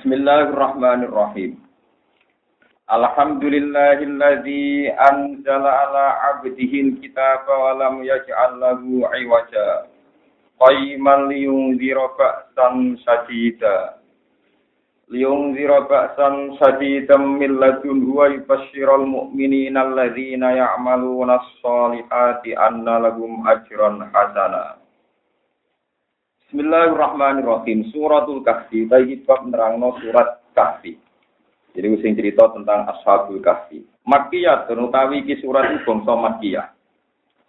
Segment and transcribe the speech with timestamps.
[0.00, 1.60] Bismillahirrahmanirrahim.
[2.88, 9.92] Alhamdulillahilladzi anzala ala 'abdihi al-kitaba wa lam yaj'al lahu 'iwaja.
[10.56, 14.00] Qayyiman liyunzira ba'san shadida.
[15.12, 24.79] Liyunzira ba'san shadidan min ladunhu wa yubashshiral mu'minina alladzina ya'maluna as-solihati anna lahum ajran hasana.
[26.50, 27.94] Bismillahirrahmanirrahim.
[27.94, 28.82] Suratul Kahfi.
[28.82, 30.98] Baik bab nerangno surat Kahfi.
[31.78, 33.86] Jadi sing cerita tentang Ashabul Kahfi.
[34.02, 36.74] Makkiyah utawi iki surat iki bangsa Makkiyah.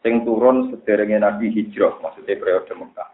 [0.05, 3.09] Sing turun sederenge Nabi Hijrah, maksudnya periode Mekah.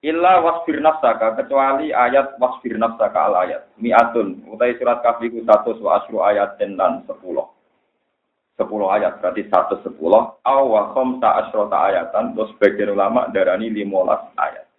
[0.00, 3.68] Illa wasfir nafsaka kecuali ayat wasfir nafsaka al ayat.
[3.76, 7.04] Mi'atun utai surat Kahfi ku 100 wa asru ayat dan 10.
[7.04, 8.64] 10
[8.96, 9.92] ayat berarti 110
[10.40, 14.71] aw wa khamsa asrota ayatan terus sebagian ulama darani 15 ayat.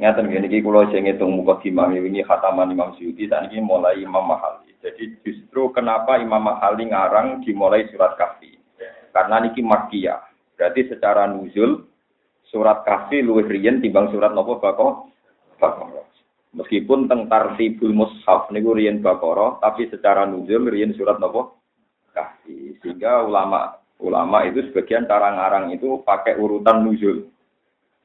[0.00, 4.24] Ngeten gini kula sing ngitung muka imam ini khataman Imam Syuuti dan ini mulai Imam
[4.24, 4.72] Mahali.
[4.80, 8.56] Jadi justru kenapa Imam Mahali ngarang dimulai surat Kahfi?
[9.12, 10.24] Karena niki Makkiyah.
[10.56, 11.84] Berarti secara nuzul
[12.48, 15.04] surat Kahfi luwih riyen timbang surat nopo Baqarah.
[15.60, 16.06] Baqarah.
[16.56, 21.60] Meskipun teng tartibul mushaf niku riyen Baqarah, tapi secara nuzul riyen surat nopo
[22.16, 22.80] Kahfi.
[22.80, 27.28] Sehingga ulama ulama itu sebagian cara ngarang itu pakai urutan nuzul.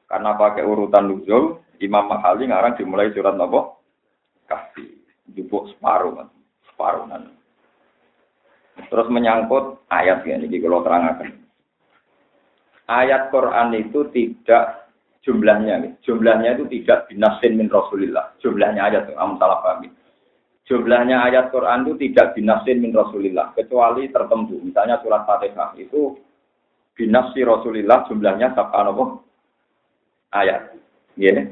[0.06, 3.82] Karena pakai urutan nuzul, Imam Mahali ngarang dimulai surat nopo
[4.46, 4.86] Kahfi.
[5.34, 6.28] Jupuk separuh, kan.
[6.70, 7.22] separuh kan.
[8.86, 11.34] Terus menyangkut ayat ya, ini kalau terangkan.
[12.86, 14.86] Ayat Quran itu tidak
[15.26, 18.38] jumlahnya, jumlahnya itu tidak binasin min Rasulillah.
[18.38, 19.90] Jumlahnya ayat amun salah paham.
[20.70, 24.62] Jumlahnya ayat Quran itu tidak binasin min Rasulillah, kecuali tertentu.
[24.62, 26.14] Misalnya surat Fatihah itu
[26.94, 28.86] binasi Rasulillah jumlahnya sab'a
[30.44, 30.76] ayat.
[31.16, 31.48] Ya.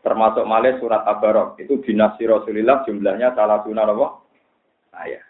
[0.00, 3.84] Termasuk malih surat Tabarok itu dinasti Rasulullah jumlahnya salah sunnah?
[4.96, 5.20] Ayat.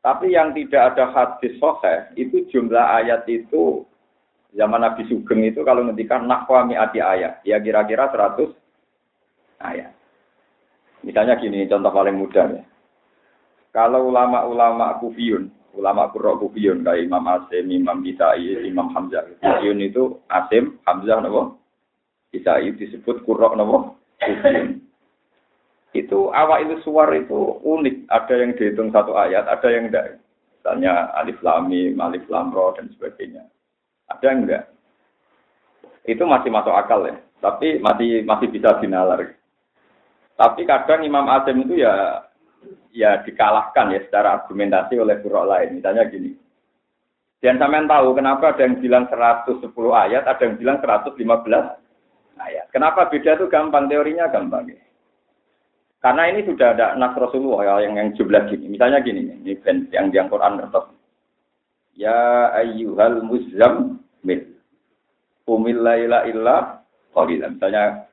[0.00, 3.84] Tapi yang tidak ada hadis soheh itu jumlah ayat itu
[4.56, 8.48] zaman Nabi Sugeng itu kalau ngendikan nakwa mi'ati ayat ya kira-kira 100
[9.60, 9.92] ayat.
[11.04, 12.64] Misalnya gini contoh paling mudah ya.
[13.70, 19.22] Kalau ulama-ulama kufiyun, ulama kurok kufiyun kayak Imam Asim, Imam Bisai, Imam Hamzah.
[19.38, 21.59] Kufiyun itu Asim, Hamzah, nabo,
[22.30, 23.98] bisa itu disebut kurok nopo?
[25.90, 28.06] Itu awal itu suar itu unik.
[28.06, 30.22] Ada yang dihitung satu ayat ada yang enggak.
[30.60, 33.42] Misalnya alif lamim alif lamro dan sebagainya.
[34.06, 34.64] Ada yang enggak?
[36.06, 37.18] Itu masih masuk akal ya.
[37.42, 39.34] Tapi masih masih bisa dinalar.
[40.38, 42.22] Tapi kadang Imam Azim itu ya
[42.94, 45.82] ya dikalahkan ya secara argumentasi oleh kurok lain.
[45.82, 46.38] Misalnya gini.
[47.40, 49.64] Dan sampean tahu kenapa ada yang bilang 110
[49.96, 51.79] ayat, ada yang bilang 115
[52.40, 52.66] ayat.
[52.72, 54.72] Kenapa beda itu gampang, teorinya gampang.
[54.72, 54.80] Ya.
[56.00, 58.72] Karena ini sudah ada nas Rasulullah ya, yang yang jumlah gini.
[58.72, 59.52] Misalnya gini, ini
[59.92, 60.96] yang di Quran ngertos.
[61.92, 64.56] Ya ayyuhal muzammil.
[65.44, 66.80] Umil laila illa
[67.12, 67.52] qalila.
[67.52, 68.08] Misalnya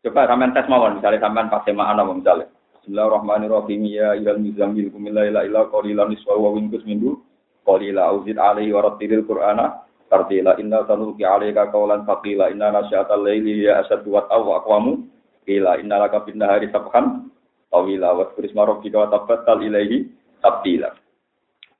[0.00, 2.46] coba sampean tes mawon, misalnya sampean pas semaan apa misalnya.
[2.80, 3.80] Bismillahirrahmanirrahim.
[3.84, 7.20] Ya ayyuhal muzammil umil laila illa qalilan niswa wa winkus minhu
[7.68, 13.66] qalila auzid alaihi wa rattilil qur'ana tartila inna sanuki alaika qawlan faqila inna nasyatal laili
[13.66, 15.06] ya asadu wa tawa aqwamu
[15.46, 17.30] qila inna laka bin nahari sabhan
[17.70, 20.06] tawila wa turisma rabbika wa ilaihi
[20.42, 20.94] tabtila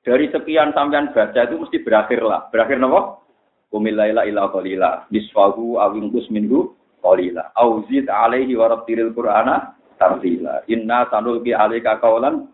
[0.07, 2.47] dari sekian sampean baca itu mesti berakhir lah.
[2.47, 3.19] Berakhir napa?
[3.67, 6.71] Kumilaila ila qalila biswahu awingkus minhu
[7.03, 7.51] qalila.
[7.59, 12.47] Auzid alaihi wa rattilil qur'ana tartila inna sanuki alaika qawlan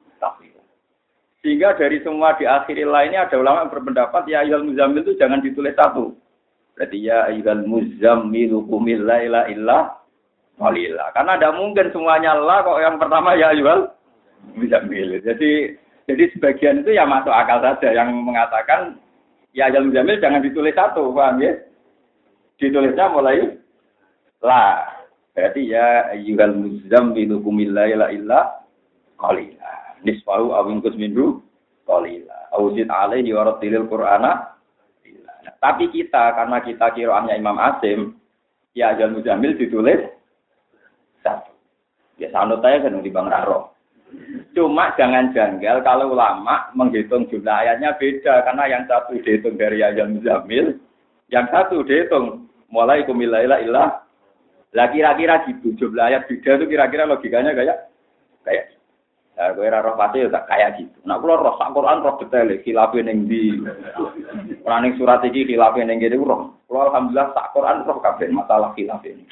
[1.43, 5.43] sehingga dari semua di akhir lainnya ada ulama yang berpendapat ya ayat muzammil itu jangan
[5.43, 6.15] ditulis satu.
[6.79, 9.91] Berarti ya ayat muzammil kumil la illa
[10.55, 11.11] walillah.
[11.11, 13.91] Karena tidak mungkin semuanya lah kok yang pertama ya ayat
[14.55, 15.19] muzammil.
[15.19, 15.75] Jadi
[16.07, 18.95] jadi sebagian itu ya masuk akal saja yang mengatakan
[19.51, 21.59] ya ayat muzammil jangan ditulis satu, paham ya?
[22.55, 23.59] Ditulisnya mulai
[24.39, 24.95] la.
[25.35, 28.63] Berarti ya ayat muzammil kumil la illa
[29.19, 31.41] walillah nisfahu awingkus minhu
[31.87, 32.51] kolila.
[32.55, 34.53] Auzid alaihi waratilil qur'ana.
[35.63, 38.19] Tapi kita, karena kita kiroannya Imam Asim,
[38.75, 39.99] ya Ajal Mujamil ditulis
[41.23, 41.55] satu.
[42.19, 43.71] Ya sanut saya kan di Bang Raro.
[44.53, 50.11] Cuma jangan janggal kalau ulama menghitung jumlah ayatnya beda karena yang satu dihitung dari Ajal
[50.13, 50.77] Mujamil,
[51.31, 54.05] yang satu dihitung mulai kumilaila ilah.
[54.73, 57.77] Lah kira-kira gitu jumlah ayat beda itu kira-kira logikanya kayak
[58.45, 58.73] kayak
[59.33, 60.93] Ya, kowe ora roh pasti ya tak kaya gitu.
[61.09, 63.65] Nah, kula roh sak Quran roh detail khilafe ning ndi.
[64.61, 66.53] Ora ning surat iki khilafe ning kene roh.
[66.69, 69.25] Kula alhamdulillah sak Quran roh kabeh masalah khilafe ini.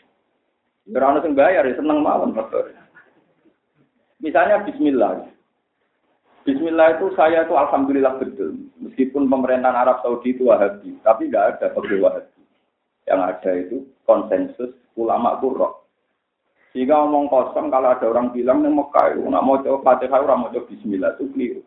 [0.90, 2.74] Ya, ora ono sing bayar ya seneng mawon faktor.
[4.18, 5.30] Misalnya Bismillah.
[6.50, 8.58] Bismillah itu saya itu alhamdulillah betul.
[8.82, 12.42] Meskipun pemerintahan Arab Saudi itu wahabi, tapi nggak ada pegawai wahabi.
[13.06, 13.78] Yang ada itu
[14.10, 15.81] konsensus ulama kurok.
[16.72, 20.40] Jika ngomong kosong, kalau ada orang bilang nih Mekah itu nggak mau coba Fatihah, orang
[20.48, 21.62] mau coba Bismillah itu keliru.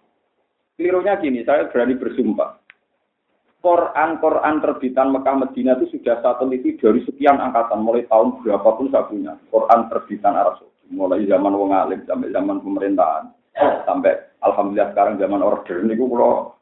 [0.81, 2.57] Kelirunya gini, saya berani bersumpah.
[3.65, 9.09] Quran-Quran terbitan Mekah Medina itu sudah saya teliti dari sekian angkatan, mulai tahun berapapun saya
[9.09, 9.33] punya.
[9.49, 13.25] Quran terbitan Arab Saudi, mulai zaman wong alim sampai zaman pemerintahan,
[13.89, 14.13] sampai
[14.45, 16.53] alhamdulillah sekarang zaman order ini kalau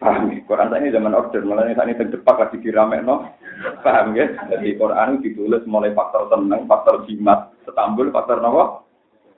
[0.00, 3.36] paham ya, Quran ini zaman order, saat ini terdepak lagi dirame no,
[3.84, 4.32] paham ya?
[4.48, 8.64] Jadi Quran ditulis mulai faktor tenang, faktor jimat, Istanbul, faktor apa?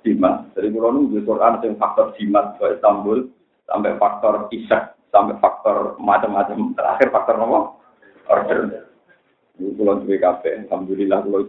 [0.06, 0.54] Jimat.
[0.54, 3.26] Jadi kalau nunggu Quran yang faktor jimat ke Istanbul,
[3.66, 7.60] sampai faktor isak, sampai faktor macam-macam, terakhir faktor apa?
[8.30, 8.60] Order.
[9.58, 11.44] Ini pulau BKP, Alhamdulillah pulau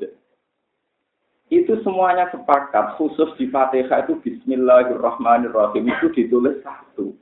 [1.54, 7.14] itu semuanya sepakat khusus di Fatihah itu Bismillahirrahmanirrahim itu ditulis satu.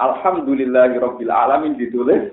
[0.00, 2.32] Alhamdulillahirabbil alamin ditulis.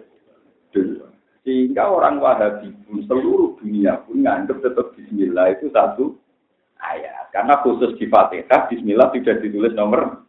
[1.44, 6.20] Sehingga orang Wahabi pun seluruh dunia pun nganggap tetap Bismillah itu satu
[6.80, 7.32] ayat.
[7.32, 10.28] Karena khusus di Fatihah Bismillah tidak ditulis nomor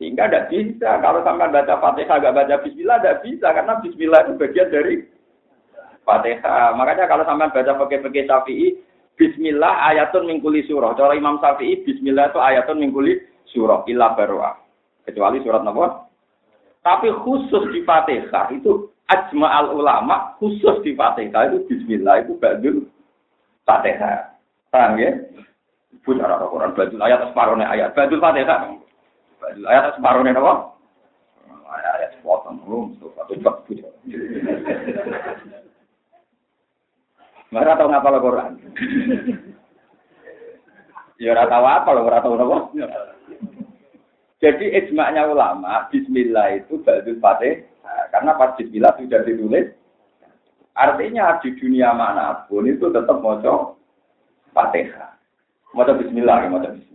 [0.00, 4.32] sehingga tidak bisa kalau sampai baca Fatihah agak baca Bismillah tidak bisa karena Bismillah itu
[4.40, 4.94] bagian dari
[6.08, 6.72] Fatihah.
[6.72, 8.80] Makanya kalau sampai baca pakai-pakai Syafi'i,
[9.20, 10.96] Bismillah ayatun mingkuli surah.
[10.96, 13.20] Cara Imam Syafi'i, Bismillah itu ayatun mingkuli
[13.52, 13.84] surah.
[13.92, 14.56] Illa barwa.
[15.10, 16.06] Kecuali surat apa?
[16.86, 22.86] Tapi khusus di Fatihah itu ajma al ulama khusus di Fatihah itu Bismillah itu badul
[23.66, 24.38] Fatihah.
[24.70, 25.10] Paham ya?
[26.06, 28.70] Punya orang Quran badul ayat separuhnya ayat badul Fatihah.
[29.42, 30.54] Badul ayat separuhnya apa?
[31.74, 32.94] Ayat sepotong belum.
[33.18, 33.34] Satu
[37.50, 38.52] Mereka tahu ngapa lo Quran.
[41.18, 42.58] Ya ora tahu apa lo, ora tahu apa.
[44.40, 49.68] Jadi ijma'nya ulama, bismillah itu ba'dul fatih, nah, karena pas bismillah sudah ditulis,
[50.72, 53.76] artinya di dunia mana pun itu tetap moco
[54.56, 55.12] fatihah.
[55.76, 56.90] Moco bismillah, moco bismillah.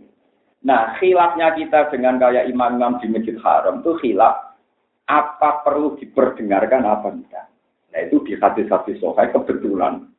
[0.66, 4.58] Nah, khilafnya kita dengan kayak imam-imam di Masjid Haram itu khilaf
[5.06, 7.46] apa perlu diperdengarkan apa tidak.
[7.94, 10.10] Nah, itu di hadis-hadis sohai kebetulan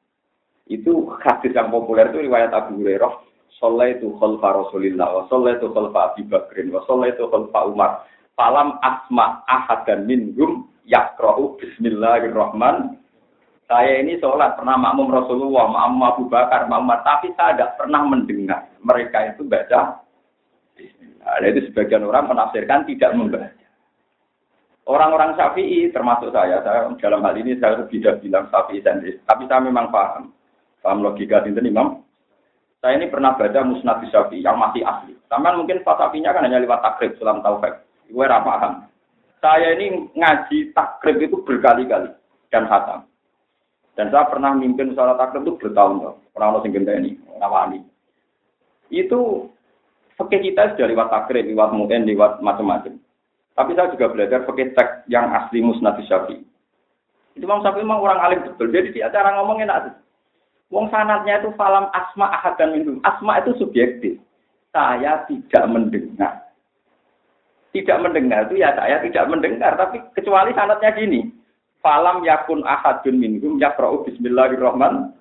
[0.72, 3.27] itu hadis yang populer itu riwayat Abu Hurairah.
[3.90, 7.92] Itu khalfa Rasulillah wa itu khalfa Abi Bakrin wa itu khalfa Umar.
[8.38, 9.42] Falam asma
[9.90, 13.02] dan minhum yakra'u bismillahirrahman.
[13.68, 18.00] Saya ini sholat pernah makmum Rasulullah, makmum Abu Bakar, makmum Umar, tapi saya tidak pernah
[18.08, 20.00] mendengar mereka itu baca
[20.78, 21.42] Bismillah.
[21.42, 23.66] Nah, itu sebagian orang menafsirkan tidak membaca.
[24.88, 29.60] Orang-orang Syafi'i termasuk saya, saya dalam hal ini saya tidak bilang Syafi'i sendiri, tapi saya
[29.60, 30.32] memang paham
[30.80, 32.07] Paham logika ini Imam?
[32.78, 35.18] Saya ini pernah baca Musnad Syafi'i yang masih asli.
[35.34, 37.74] Taman mungkin Fasafinya kan hanya lewat takrib sulam taufik.
[38.08, 38.86] Gue paham.
[39.42, 42.14] Saya ini ngaji takrib itu berkali-kali
[42.54, 43.10] dan hatam.
[43.98, 46.22] Dan saya pernah mimpin sholat takrib itu bertahun-tahun.
[46.38, 47.82] Lo singgah ini, nawani.
[48.94, 49.50] Itu
[50.14, 53.02] fakih kita sudah lewat takrib, lewat mungkin, lewat macam-macam.
[53.58, 56.46] Tapi saya juga belajar pakai teks yang asli Musnad Syafi'i.
[57.34, 58.70] Itu Imam Syafi'i memang orang alim betul.
[58.70, 59.98] Jadi di acara ngomongin enak.
[60.68, 63.00] Wong sanatnya itu falam asma ahad dan minum.
[63.08, 64.20] Asma itu subjektif.
[64.76, 66.44] Saya tidak mendengar.
[67.72, 69.80] Tidak mendengar itu ya saya tidak mendengar.
[69.80, 71.32] Tapi kecuali sanatnya gini.
[71.80, 75.16] Falam yakun ahadun minhum yakra'u bismillahirrahman.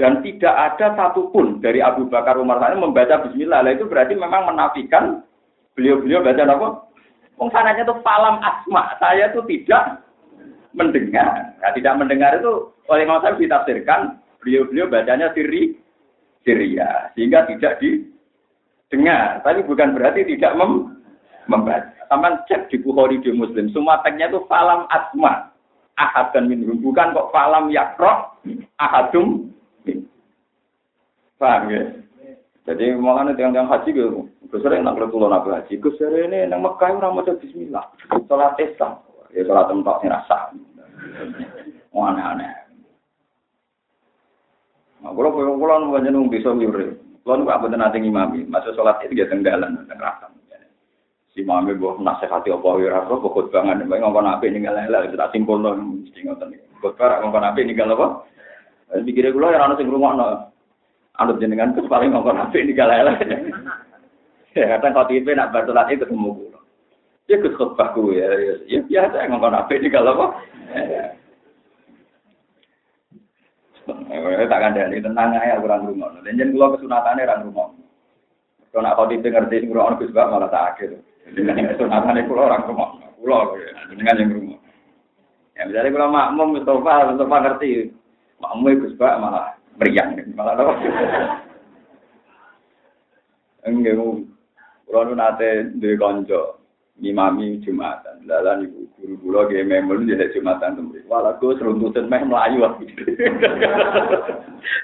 [0.00, 3.60] Dan tidak ada satupun dari Abu Bakar Umar sana membaca bismillah.
[3.60, 5.20] Nah, itu berarti memang menafikan
[5.76, 6.68] beliau-beliau baca apa?
[7.36, 8.96] Wong sanatnya itu falam asma.
[8.96, 10.00] Saya itu tidak
[10.72, 11.52] mendengar.
[11.60, 15.76] Nah, tidak mendengar itu oleh Imam saya ditafsirkan beliau-beliau bacanya siri
[16.42, 20.96] Syria sehingga tidak didengar tapi bukan berarti tidak mem
[21.48, 21.92] membaca.
[22.10, 25.54] Sama cek di Bukhari di Muslim semua teksnya itu falam asma.
[26.00, 26.80] Ahad dan minhum.
[26.80, 28.34] Bukan kok falam yakro
[28.80, 29.52] ahadum
[31.36, 31.82] paham ya?
[32.68, 35.78] Jadi malah yang yang haji gitu gue sering nak tuh nabi haji.
[35.78, 37.86] Gue ini nang Mekah orang mau Bismillah.
[38.26, 38.98] Sholat Islam.
[39.30, 40.50] Ya sholat tempat rasa.
[41.94, 42.69] Mau aneh-aneh
[45.00, 46.92] Nah, kalau kalau kalau bukan nung bisa nyuri,
[47.24, 50.32] kalau nggak betul nanti ngimami, masuk sholat itu dia tenggalan, tenggelam.
[51.30, 55.14] Si mami buat nasihati apa ya rasa pokok banget, baik ngomong apa ini nggak lele,
[55.14, 56.58] kita simpul loh, mesti ngotot nih.
[56.82, 58.06] Khotbah ngomong apa ini nggak apa?
[59.06, 60.26] Pikirnya gue ya anak rumah no,
[61.22, 63.14] anut jenengan tuh paling ngomong apa ini nggak lele.
[64.58, 66.60] Ya kadang kau tipe nak bertolat itu ketemu gue.
[67.30, 68.28] Dia ikut khotbah gue ya,
[68.66, 70.26] ya biasa ngomong apa ini nggak apa?
[74.10, 76.08] Eh, tak ada tenang ae aku orang rumah.
[76.22, 77.68] Dan jangan keluar kesunatannya orang rumah.
[78.70, 80.90] Kalau nak kau tidak ngerti ini kurang lebih sebab malah tak akhir.
[81.34, 82.88] Kesunatannya pulau orang rumah.
[83.18, 83.58] Pulau
[83.90, 84.58] dengan yang rumah.
[85.58, 86.94] Ya misalnya kalau makmum itu apa?
[87.12, 87.70] Itu ngerti?
[88.40, 90.10] Makmum e itu sebab malah meriang.
[90.32, 90.72] Malah apa?
[93.68, 94.16] Enggak mau.
[94.90, 96.59] Kalau nanti dia konco,
[97.00, 101.00] imami jumatan, lalu ibu guru guru gaya memel jadi jumatan tuh.
[101.08, 102.84] Walau gue seruntutan meh melayu aku.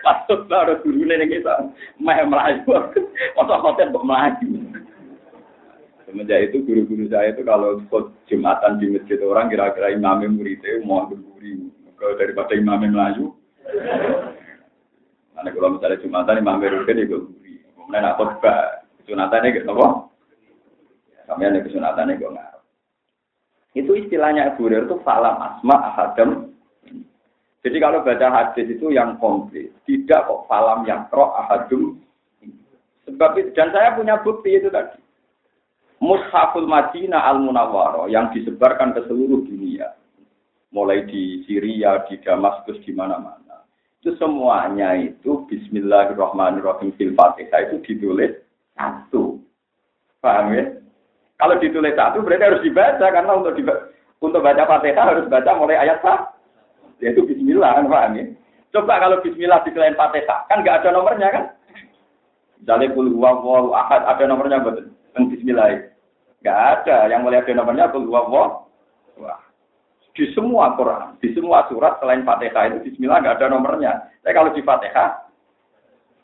[0.04, 1.68] Patut guru nih kita,
[2.00, 2.64] meh melayu.
[3.36, 4.48] Masa hotel kok melayu.
[6.06, 7.82] Semenjak itu guru-guru saya itu kalau
[8.30, 11.66] jumatan di masjid orang kira-kira imamnya muridnya mau berguri.
[11.98, 13.34] Kalau daripada imamnya melayu.
[15.34, 17.54] Karena kalau misalnya jumatan imamnya rutin ya berguri.
[17.74, 20.05] Kemudian nak khutbah Sunatannya gitu apa?
[21.26, 22.62] Kami ada kesunatannya gue ngarep.
[23.76, 26.30] Itu istilahnya Abu Hurairah itu falam asma ahadam.
[27.66, 31.98] Jadi kalau baca hadis itu yang komplit, tidak kok falam yang pro ahadum.
[33.10, 35.02] Sebab itu, dan saya punya bukti itu tadi.
[35.98, 39.98] Mushaful Madinah al Munawwaro yang disebarkan ke seluruh dunia,
[40.70, 43.66] mulai di Syria, di Damaskus, di mana-mana.
[43.98, 48.38] Itu semuanya itu Bismillahirrahmanirrahim fil Fatihah itu ditulis
[48.78, 49.42] satu.
[50.22, 50.75] Paham ya?
[51.36, 53.92] Kalau ditulis satu berarti harus dibaca karena untuk dibaca,
[54.24, 56.32] untuk baca Fatihah harus baca mulai ayat sah.
[57.04, 58.24] Yaitu bismillah kan paham ya?
[58.72, 61.44] Coba kalau bismillah di selain Fatihah, kan nggak ada nomornya kan?
[62.56, 64.88] Misalnya kul huwallahu ahad ada nomornya betul.
[65.12, 65.92] Yang bismillah.
[66.40, 66.96] Nggak ada.
[67.12, 68.64] Yang mulai ada nomornya kul huwallahu
[69.20, 69.40] Wah.
[70.16, 73.92] Di semua Quran, di semua surat selain Fatihah itu bismillah nggak ada nomornya.
[74.24, 75.28] Tapi kalau di Fatihah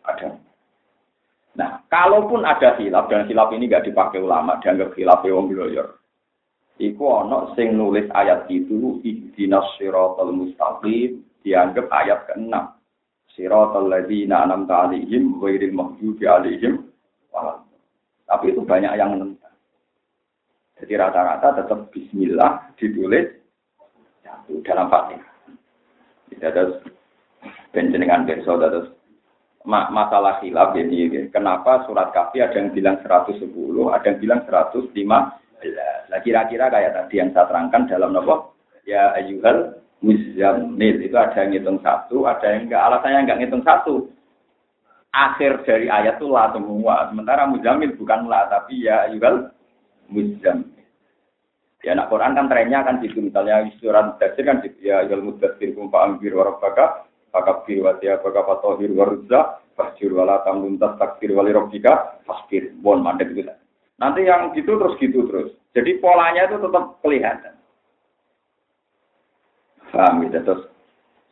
[0.08, 0.51] ada.
[1.52, 6.00] Nah, kalaupun ada hilaf dan hilaf ini gak dipakai ulama, dianggap hilaf wong bloyor.
[6.80, 12.54] Iku ono sing nulis ayat itu ihdinas siratal mustaqim dianggap ayat ke-6.
[13.36, 16.88] Siratal ladzina an'amta 'alaihim ghairil maghdubi 'alaihim
[18.26, 19.52] Tapi itu banyak yang menentang.
[20.80, 23.28] Jadi rata-rata tetap bismillah ditulis
[24.64, 25.28] dalam Fatihah.
[26.32, 26.80] Tidak ada
[27.76, 28.88] penjenengan besok, terus
[29.66, 33.46] masalah hilaf jadi kenapa surat kafi ada yang bilang 110,
[33.94, 34.90] ada yang bilang 115.
[36.10, 41.54] Nah kira-kira kayak tadi yang saya terangkan dalam nopo ya ayuhal muzammil itu ada yang
[41.54, 42.82] ngitung satu, ada yang enggak.
[42.82, 43.94] Alasannya enggak ngitung satu.
[45.12, 47.06] Akhir dari ayat itu lah semua.
[47.12, 49.54] Sementara muzammil bukan lah, tapi ya ayuhal
[50.10, 50.74] muzammil.
[51.82, 53.22] Ya nak Quran kan trennya kan gitu.
[53.22, 54.78] Misalnya surat tafsir kan gitu.
[54.82, 60.44] Ya ayuhal mudassir kumpa ambir warabaka fakabir wa tiya fakapa tohir wa ruzza fasjur wala
[60.44, 62.76] tamluntas takbir wali robbika fasbir.
[62.78, 63.48] Bon mandek itu
[63.96, 65.50] nanti yang gitu terus gitu terus.
[65.72, 67.54] Jadi polanya itu tetap kelihatan.
[69.88, 70.62] Paham gitu terus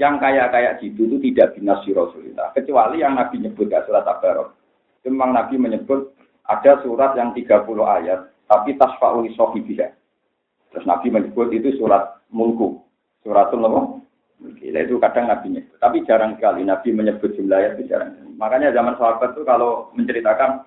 [0.00, 2.57] yang kayak-kayak gitu itu tidak binasi Rasulullah.
[2.57, 4.57] Kecuali yang Nabi nyebut ya surat Tabarok.
[5.04, 6.16] Memang Nabi menyebut
[6.49, 9.92] ada surat yang 30 ayat tapi tasfa'ul sohibiyah
[10.73, 12.80] terus Nabi menyebut itu surat mulku.
[13.21, 14.00] Suratul apa?
[14.41, 15.77] Gila itu kadang Nabi nyebut.
[15.77, 18.17] Tapi jarang sekali Nabi menyebut jumlah ayat itu jarang.
[18.41, 20.65] Makanya zaman sahabat itu kalau menceritakan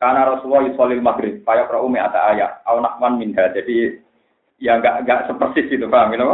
[0.00, 3.52] karena Rasulullah yusolil maghrib, payah umi ada ayat, nakman minha.
[3.54, 4.02] Jadi
[4.58, 6.26] ya enggak enggak sepersis itu paham gitu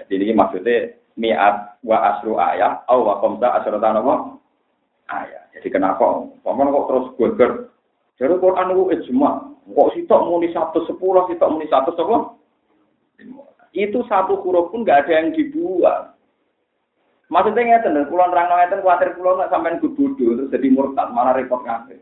[0.00, 4.14] Jadi ini maksudnya mi'at wa asru ayat, au wa komsa asratan apa?
[5.12, 5.52] Ayat.
[5.58, 6.24] Jadi kenapa?
[6.40, 7.46] Paman kok terus gue
[8.16, 9.30] Jadi Quran itu ijma.
[9.64, 12.32] Kok sitok muni satu sepuluh, sitok muni satu sepuluh?
[13.74, 16.14] Itu satu huruf pun nggak ada yang dibuang.
[17.26, 21.66] Maksudnya ngeten, kulon terang ngeten khawatir kulon nggak sampai bodoh terus jadi murtad malah repot
[21.66, 21.98] ngapain.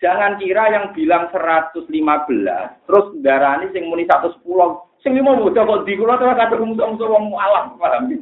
[0.00, 1.84] Jangan kira yang bilang 115
[2.88, 4.40] terus darani sing muni 110
[5.04, 8.18] sing lima muda kok di kulon terus kata musuh-musuh wong alam paham ya?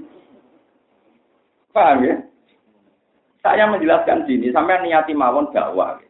[1.71, 2.17] Paham ya?
[3.47, 6.03] Saya menjelaskan sini sampai niati mawon dakwah.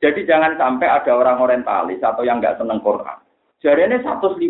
[0.00, 3.29] Jadi jangan sampai ada orang orientalis atau yang nggak seneng Quran
[3.60, 4.40] Jarene 115.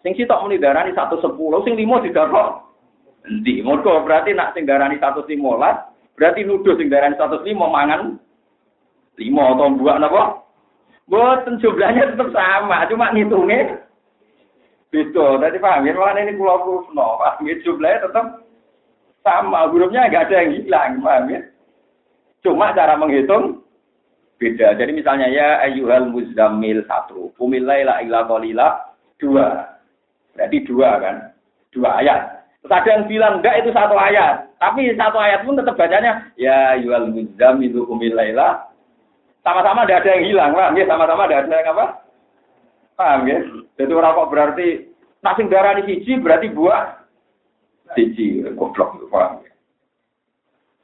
[0.00, 2.64] Sing sitok muni darani 110, sing limo didarok.
[3.28, 3.60] Endi?
[3.60, 5.36] Mergo berarti nak sing darani 115,
[6.16, 8.16] berarti nuduh sing darani 105 mangan
[9.18, 10.24] 5 atau buah napa?
[11.06, 13.78] Boten jumlahnya tetap sama, cuma ngitungnya
[14.90, 15.38] beda.
[15.38, 18.26] Tadi paham ya, malah ini pulau kusno, paham ya, jumlahnya tetap
[19.22, 21.40] sama, hurufnya nggak ada yang hilang, paham ya?
[22.42, 23.65] Cuma cara menghitung
[24.36, 24.76] beda.
[24.76, 28.68] Jadi misalnya ya ayyuhal muzammil satu, kumilaila illa qalila
[29.16, 29.76] dua.
[30.36, 31.16] Berarti dua kan?
[31.72, 32.20] Dua ayat.
[32.60, 34.48] Terus ada yang bilang enggak itu satu ayat.
[34.56, 38.66] Tapi satu ayat pun tetap bacanya ya ayyuhal muzammil kumilaila
[39.46, 40.84] sama-sama tidak ada yang hilang, paham ya?
[40.90, 41.86] Sama-sama tidak ada yang apa?
[42.98, 43.38] Paham ya?
[43.78, 44.68] Jadi orang kok berarti
[45.22, 46.82] nasi darah di siji berarti buah
[47.94, 49.54] siji, goblok, paham ya?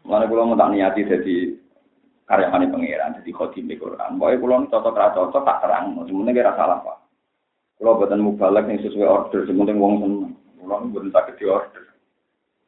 [0.06, 1.36] Mulane kula mau tak niati jadi
[2.26, 4.16] karyawan pangeran, jadi khotim di Quran.
[4.16, 6.98] Pokoknya kula cocok ra cocok tak terang, semuanya kira salah pak.
[7.78, 10.32] Kula buatan mubalak yang sesuai order, semuanya wong seneng.
[10.62, 11.84] Kula buatan sakit di order.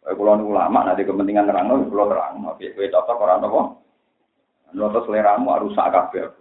[0.02, 2.32] Pokoknya kula ulama, nanti kepentingan terang, kula terang.
[2.42, 3.60] Tapi kue cocok orang apa?
[4.74, 6.34] Noto seleramu harus sak kabeh.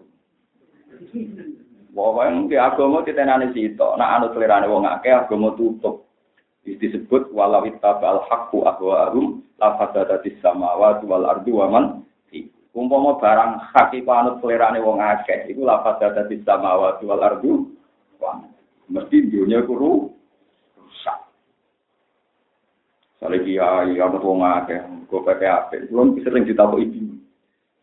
[1.93, 6.10] Wong ke agama ditenani sito, nak anut selerane wong akeh agama tutup.
[6.63, 11.67] disebut walau ittabal haqqu ahwa'ahum la fasadatis samawati wal ardi wa
[12.73, 17.53] umpama barang hak iku anut selerane wong akeh iku la fasadatis samawati wal ardi
[18.89, 20.09] mesti dunia kuru
[20.75, 21.17] rusak.
[23.21, 25.75] Soalnya kiai anut wong akeh, gue pakai apa?
[25.87, 27.15] Belum sering ditakuti ibu.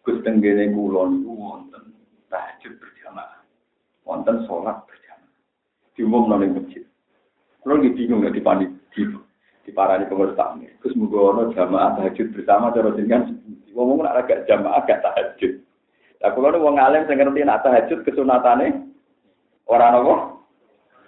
[0.00, 1.92] Gus tenggene kulon itu wonten
[2.32, 3.44] tahajud berjamaah,
[4.08, 5.32] wonten sholat berjamaah.
[5.92, 6.84] Diumum nang masjid.
[7.60, 8.66] Kalau lagi bingung nggak dipani
[9.64, 10.66] di di parani pengurus tamu.
[10.80, 13.28] Terus menggono jamaah tahajud bersama cara dengan
[13.70, 15.62] ngomong nak agak jamaah agak tahajud.
[16.20, 18.66] Lah nih wong alim saya ngerti nak tahajud kesunatane
[19.68, 20.14] apa?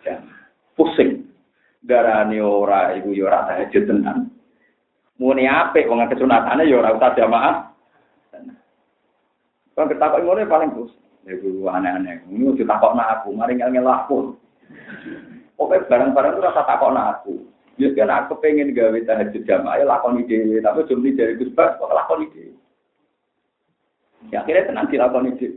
[0.07, 0.41] Jamaah.
[0.79, 1.27] Pusing.
[1.83, 4.31] Darani ora ibu yo ora tahajud tenan.
[5.19, 7.55] Muni apik wong kesunatane yo ora usah jamaah.
[9.73, 10.93] Kalau kita kok ngono paling bos.
[11.23, 12.27] Ya gue aneh-aneh.
[12.29, 14.35] Ini kita kok nak aku, mari ngel aku.
[15.55, 17.35] Pokoknya barang-barang itu rasa takut aku.
[17.81, 21.81] Ya kan aku pengen gawe tahajud jamaah ya lakon ide, tapi jumlah dari Gus Bas
[21.81, 22.53] kok lakon ide.
[24.29, 25.57] Ya akhirnya tenang dilakon ide.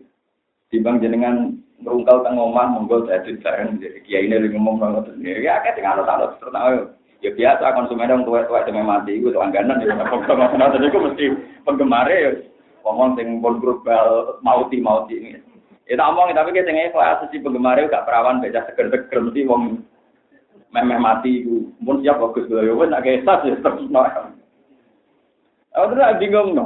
[0.71, 5.75] Timbang jenengan merungkal teng omah monggo tahajud bareng jadi kiai ini ngomong ngono Ya akeh
[5.75, 6.55] sing anut-anut terus
[7.19, 11.25] ya biasa konsumen yang tua-tua itu mati itu langganan ya penggemar itu mesti
[11.67, 12.31] penggemar ya.
[12.87, 15.41] Ngomong sing pun global mauti mauti ini
[15.85, 19.85] itu omong tapi kita nggak ikhlas penggemar itu gak perawan baca seger-seger mesti wong
[20.75, 24.01] memeh mati itu pun siap bagus lah ya nak ya terus no
[25.71, 26.65] aku tuh bingung no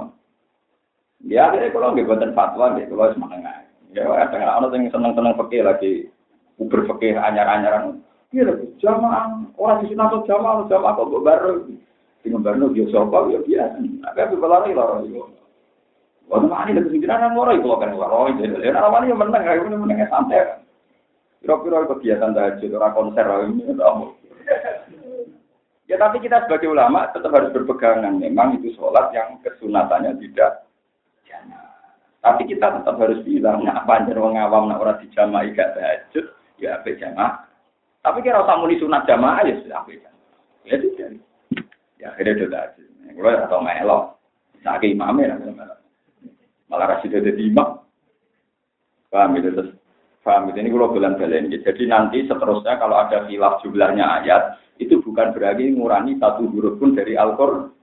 [1.22, 5.38] ya akhirnya kalau nggak buatan fatwa deh kalau semangat ya ada nggak orang yang seneng-seneng
[5.38, 5.92] pakai lagi
[6.58, 11.66] uber pakai anyar-anyaran Iya, jamaah orang di sini atau jamaah jamaah kok baru
[12.22, 13.82] dengan baru dia siapa ya biasa.
[13.82, 15.26] Tapi aku lah itu.
[16.30, 18.54] Wah, mana ini lebih jiran orang itu kan orang itu.
[18.62, 20.62] Ya, orang yang menang, ini menangnya santai.
[21.40, 23.26] Kira-kira kegiatan tahajud orang konser
[25.90, 28.22] Ya tapi kita sebagai ulama tetap harus berpegangan.
[28.22, 30.70] Memang itu sholat yang kesunatannya tidak
[31.26, 31.98] jamaah.
[32.22, 35.74] Tapi kita tetap harus bilang, nah apa aja orang awam, nah orang di jamaah gak
[35.74, 36.26] tahajud,
[36.62, 37.42] ya apa jamaah.
[38.06, 40.12] Tapi kira usah muni sunat jamaah ya sudah beda.
[40.70, 41.10] Ya sudah.
[41.98, 42.62] Ya akhirnya sudah.
[43.10, 44.04] Kalau ya atau melok,
[44.62, 45.36] sakit imamnya
[46.70, 47.82] malah kasih jadi imam.
[49.10, 49.69] Paham itu terus.
[50.30, 51.50] Paham ini kalau bulan balen.
[51.50, 56.94] Jadi nanti seterusnya kalau ada khilaf jumlahnya ayat itu bukan berarti ngurangi satu huruf pun
[56.94, 57.74] dari Al-Qur'an.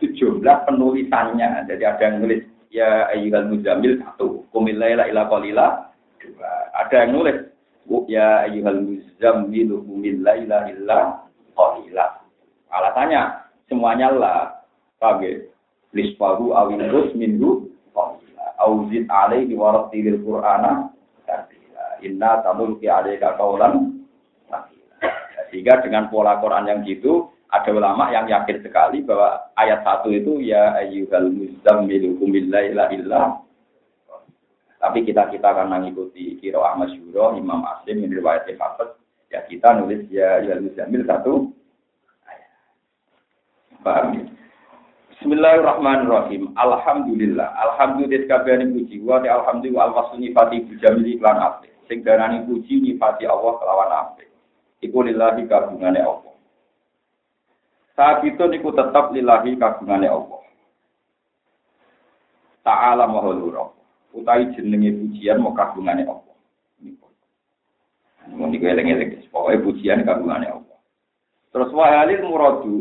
[0.00, 1.68] Itu jumlah penulisannya.
[1.68, 2.40] Jadi ada yang nulis
[2.72, 5.92] ya ayyuhal muzamil satu, kumilaila ila qalila
[6.24, 6.52] dua.
[6.72, 7.36] Ada yang nulis
[8.08, 10.98] ya ayyuhal muzammilu min la ilaha illa
[11.52, 12.06] qalila.
[12.72, 14.56] Alasannya semuanya lah.
[14.96, 15.20] Paham
[15.92, 18.56] Lispahu awin rus minhu qalila.
[18.56, 20.88] Auzid alaihi wa rattilil qur'ana
[21.28, 21.63] tartila.
[22.04, 24.04] Inna tamulki alaika qaulan
[25.48, 30.42] Sehingga dengan pola Quran yang gitu, ada ulama yang yakin sekali bahwa ayat satu itu
[30.42, 33.22] ya ayyuhal muzammilu min la ilaha illa
[34.84, 38.92] tapi kita kita akan mengikuti kiro Ahmad Syuro, Imam Aslim, ini riwayat Hafiz.
[39.32, 41.48] Ya kita nulis ya ya Muzamil satu.
[43.80, 44.24] Paham ya?
[45.16, 46.52] Bismillahirrahmanirrahim.
[46.52, 47.48] Alhamdulillah.
[47.64, 51.73] Alhamdulillah kabehane puji wa alhamdulillah al-wasl nifati bijamil apik.
[51.84, 54.28] Sing darani puji nifati Allah kelawan apik.
[54.80, 56.34] Iku lillahi kagungane Allah.
[58.24, 60.40] Itu niku tetap lillahi kagungane Allah.
[62.64, 63.36] Ta'ala maha
[64.14, 66.34] utai jenenge pujian mau kagungane Allah.
[68.32, 70.78] Mau niku eling-eling, pokoknya pujian kagungane Allah.
[71.52, 72.76] Terus wahalil muradu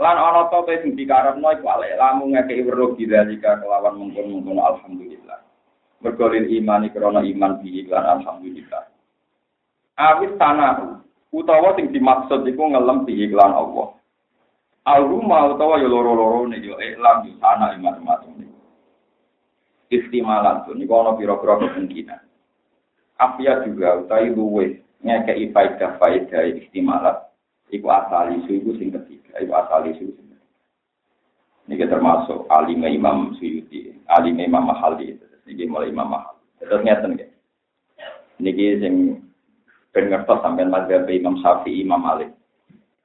[0.00, 5.41] lan ana te sing dikarepno iku ale lamun ngekeki weruh bidzalika kelawan mungkon-mungkon alhamdulillah.
[6.02, 8.84] Mergo lil imani krana iman bi lan alhamdulillah.
[9.94, 10.98] Awis tanah
[11.30, 13.94] utawa sing dimaksud iku ngelem bi iklan Allah.
[14.82, 18.50] Al-rumah utawa yo loro-loro nek yo iklan yo tanah iman-iman
[19.92, 22.24] istimalan tuh ini kalau piro-piro kemungkinan.
[23.20, 27.28] Afia juga utai luwe ngekei faidah faidah istimalat.
[27.68, 30.32] Iku asal isu iku sing ketiga iku asal isu sing
[31.70, 35.14] ini termasuk alim Imam Suyuti alim Imam Mahali
[35.48, 37.26] ini mulai Imam Mahali terus ngeten ya
[38.42, 38.94] ini sing
[39.94, 42.32] ben sampai mazhab Imam Syafi'i Imam Malik.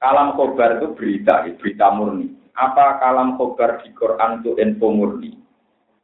[0.02, 2.34] Kalam kobar itu berita berita murni.
[2.58, 5.38] Apa kalam khobar di Quran itu info murni?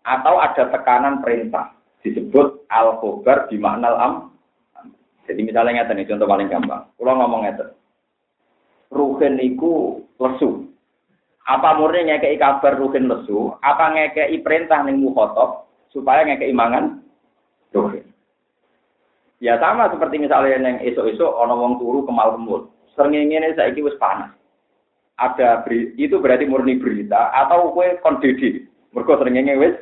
[0.06, 1.74] Atau ada tekanan perintah
[2.06, 4.13] disebut al khobar di makna am?
[5.24, 6.84] Jadi misalnya ngeten contoh paling gampang.
[7.00, 7.69] Kalau ngomong ngeten.
[8.91, 10.67] Ruhin iku lesu.
[11.48, 13.56] Apa murni ngekei kabar ruhin lesu?
[13.63, 16.99] Apa ngekei perintah ning mukhotob supaya ngekei mangan
[17.71, 18.03] ruhin
[19.38, 23.97] ya sama seperti misalnya yang esok-esok ono wong turu kemal kemul sering ini saya wis
[23.97, 24.32] panas.
[25.13, 29.77] Ada beri, itu berarti murni berita atau kue kondisi mereka seringnya wis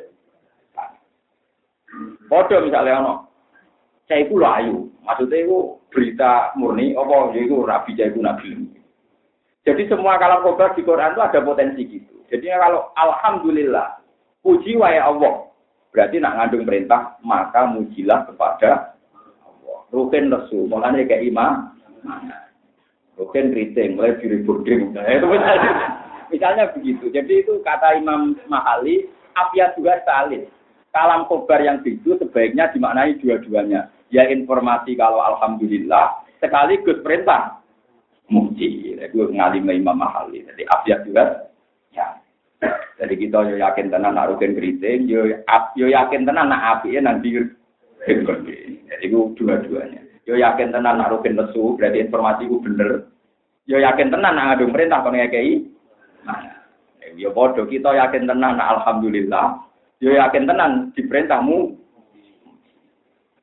[2.28, 3.14] Podo misalnya ono
[4.08, 7.32] saya itu layu maksudnya itu berita murni apa?
[7.36, 8.48] Ya itu rabi saya itu nabi.
[9.62, 12.14] Jadi semua kalam kobar di Quran itu ada potensi gitu.
[12.32, 14.00] Jadi kalau alhamdulillah
[14.40, 15.51] puji wa Allah
[15.92, 18.96] berarti nak ngandung perintah maka mujilah kepada
[19.92, 21.72] rukin lesu mulanya kayak imam
[23.12, 25.26] Bukan keriting, mulai diri itu
[26.32, 27.12] misalnya, begitu.
[27.12, 29.04] Jadi itu kata Imam Mahali,
[29.36, 30.48] afiat juga salin.
[30.92, 33.92] Kalam kobar yang itu sebaiknya dimaknai dua-duanya.
[34.08, 37.60] Ya informasi kalau Alhamdulillah, sekaligus perintah.
[38.32, 40.40] Muji, itu ngalim Imam Mahali.
[40.48, 41.52] Jadi afiat juga,
[41.92, 42.16] ya.
[43.02, 45.26] Jadi kita yo yakin tenan nak rugen keriting, yo,
[45.74, 47.34] yo yakin tenan nak api nanti
[48.06, 50.06] Jadi itu dua-duanya.
[50.22, 53.10] Yo yakin tenan nak rugen lesu, berarti informasi ku bener.
[53.66, 55.66] Yo yakin tenan nak ngadu perintah kon ngekei.
[56.22, 56.62] Nah,
[57.18, 59.66] yo bodoh kita yakin tenan alhamdulillah.
[59.98, 61.74] Yo yakin tenan diperintahmu.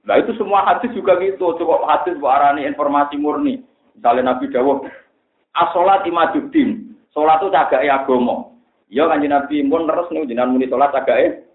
[0.08, 1.60] Nah itu semua hadis juga gitu.
[1.60, 3.60] Coba hadis bu arani informasi murni.
[4.00, 4.88] Misalnya Nabi Dawud,
[5.52, 6.96] asolat imaduddin.
[7.12, 8.56] Sholat itu cagai agama.
[8.90, 11.46] Yo kanji Nabi pun terus nih jenengan muni sholat cagai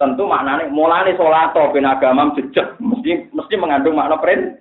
[0.00, 4.58] tentu maknanya mulane sholat atau ben agama jejak mesti mesti mengandung makna perintah.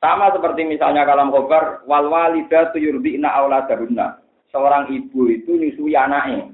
[0.00, 4.18] Sama seperti misalnya kalam khobar wal walida tuyurdina auladahunna.
[4.50, 6.50] Seorang ibu itu nyusui anaknya.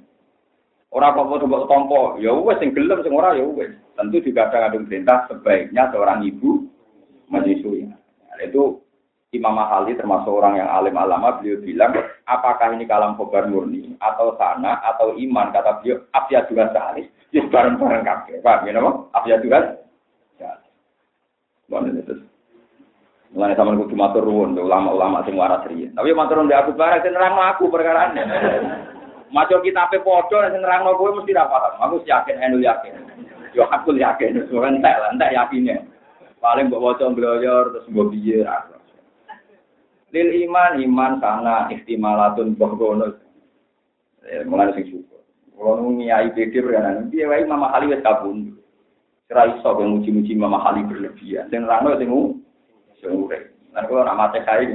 [0.93, 3.73] Orang kok mau tompo, ya wes sing gelem sing ora ya wes.
[3.97, 6.69] Tentu juga ada kandung perintah sebaiknya seorang ibu
[7.33, 7.89] menyusui.
[7.89, 8.77] Nah, itu
[9.37, 11.92] Imam Mahali termasuk orang yang alim alama beliau bilang
[12.25, 17.42] apakah ini kalam khobar murni atau sana atau iman kata beliau abjad juga sehari Ya
[17.42, 18.38] bareng-bareng kabeh.
[18.40, 18.90] Paham ya napa?
[19.12, 19.83] Apa juga?
[21.66, 22.14] Mana itu?
[23.35, 25.66] Mulane sama kudu matur nuwun ulama-ulama sing waras.
[25.66, 28.22] Tapi matur nuwun aku bareng sing nerangno aku perkara ini.
[29.35, 31.77] Maca kitabe padha sing nerangno kowe mesti ra paham.
[31.83, 32.94] Aku yakin enu yakin.
[33.53, 35.81] Yo aku yakin, soalnya entek lah, yakinnya.
[36.38, 38.44] Paling mbok waca mbloyor terus mbok piye
[40.14, 43.19] Lil iman iman sana istimalatun bohgono.
[44.27, 45.23] Eh, mulai sing syukur.
[45.57, 48.59] Kalau ngiyai pikir kan, dia wae Mama Ali wes kabun.
[49.27, 51.51] Kira iso yang muji-muji Mama Ali berlebihan.
[51.51, 53.42] Dan rano sing urip.
[53.77, 54.66] Nah kalau nama teh kai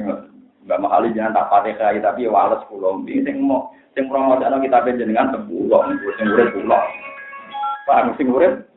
[0.61, 3.01] Mbak Mahali jangan tak pateh kai tapi wales pulau.
[3.01, 5.81] Ini sing mau sing promosikan kita dengan sepuluh,
[6.21, 6.81] sing urip pulau.
[7.89, 8.69] Paham sing urip?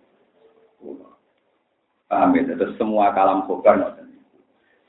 [2.08, 2.56] Paham ya?
[2.56, 4.00] Terus semua kalam khobar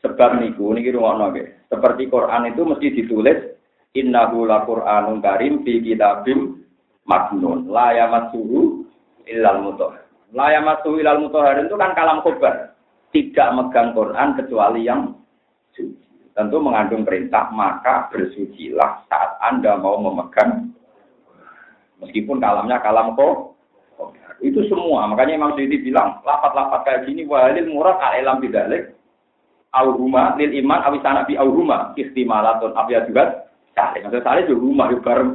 [0.06, 1.65] Sebab niku niki rumono nggih.
[1.65, 3.58] Seperti Quran itu mesti ditulis
[3.98, 6.62] innahu laqur'anun karim fi kitabim
[7.10, 8.86] maknun la yamassuhu
[9.26, 12.78] illal mutahhar la yamassuhu illal mutahhar itu kan kalam khobar.
[13.10, 15.15] Tidak megang Quran kecuali yang
[15.74, 16.06] suci.
[16.38, 20.70] Tentu mengandung perintah maka bersucilah saat anda mau memegang
[21.98, 23.58] meskipun kalamnya kalam kok
[24.44, 25.10] itu semua.
[25.10, 28.94] Makanya Imam Syuuti bilang lapat-lapat kayak gini walil murad al-ilam bidalik
[29.76, 35.32] auhuma lil iman awisana bi auhuma istimalatun abya juga salih maksudnya salih juga rumah bareng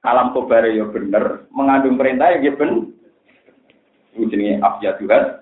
[0.00, 2.96] kalam kobare ya bener, mengandung perintah ya ben.
[4.16, 5.38] Ujungnya afya Tuhan.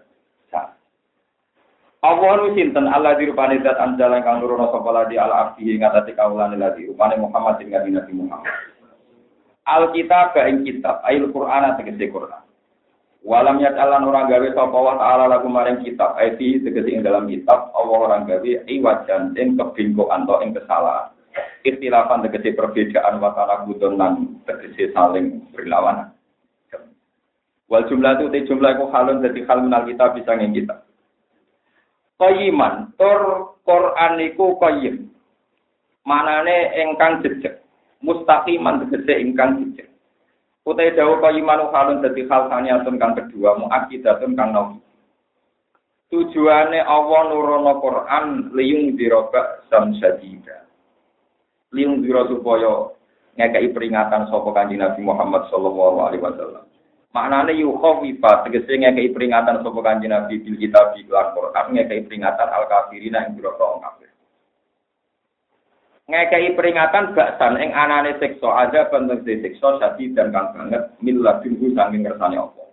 [1.98, 5.82] Allah nu sinten Allah di rupane zat anjala kang nurono sapa ladi ala abdi ing
[5.82, 8.54] atase kaulane ladi rupane Muhammad ing Nabi Muhammad.
[9.66, 12.46] Alkitab ing kitab, ayil Qur'an tegese Qur'an.
[13.26, 17.74] Walam yatalan orang gawe sapa wa ta'ala lagu maring kitab, ayati tegese ing dalam kitab
[17.74, 21.12] Allah orang gawe iwajan ing kebingkoan atau ing kesalahan
[21.66, 26.14] ikhtilafan tegese perbedaan watara budon lan tegese saling berlawanan.
[27.68, 30.76] Wal jumlah itu te jumlah itu halun jadi hal menal kita bisa ngin kita.
[32.16, 35.12] Qayiman, tor Quran iku qayyim.
[36.08, 37.60] Manane engkang jejeg.
[38.00, 39.87] Mustaqiman tegese ingkang jejeg.
[40.68, 44.76] Utai dawu qayiman halun dadi hal saniatun kang kedua muakidatun kang nawi.
[46.12, 50.68] Tujuane Allah nurono Quran liyung diroba sam sadida
[51.72, 52.88] liung biro supaya
[53.36, 56.64] ngekei peringatan sapa kanjeng Nabi Muhammad sallallahu alaihi wasallam.
[57.12, 62.64] Maknane yukhawifa tegese ngekei peringatan sapa kanjeng Nabi bil kitab di Quran ngekei peringatan al
[62.66, 64.07] kafirin yang biro kafir.
[66.08, 71.68] Ngekei peringatan baksan ing anane siksa ada bentuk siksa sadi dan kang banget miladun ku
[71.76, 72.64] saking kersane apa.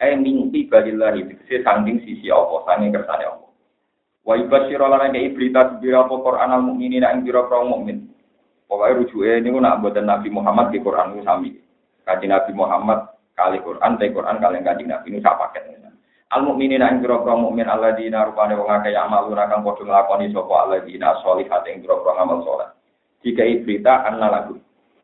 [0.00, 3.46] Eh mimpi bagillahi dikse saking sisi apa saking kersane apa.
[4.24, 8.08] Wa ibasyira lan ngekei berita bira apa Quran al mukminin ing bira kaum mukmin.
[8.64, 11.52] Pokoke rujuke niku nak mboten Nabi Muhammad di Quran ku sami.
[12.06, 15.69] Nabi Muhammad kali Quran te Quran kali kaji Nabi ini sak paket
[16.30, 21.18] Al mukminin ing bira-bira mukmin alladzina rupane wong akeh malu kang padha nglakoni sapa alladzina
[21.26, 22.70] sholihat ing bira-bira amal saleh.
[23.26, 24.54] Jika berita anna lagu.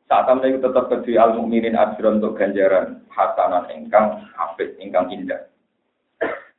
[0.06, 5.50] Saat itu tetap kedua al mukminin ajron untuk ganjaran hasanan ingkang apik ingkang indah.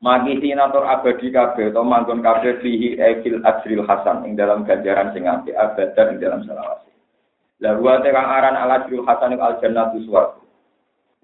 [0.03, 5.31] Magi sinator abadi kabeh atau manggon kabeh fihi ekil ajril hasan ing dalam ganjaran sing
[5.31, 6.91] apik abadan ing dalam selawase.
[7.63, 10.46] Lalu ada kang aran al ajril hasan al jannatu suwarga.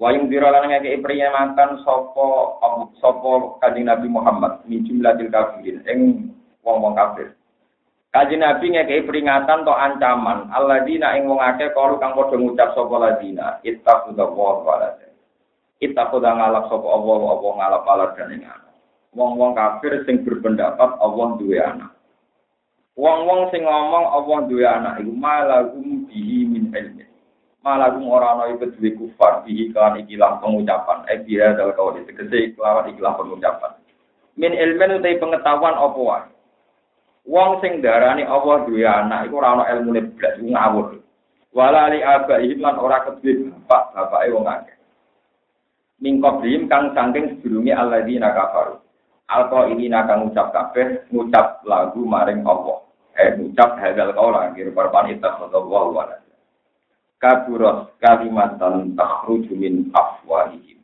[0.02, 2.58] Wayung dira lan ngeke makan sopo
[2.98, 6.00] sopo kanjeng Nabi Muhammad min jumlahil kafirin ing
[6.66, 7.38] wong-wong kafir.
[8.10, 12.96] Kanjeng Nabi ngeke peringatan to ancaman alladzina ing wong akeh kalu kang padha ngucap sapa
[12.98, 14.90] ladina ittaqullah wa
[15.78, 18.44] Ittaqullah ngalap sapa Allah apa ngalap alat dan ing
[19.14, 21.94] Wong-wong kafir sing berpendapat Allah duwe anak.
[22.98, 27.13] Wong-wong sing ngomong Allah duwe anak iku malahum bihi min ilmi
[27.64, 31.08] malah kum ora ana iku duwe kufar bihi kan ikilah pengucapan.
[31.08, 33.72] Eh biha dal kau tegese kelawan ikilah pengucapan.
[34.36, 36.28] Min ilmen utai pengetahuan apa wae?
[37.24, 41.00] Wong sing darani Allah duwe anak iku ora ana ilmune blas ngawur.
[41.56, 44.78] Wala li abaihim lan ora kedue bapak bapake wong akeh.
[46.04, 48.84] Mingkoblihim kang saking sedurunge alladzina kafaru.
[49.32, 52.84] Alqa ini nakang ngucap kabeh ngucap lagu maring Allah.
[53.16, 56.23] Eh ngucap hadal kaula kira parpan ittakhadallahu wa
[57.24, 60.76] kaburat kalimatan takhruju min afwahihim.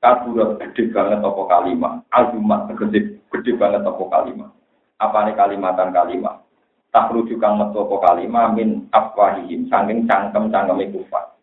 [0.00, 4.48] Kaburat gede banget apa kalimat azumat gede gede banget apa kalimat
[4.96, 6.40] apa nih kalimatan kalimat
[6.88, 9.68] takhruju kang metu apa kalimat min afwahihim.
[9.68, 11.36] Saking cangkem cangkeme kufar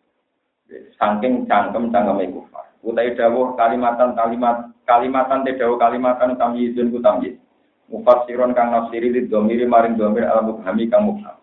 [0.98, 2.66] saking cangkem cangkeme kufar.
[2.82, 7.38] Utai dawuh kalimatan kalimat kalimatan te dawuh kalimatan tamyizun ku tamyiz.
[7.86, 11.41] Mufassiron kang nafsiri lid domiri maring domir al mubhami kang mubham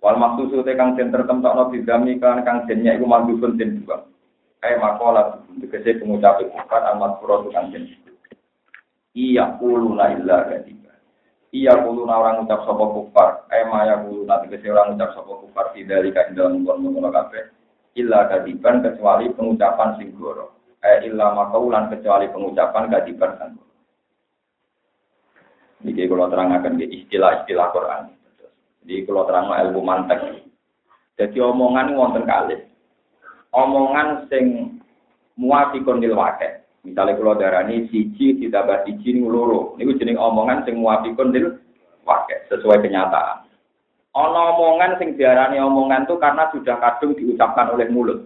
[0.00, 4.00] Wal maksusu te kang den tertemtokno bidami kan kang jennya iku mandhupun den dua.
[4.60, 7.84] Kae makola tegese pengucap kufar amat pura kang den.
[9.12, 10.48] Iya kulu la illa.
[11.52, 13.28] Iya kulu na orang ucap sapa kufar.
[13.52, 17.52] Kae maya kulu na tegese orang ucap sapa kufar tidak dalam ngono kabeh.
[18.00, 20.78] Illa kadiban kecuali pengucapan sing goro.
[20.80, 23.50] Illa makaulan kecuali pengucapan kadiban kan.
[25.80, 28.19] Niki kalau terangkan di istilah-istilah Quran.
[28.80, 30.48] Di kalau terang ilmu mantek.
[31.20, 32.56] Jadi omongan wonten kali.
[33.52, 34.76] Omongan sing
[35.36, 36.64] muafikun lil wake.
[36.80, 39.76] Misalnya kalau darani siji ditambah siji ini loro.
[39.76, 41.60] Ini jenis omongan sing muafikun lil
[42.08, 42.48] wake.
[42.48, 43.52] Sesuai kenyataan.
[44.16, 48.24] Ono omongan sing diarani omongan itu karena sudah kadung diucapkan oleh mulut.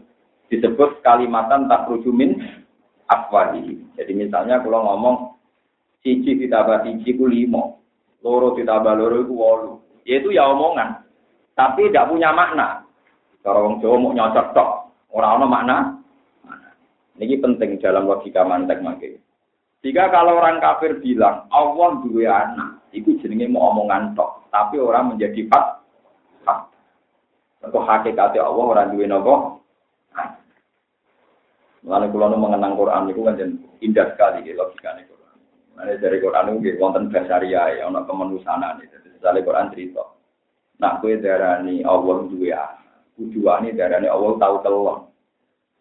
[0.49, 2.39] Disebut kalimatan tak rujumin.
[3.95, 5.17] Jadi misalnya kalau ngomong
[6.01, 7.85] siji ditambah siji ku limo.
[8.25, 11.05] Loro ditambah loro itu wolu yaitu ya omongan,
[11.57, 12.85] tapi tidak punya makna.
[13.45, 14.71] Kalau orang Jawa mau nyocok tok,
[15.13, 15.77] orang orang makna.
[17.15, 19.21] Ini penting dalam logika mantek mangke.
[19.85, 25.15] Jika kalau orang kafir bilang Allah dua anak, itu jenenge mau omongan tok, tapi orang
[25.15, 25.67] menjadi fak.
[27.65, 29.35] Atau hakikatnya Allah orang dua nopo.
[31.85, 33.37] Lalu kalau mengenang Quran itu kan
[33.85, 35.05] indah sekali logikanya.
[35.75, 38.95] Nah, dari Quran itu wonten basaria ya, ono kemanusiaan itu.
[39.19, 40.05] Misalnya Quran cerita.
[40.79, 42.63] Nak kue darani Allah dua
[43.15, 44.99] Tujuan darani Allah tahu telur.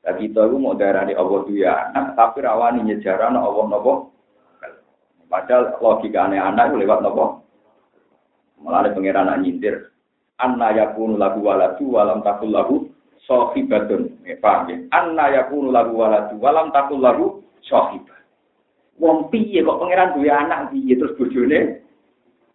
[0.06, 4.14] Dan kita itu mau darani Allah dua anak, tapi rawani nyejaran Allah nopo.
[5.32, 7.42] Padahal logika aneh anak lewat nopo.
[8.62, 9.90] Malah pangeran anak nyindir.
[10.38, 12.76] Anna yakunu lagu waladu walam takul lagu
[13.26, 14.24] sohibatun.
[14.30, 14.78] Eh, paham ya?
[14.94, 17.26] Anna yakunu lagu waladu walam takul lagu
[17.66, 18.23] sohibat.
[19.02, 21.84] Wong piye kok pangeran dua anak piye terus bojone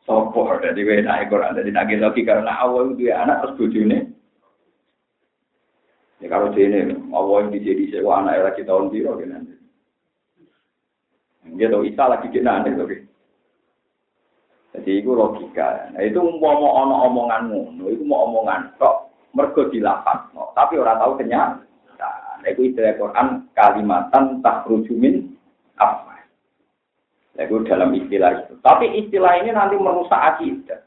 [0.09, 4.09] Sopo dari wena Quran dari nagi lagi karena awal ya anak terus bujune.
[6.25, 9.53] Ya kalau ini awal yang dijadi sewa anak lagi tahun biru kan nanti.
[11.61, 12.99] Dia tahu Isa lagi kena nanti oke.
[14.81, 15.93] Jadi itu logika.
[15.93, 20.33] Nah, itu mau mau ono omongan ngono, itu mau omongan kok mergo dilapat.
[20.33, 20.57] No.
[20.57, 22.41] Tapi orang tahu kenyataan.
[22.41, 25.37] Nah, itu istilah Quran kalimatan tak rujumin
[25.77, 26.08] apa
[27.39, 28.59] itu dalam istilah itu.
[28.67, 30.83] Tapi istilah ini nanti merusak akidah.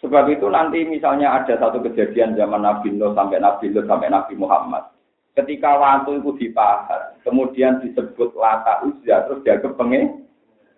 [0.00, 4.36] Sebab itu nanti misalnya ada satu kejadian zaman Nabi Nuh sampai Nabi Nuh sampai Nabi
[4.36, 4.88] Muhammad.
[5.36, 10.24] Ketika waktu itu dipahar, kemudian disebut lata uzza, terus dia pengen,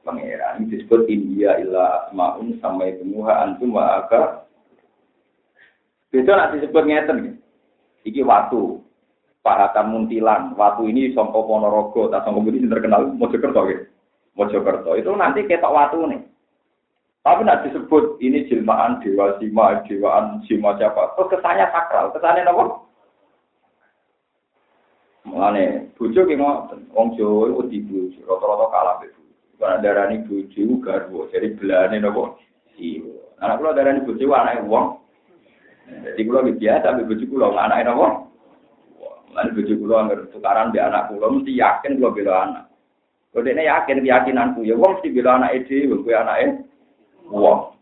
[0.07, 0.71] pangeran.
[0.71, 4.47] Disebut India illa asma'un sampai temuha antum wa aga.
[6.15, 7.37] Beda nak disebut ngeten
[8.07, 8.23] iki.
[8.23, 8.81] Watu.
[9.43, 13.87] Pahatan Muntilan, watu ini Songko Ponorogo, tak Songko Budi terkenal Mojokerto gitu.
[14.37, 16.21] Mojokerto itu nanti ketok watu nih.
[17.27, 21.17] Tapi nak disebut ini jelmaan dewa sima, dewaan sima siapa?
[21.19, 22.87] Terus kesannya sakral, kesannya apa?
[25.27, 29.23] Mulane bojo ki ngoten, wong Jawa wedi bojo, rata-rata kalah bojo.
[29.59, 32.39] Karena darani bojo garwa, jadi belane napa?
[32.79, 33.11] Iya.
[33.43, 34.87] Anak kula darani bojo anake wong.
[36.07, 38.07] Jadi kula biasa be bojo kula anake napa?
[39.35, 42.65] Lan bojo kula anggere tukaran di anak kula mesti yakin kula bela anak.
[43.37, 46.57] Kok dekne yakin keyakinanku ya wong mesti bela anake dhewe kuwi anake
[47.29, 47.77] wong.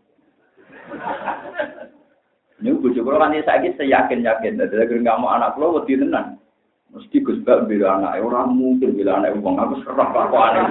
[2.59, 6.43] Ini kula kan saiki seyakin-yakin dadi nggak mau anak kula wedi tenan.
[6.91, 10.65] Mesti Gus Bak bela anak orang mungkin bela anak wong aku serah aneh.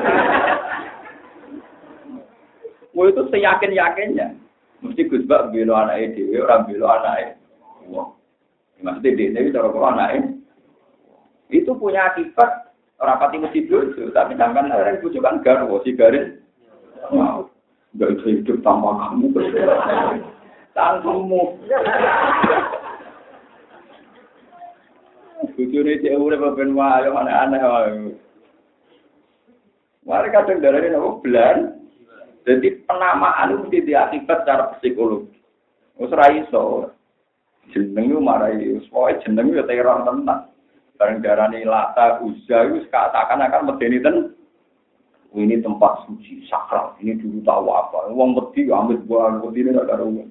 [2.91, 4.35] Wah itu seyakin-yakinnya.
[4.83, 7.39] Mesti Gus Bak bela anak dhewe orang bela anak
[7.87, 8.19] wong.
[8.83, 10.43] Maksudnya dia itu cara anak
[11.53, 12.62] itu punya akibat
[13.03, 16.39] rapati mesti bojo, tapi sampai orang bojo kan garwo si garis.
[17.11, 17.51] Mau
[17.99, 19.35] gak bisa hidup tanpa kamu.
[20.71, 21.41] Tanpamu.
[25.53, 28.15] Bojone cek urip ben wae aneh-aneh wae.
[30.07, 31.83] Mari kadang darane nopo belan.
[32.43, 35.31] Jadi penamaan itu mesti diakibat secara psikologi.
[35.95, 36.91] Wis iso.
[37.71, 38.19] Jeneng yo
[39.23, 40.52] jeneng.
[40.97, 44.15] Bareng darani lata uza itu seakan-akan medeni ten.
[45.33, 46.93] Ini tempat suci sakral.
[47.01, 48.13] Ini dulu tahu apa.
[48.13, 50.29] Wong wedi ambil buah wedi ini gak ada uang.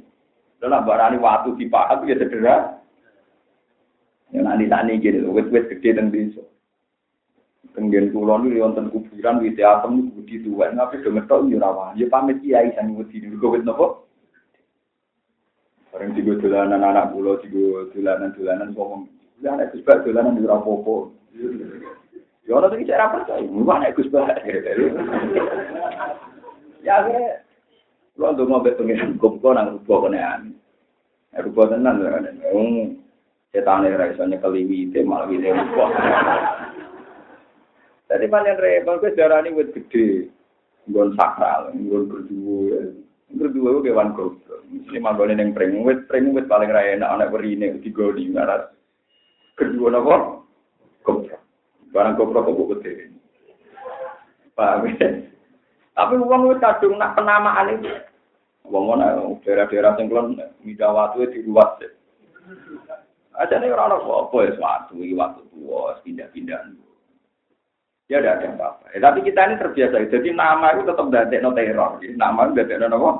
[0.62, 2.78] Dan barani waktu dipahat ya sederhana.
[4.30, 6.40] Yang nanti tani gini, wet-wet gede dan desa.
[7.74, 10.70] Tenggen kulon itu wonten kuburan wit atom itu budi tua.
[10.70, 11.98] Tapi do metok yo rawan.
[11.98, 14.06] Ya pamit kiai sang wedi niku wit napa?
[15.92, 19.04] Orang tiga dolanan anak pulau, tiga dolanan-dolanan ngomong
[19.42, 21.10] Ya nek Gus Bak dolanan di rapopo.
[22.46, 24.40] Ya ora iki cara percaya, wah nek Gus Bak.
[26.82, 27.46] Ya akhirnya
[28.18, 30.50] lu untuk mau pengiran kumpul nang rupa kenean.
[31.30, 32.26] Rupa tenan kan.
[32.50, 32.98] Wong
[33.54, 35.86] setan ora iso nyekeli wite malah wite rupa.
[38.10, 40.26] Jadi panen repot kuwi darani wit gede.
[40.90, 42.80] Nggon sakral, nggon berdua.
[43.30, 44.60] Berdua kewan goblok.
[44.68, 48.68] Mesti manggone ning pring wit, pring wit paling ra enak anak werine digoni ngaras.
[49.58, 50.16] Kedua nopo
[51.04, 51.36] kopro
[51.92, 53.04] barang kopro kok buku dewi
[54.56, 55.08] paham ya
[55.92, 57.92] tapi uang itu kadung nak penamaan itu
[58.68, 61.88] uang mana daerah-daerah yang kelon midawatu itu ya
[63.32, 66.60] aja nih orang orang apa ya suatu waktu tua pindah-pindah
[68.12, 71.96] ya ada apa-apa ya, tapi kita ini terbiasa jadi nama itu tetap dari no teror
[72.16, 73.12] nama itu dari no apa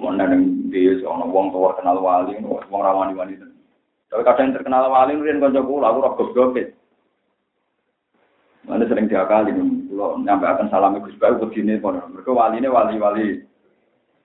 [0.00, 3.49] Mana yang dia seorang wong tua kenal wali, wong ramani wanita.
[4.10, 6.58] Kalau kadang terkenal wali, rian konco kula, aku roh goblok
[8.66, 13.40] Mana sering diakali, kalau nyampe akan salam Gus Bayu begini, mereka wali ini wali-wali,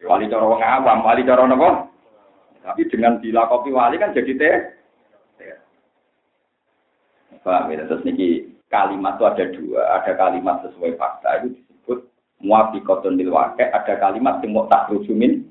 [0.04, 1.90] wali cara wong awam, wali cara nopo.
[2.66, 4.56] Tapi dengan dilakopi wali kan jadi teh.
[7.46, 7.86] Paham ya?
[7.86, 12.00] Terus niki kalimat itu ada dua, ada kalimat sesuai fakta itu disebut
[12.42, 15.46] muafiqatun lil waqi', ada kalimat yang mau tak rujumin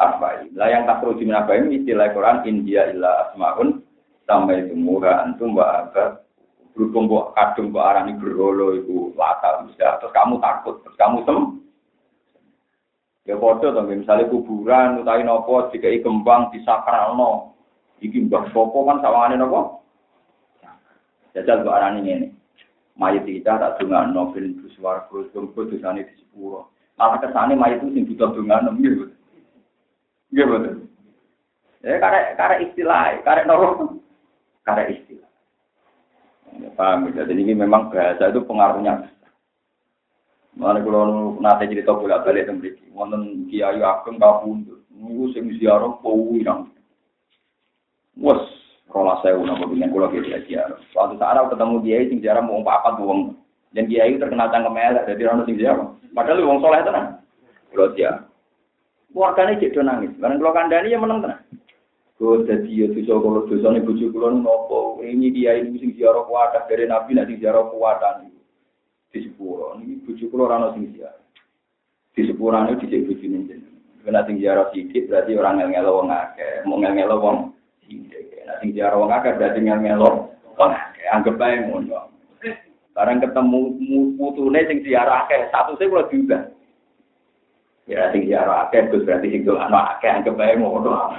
[0.00, 3.84] apa Lah yang tak perlu ini istilah Quran India illa asmaun
[4.24, 6.24] sampai semua antum wa apa
[6.72, 11.38] berhubung buat kadung arah ini berholo itu lata bisa terus kamu takut terus kamu sem.
[13.28, 17.52] Ya foto tuh misalnya kuburan utai nopo jika kembang di sakral no
[18.00, 19.84] iki mbah sopo kan sawangane nopo?
[21.36, 22.32] Jajal buat arah ini
[22.96, 26.64] mayat kita tak novel suara terus tunggu di sana di sepuluh
[27.00, 29.08] malah ke sana mayat itu sing butuh dengar gitu
[30.30, 30.74] Iya betul.
[31.80, 33.98] Ya karena karena istilah, karena normal,
[34.62, 35.30] karena istilah.
[36.60, 37.24] Ya, paham ya?
[37.24, 39.08] Jadi ini memang bahasa itu pengaruhnya.
[40.58, 45.94] Mana kalau nanti cerita bolak balik tentang ini, wonten kiai ageng kabundut, nunggu sing ziarah
[46.02, 46.68] pawi nang.
[48.18, 48.44] Wes,
[48.90, 50.76] rola saya udah dengan kalau kiai ziarah.
[50.92, 53.32] Suatu saat aku ketemu kiai sing ziarah mau apa tuh
[53.72, 55.88] dan kiai terkenal cangkem elek, jadi orang sing ziarah.
[56.12, 57.22] Padahal wong soleh tenan.
[57.72, 58.29] Kalau ziarah.
[59.10, 60.14] Keluarganya cek nangis.
[60.22, 61.42] Karena kalau kandani ya menang tenang.
[62.20, 65.00] Gue jadi ya dosa kalau dosa nih bujuk kulon nopo.
[65.00, 67.96] Ini dia ini sing ziarah kuat dari nabi nanti ziarah kuat
[69.08, 69.80] di sepuro.
[69.80, 71.16] Ini bujuk kulon rano sing ziarah.
[72.12, 73.56] Di sepuro ini di bujuk ini.
[74.04, 76.52] Kena sing ziarah sedikit berarti orang ngel ngelo wong akeh.
[76.68, 77.36] Mau ngel ngelo wong.
[78.44, 80.08] Nah sing ziarah wong akeh berarti ngel ngelo
[80.60, 81.06] wong akeh.
[81.08, 82.00] Anggap aja ngono.
[82.92, 83.60] Sekarang ketemu
[84.20, 85.48] putune sing ziarah akeh.
[85.48, 86.52] Satu saya kalau juga.
[87.90, 91.10] Ya sing ziarah akeh berarti sing doa akeh anggap bae ngono.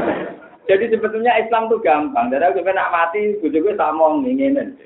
[0.68, 2.28] Jadi sebetulnya Islam tuh gampang.
[2.28, 4.76] Jadi aku nak mati, gue juga sama ngingin.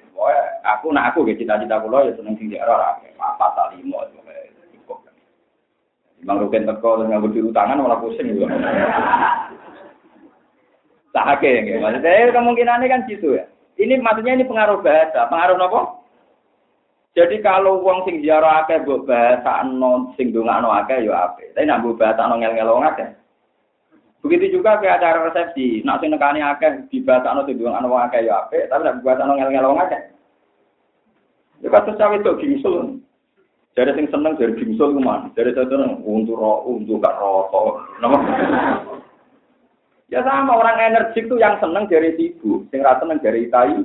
[0.63, 3.99] Aku nak aku gitu cita-cita kulo ya seneng sing diarah apa tak limo
[4.73, 5.03] cukup.
[6.23, 8.55] Bang Rukin teko terus biru tangan malah pusing juga.
[11.15, 13.47] Tak ya, maksudnya kemungkinannya kan gitu ya.
[13.79, 15.81] Ini maksudnya ini pengaruh bahasa, pengaruh apa?
[17.15, 19.07] Jadi kalau wong sing ziarah akeh mbok
[19.71, 21.55] non sing dongakno akeh ya apik.
[21.55, 23.09] Tapi nek mbok bahasa ngel-ngelo akeh.
[24.27, 28.67] Begitu juga ke acara resepsi, nak sing nekani akeh dibahasano sing dongakno akeh ya apik,
[28.67, 30.01] tapi nek bahasano ngel-ngelo akeh.
[31.63, 32.99] Ya kados cawe itu gingsul.
[33.79, 37.79] Jadi sing seneng dari gingsul ku man, dari seneng untuk ro untuk gak rokok.
[38.03, 38.19] Nama.
[40.11, 43.83] Ya sama orang energik tuh yang seneng dari sibuk, sing ra seneng dari tai.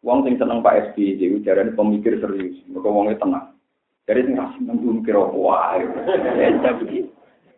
[0.00, 3.52] Wong sing seneng Pak SBY itu jarane pemikir serius, mergo wonge tenang.
[4.08, 5.84] Jadi sing rasih nembung kira wae.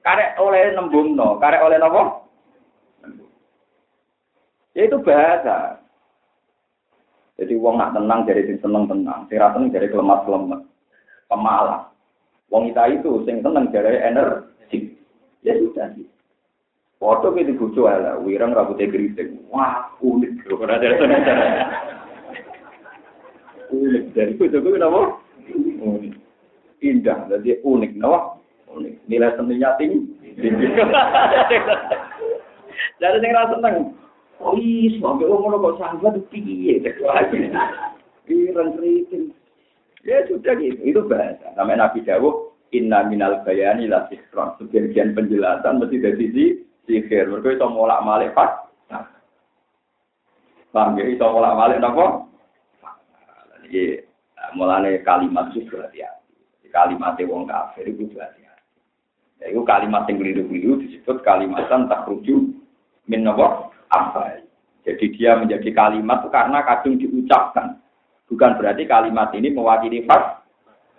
[0.03, 2.27] Karek oleh nembung no, karek oleh nopo?
[4.75, 5.79] Ya itu bahasa.
[7.39, 10.61] Jadi wong nak tenang jadi sing seneng tenang, sing ra seneng jadi kelemat kelemat,
[11.31, 11.95] pemalas.
[12.51, 14.99] Wong kita itu sing seneng jadi energi.
[15.47, 16.11] Ya sudah sih.
[16.99, 19.43] Foto di bojo ala, wirang rambutnya geriting.
[19.51, 20.47] Wah, unik.
[20.47, 21.23] Kalau ada unik
[24.13, 25.21] dari juga kenapa
[25.83, 26.15] unik
[26.85, 28.39] indah jadi unik kenapa
[28.73, 30.01] unik nilai seninya tinggi
[33.01, 33.77] jadi yang rasa seneng
[34.41, 36.81] oh iya sampai umur kok sahabat piye
[38.27, 39.35] Piran kritik.
[40.03, 41.55] Ya sudah gitu, itu bahasa.
[41.55, 44.59] Namanya Nabi Dawuh, inna minal bayani la sikron.
[44.59, 46.45] Sebagian penjelasan mesti dari sisi
[46.91, 47.31] sihir.
[47.31, 48.67] Mereka itu molak malik pas.
[50.73, 52.27] Paham ya, itu molak malik apa?
[53.73, 54.05] Jadi
[54.53, 56.69] mulane kalimat itu berhati-hati.
[56.69, 58.69] Kalimat wong kafir itu berhati-hati.
[59.41, 62.53] Ya, itu kalimat yang keliru-keliru disebut kalimatan tak rujuk
[63.09, 64.45] min apa.
[64.85, 67.81] Jadi dia menjadi kalimat itu karena kadung diucapkan.
[68.29, 70.45] Bukan berarti kalimat ini mewakili fak.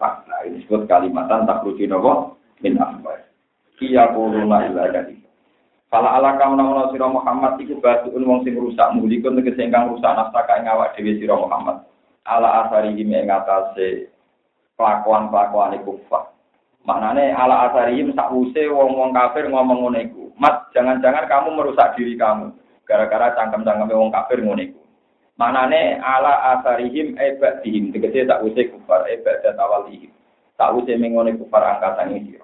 [0.02, 3.22] Fakta ini disebut kalimatan tak rujuk nopo min apa.
[3.78, 5.22] Kia kuruna ila dari.
[5.94, 10.10] Fala ala kamu nama sira Muhammad iku batuun wong sing rusak mulikun tegese ingkang rusak
[10.18, 11.86] nastaka ing awak dhewe sira Muhammad
[12.24, 14.08] ala asarihim ing atase
[14.80, 16.32] kelakuan-kelakuan kufar.
[16.84, 20.24] Maknane ala asarihim sakwuse wong-wong kafir ngomong ngono iku.
[20.36, 22.52] Mat, jangan-jangan kamu merusak diri kamu
[22.84, 24.82] gara-gara cangkem-cangkem wong kafir ngono iku.
[25.40, 30.12] Maknane ala asarihim ebadihim tegese sakwuse kufar ebadat awalihim.
[30.60, 32.40] Sakwuse mengone kufar angkatan iki.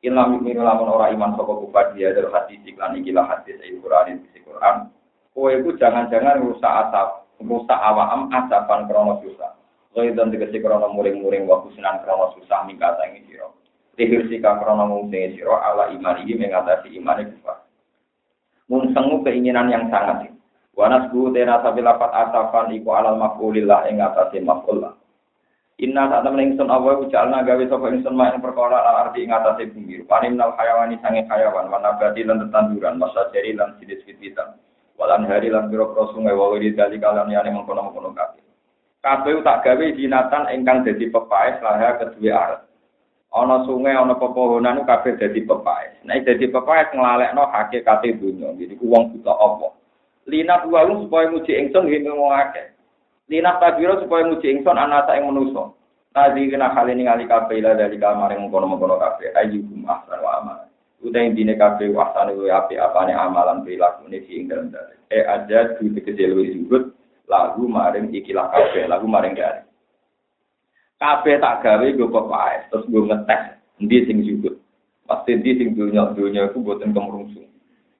[0.00, 4.16] Ilam mikir lamun ora iman saka kufar dia dari hadis iklan iki lah hadis Al-Qur'an
[4.32, 4.88] di Quran.
[5.36, 7.08] Kowe iku jangan-jangan rusak asap
[7.40, 9.56] rusak awam asapan krono susah.
[9.90, 13.58] dan tegesi krono muring-muring waktu sinan krono susah mingkata ini siro.
[13.98, 17.66] Tihir sika krono mungsingi siro ala iman ini mengatasi iman kufar.
[18.70, 20.30] Mungsengu keinginan yang sangat.
[20.78, 24.94] Wanas bu tena sabi lapat asapan iku alal mafulillah ing atase mafullah.
[25.80, 29.32] Inna saat temen ingsun Allah ujalna gawe sapa ingsun mak ing perkara al ardi ing
[29.32, 30.04] atase bumi.
[30.06, 34.60] Panim nal hayawani sange hayawan, wanabati lan tetanduran, masa jari lan sidis fitwitan.
[35.00, 38.44] Walan hari lan biro pro sungai wawiri dali kalam yani mengkono mengkono kabeh.
[39.00, 42.60] Kabeh tak gawe jinatan ingkang dadi pepaes laha kedua aret.
[43.32, 46.04] Ana sungai ana pepohonan kabeh dadi pepaes.
[46.04, 48.52] Nek dadi pepaes nglalekno hakikate dunya.
[48.60, 49.72] Jadi ku wong buta apa?
[50.28, 52.36] Lina bualu supaya muji ingsun ngene wong.
[53.32, 55.72] Lina tabiro supaya muji ingsun anata ing manusa.
[56.12, 59.32] Tadi kena kali ini kali kabeh ila dari kamar yang mengkono mengkono kabeh.
[59.32, 60.68] Ayyukum ahsan.
[61.00, 65.00] Udah dine kabeh wasane kuwi api apane amalan perilaku ini sing dalam dalil.
[65.08, 66.92] Eh aja di tegese luwih zuhud
[67.24, 69.64] lagu maring ikilah kabeh, lagu maring dari.
[71.00, 73.42] Kabeh tak gawe gue pepaes, terus gue ngetes
[73.80, 74.60] endi sing zuhud.
[75.08, 77.48] Pasti di sing dunya dunya iku boten kemrungsung.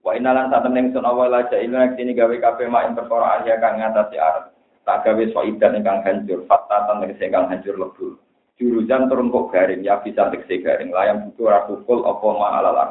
[0.05, 3.57] Wa inalan saat temen sun awal aja ini sini gawe kabeh mak ing perkara aja
[3.65, 4.53] kang ngatasi arep.
[4.85, 8.21] Tak gawe soidan ingkang hancur, fatatan tegese ingkang hancur lebur
[8.61, 10.93] jurusan turun kok garing ya bisa tegese garing.
[10.93, 12.91] Layang butuh pukul apa ma alalan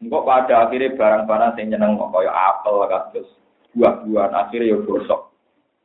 [0.00, 3.28] engkau pada akhirnya barang-barang sing nyeneng kok kaya apel kados
[3.76, 5.20] buah-buahan akhirnya ya gosok.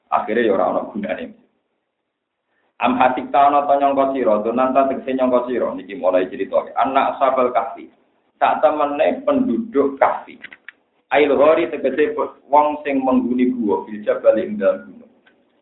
[0.09, 1.25] Akhirnya ya ora ana gunane.
[2.79, 4.39] Am hasik ta ana to nyangka sira?
[4.39, 5.67] Donan ta tegese nyangka sira?
[5.75, 6.63] Niki mulai cerita.
[6.79, 7.91] Anak sabal kahfi.
[8.39, 10.39] Sak temene penduduk kahfi.
[11.11, 12.15] Ail hori tegese
[12.47, 14.55] wong sing mengguni gua bil jabal ing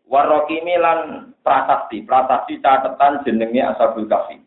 [0.08, 4.40] Warokimi lan prasasti, prasasti catatan jenenge Ashabul Kahfi.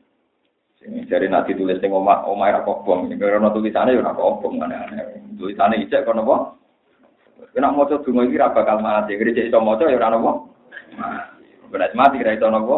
[0.81, 5.21] Sing jare nak ditulis sing omah omah ra kobong, nek ora tulisane ora kobong aneh-aneh.
[5.37, 6.35] Tulisane ijek kono apa?
[7.53, 10.31] Kena maca donga iki ra bakal mati, gereja iso maca ya ora napa.
[10.97, 11.93] Mati.
[11.93, 12.77] mati ra iso napa.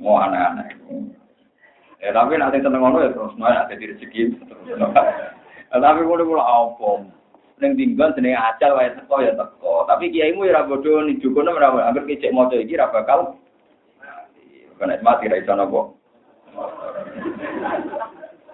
[0.00, 0.72] Mau aneh-aneh.
[2.00, 4.40] Ya tapi nanti seneng ngono ya terus nanti rezeki.
[5.68, 6.88] Tapi ngono kula apa?
[7.56, 9.88] Ning timbang jenenge acal wae teko ya teko.
[9.88, 13.20] Tapi kiaimu ya ora bodho ning dukono ora anggere kicek maca iki ora bakal
[14.76, 15.80] Karena mati ra iso napa.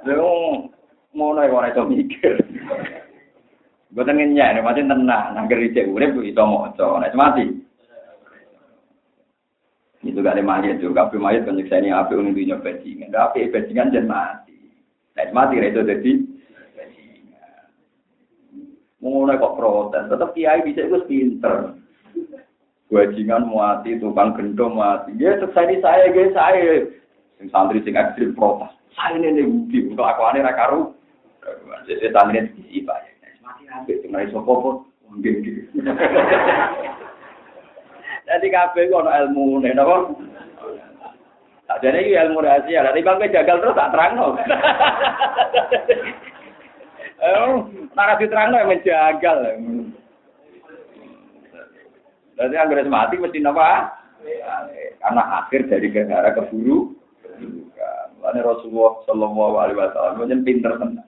[0.07, 0.15] Lha
[1.11, 2.39] ngono ya ora iso mikir.
[3.93, 7.45] Boten ngenyek, mati tenang, nang cek urip iso maca, nek mati.
[10.03, 13.15] Itu gak ada mayat juga, kabeh mayat kan ini api unik dunia bajingan.
[13.15, 14.59] Tapi bajingan jangan mati.
[15.15, 16.13] Nek mati itu jadi.
[19.03, 21.75] Mulai kok protes, tetap kiai bisa itu pinter.
[22.87, 25.11] Bajingan mati, tukang gendong mati.
[25.19, 26.87] Ya ini saya, guys saya.
[27.41, 28.71] Sing santri sing ekstrim protes.
[28.95, 30.95] Saya ini nih bukti, kelakuannya rakaru.
[31.91, 33.11] Jadi santri ini Pak.
[33.73, 34.39] Ambek sing ora iso
[35.19, 35.35] nggih.
[38.29, 40.15] Dadi kabeh kok ana ilmune napa?
[41.69, 44.37] Sakjane iki ilmu rahasia, lha timbang jagal terus tak terangno.
[47.23, 47.39] Eh,
[47.95, 49.39] ora diterangno yang menjagal.
[52.35, 53.95] Jadi anggere mati mesti napa?
[54.99, 56.99] Karena akhir dari gara keburu.
[58.23, 61.07] Lalu Rasulullah Shallallahu Alaihi Wasallam menjadi pinter tenan.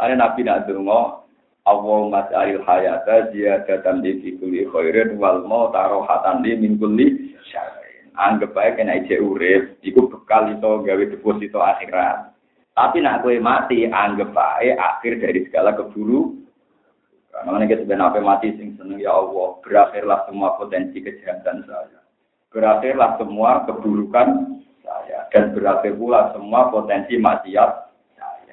[0.00, 1.28] Lalu Nabi nak dengo,
[1.68, 8.08] Allahumma ja'alil hayata ziyadatan li fi kulli khairin wal mauta rohatan li min kulli syarrin.
[8.16, 12.31] Anggap bae kena ije urip, iku bekal iso gawe deposito akhirat.
[12.72, 16.40] Tapi nak kowe mati, anggap bae akhir dari segala keburu.
[17.32, 22.00] Karena kita sebenarnya mati sing seneng ya Allah, berakhirlah semua potensi kejahatan saya.
[22.52, 27.92] Berakhirlah semua keburukan saya dan berakhir pula semua potensi maksiat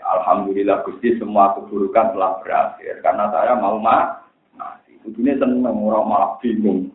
[0.10, 4.26] Alhamdulillah Gusti semua keburukan telah berakhir karena saya mau ma
[4.58, 4.98] mati.
[5.06, 6.90] Kudune seneng orang malah bingung.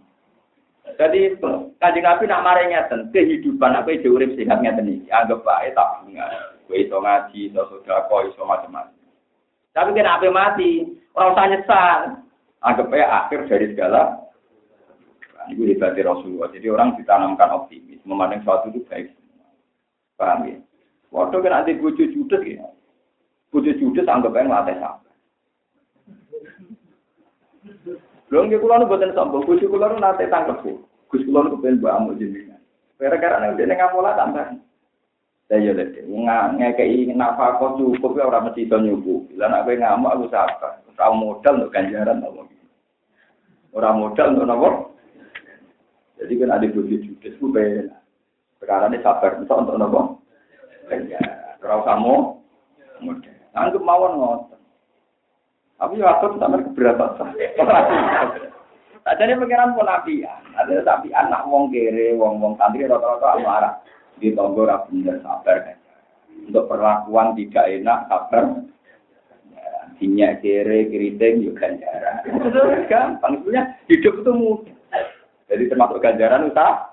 [0.84, 1.40] Jadi
[1.80, 5.08] kaji Nabi nak marah ngeten, kehidupan apa itu urip sehat ngeten iki.
[5.08, 6.28] Anggap bae tabungan.
[6.68, 9.04] Kowe iso ngaji, iso sedekah, iso macam-macam.
[9.74, 11.98] Tapi kena apa mati, orang usah nyesal.
[12.62, 14.22] Anggap bae akhir dari segala
[15.50, 16.48] ini hebatnya Rasulullah.
[16.52, 19.12] Jadi orang ditanamkan optimis, memandang sesuatu itu baik.
[20.14, 20.56] Paham ya?
[21.10, 22.64] Waktu kan ada bujuk judes ya.
[23.50, 25.14] Bojo judes anggap ae nglatih sabar.
[28.34, 30.66] Lho nggih kula nu boten sombong, bojo kula nu nate tangkep.
[31.06, 32.58] Gus kula nu kepen amuk jenengan.
[32.98, 34.58] Gara-gara nek dene ngapola tambah.
[35.54, 39.38] Lah ya lek ngekeki nafkah cukup ya ora mesti iso nyuku.
[39.38, 40.82] Lah nek kowe ngamuk aku sabar.
[40.82, 42.42] Ora modal untuk ganjaran apa
[43.70, 44.68] Ora modal untuk napa?
[46.18, 47.94] Jadi kan ada bojo judes ku ben.
[48.66, 50.18] Ini sabar untuk napa?
[50.90, 51.62] Ganjaran.
[51.62, 51.96] Ora usah.
[53.54, 54.58] Anggap mawon ngoten.
[55.74, 57.34] Tapi ya aku sampai keberatan.
[59.04, 60.32] Jadi pikiran pun nabi ya.
[60.56, 63.74] Ada tapi anak wong kere, wong wong santri rata-rata marah.
[64.16, 65.76] Di tonggo bener sabar.
[66.46, 68.44] Untuk perlakuan tidak enak sabar.
[69.98, 72.26] Sinyak kere, keriting, juga ganjaran.
[72.90, 73.32] Gampang.
[73.42, 74.74] Sebenarnya hidup itu mudah.
[75.46, 76.90] Jadi termasuk ganjaran usaha.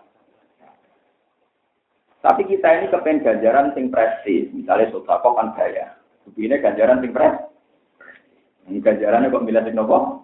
[2.22, 4.54] Tapi kita ini kepen ganjaran sing prestis.
[4.54, 5.98] Misalnya sodako kan gaya.
[6.38, 7.51] Ini ganjaran sing pres.
[8.80, 10.24] Ganjarannya kok milih sing nopo?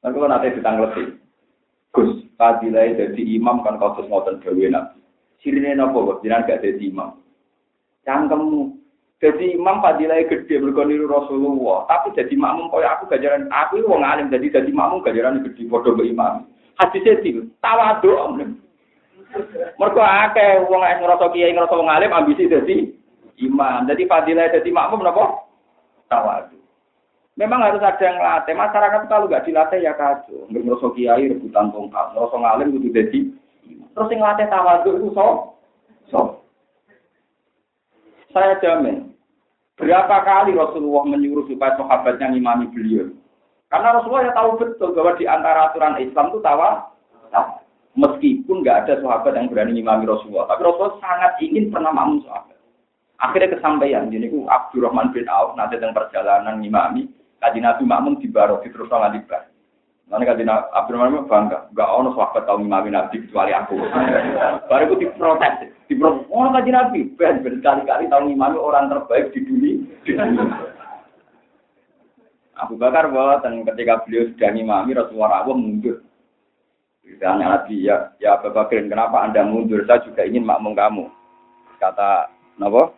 [0.00, 1.04] Nanti kalau nanti ditanglepi.
[1.94, 4.98] Gus, fadilai jadi imam kan kau terus ngotot gawe nabi.
[5.44, 7.20] Sirine nopo kok jiran gak jadi imam.
[8.08, 8.80] Cangkemmu.
[9.22, 11.88] Jadi imam fadilai gede berkoniru Rasulullah.
[11.88, 13.48] Tapi jadi makmum kau aku ganjaran.
[13.48, 15.64] Aku wong alim jadi jadi makmum ganjaran gede.
[15.68, 16.48] Bodoh ke imam.
[16.80, 18.40] Hadisnya itu tawadu.
[19.80, 22.92] Mereka akeh wong ngerasa kiai ngerasa wong alim ambisi jadi
[23.40, 23.86] imam.
[23.88, 25.48] Jadi fadilah jadi makmum napa?
[26.10, 26.63] Tawadu.
[27.34, 28.54] Memang harus ada yang latih.
[28.54, 30.46] Masyarakat kalau nggak dilatih ya kacau.
[30.54, 32.14] Ngerasa kiai rebutan tongkat.
[32.14, 33.20] Ngerasa ngalim itu jadi.
[33.94, 35.26] Terus yang latih tawadu itu so.
[36.14, 36.20] So.
[38.30, 39.10] Saya jamin.
[39.74, 43.10] Berapa kali Rasulullah menyuruh supaya sahabatnya ngimami beliau.
[43.66, 46.94] Karena Rasulullah ya tahu betul bahwa di antara aturan Islam itu tawa.
[47.94, 50.46] Meskipun nggak ada sahabat yang berani ngimami Rasulullah.
[50.50, 52.58] Tapi Rasulullah sangat ingin pernah makmum sahabat.
[53.22, 57.06] Akhirnya kesampaian, jadi ku Abdurrahman bin Auf nanti tentang perjalanan imami,
[57.44, 59.44] kaji Nabi Makmum di Baro, di terus di bar.
[60.08, 63.76] Nanti kaji Abdurrahman bangga, gak ono sahabat tahu imami Nabi kecuali aku.
[64.68, 69.76] Baru aku diprotes, diprotes, oh kaji Nabi, ben berkali-kali tahu imami orang terbaik di dunia.
[70.04, 70.12] Di.
[72.54, 76.06] Abu Bakar bahwa ketika beliau sudah imami Rasulullah Allah mundur.
[77.04, 79.82] Ditanya Nabi, ya, ya Abu Bakar, kenapa anda mundur?
[79.84, 81.04] Saya juga ingin makmum kamu.
[81.82, 82.94] Kata Napa?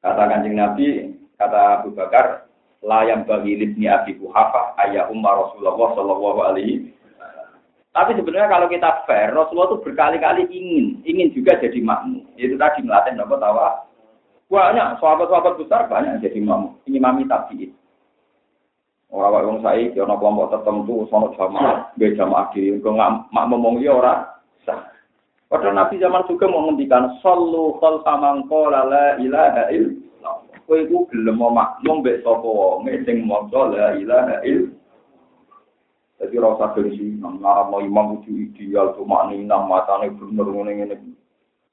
[0.00, 2.48] Kata kanjeng Nabi, kata Abu Bakar,
[2.80, 6.96] layam bagi libni Abi Kuhafa ayah Umar Rasulullah Shallallahu Alaihi
[7.96, 12.28] tapi sebenarnya kalau kita fair, Rasulullah itu berkali-kali ingin, ingin juga jadi makmum.
[12.36, 13.88] Itu tadi melatih nopo tawa.
[14.52, 17.72] Banyak sahabat-sahabat besar banyak jadi imam, imami tabiin.
[19.08, 23.96] Orang orang saya, ono kelompok tertentu, sono jamaah, gue jamaah gue nggak mak ngomong dia
[23.96, 24.28] orang
[24.68, 24.92] sah.
[25.48, 30.35] Padahal Nabi zaman juga mau ngendikan, Sallu khol samangko lala ilaha illallah.
[30.66, 34.74] Kowe iku gelem mau makmum mbek sapa wong sing maca la ilaha illallah.
[36.16, 40.96] Jadi rasa gengsi, ngarap imam kudu ideal, cuma nih nang matane bener ngene ngene.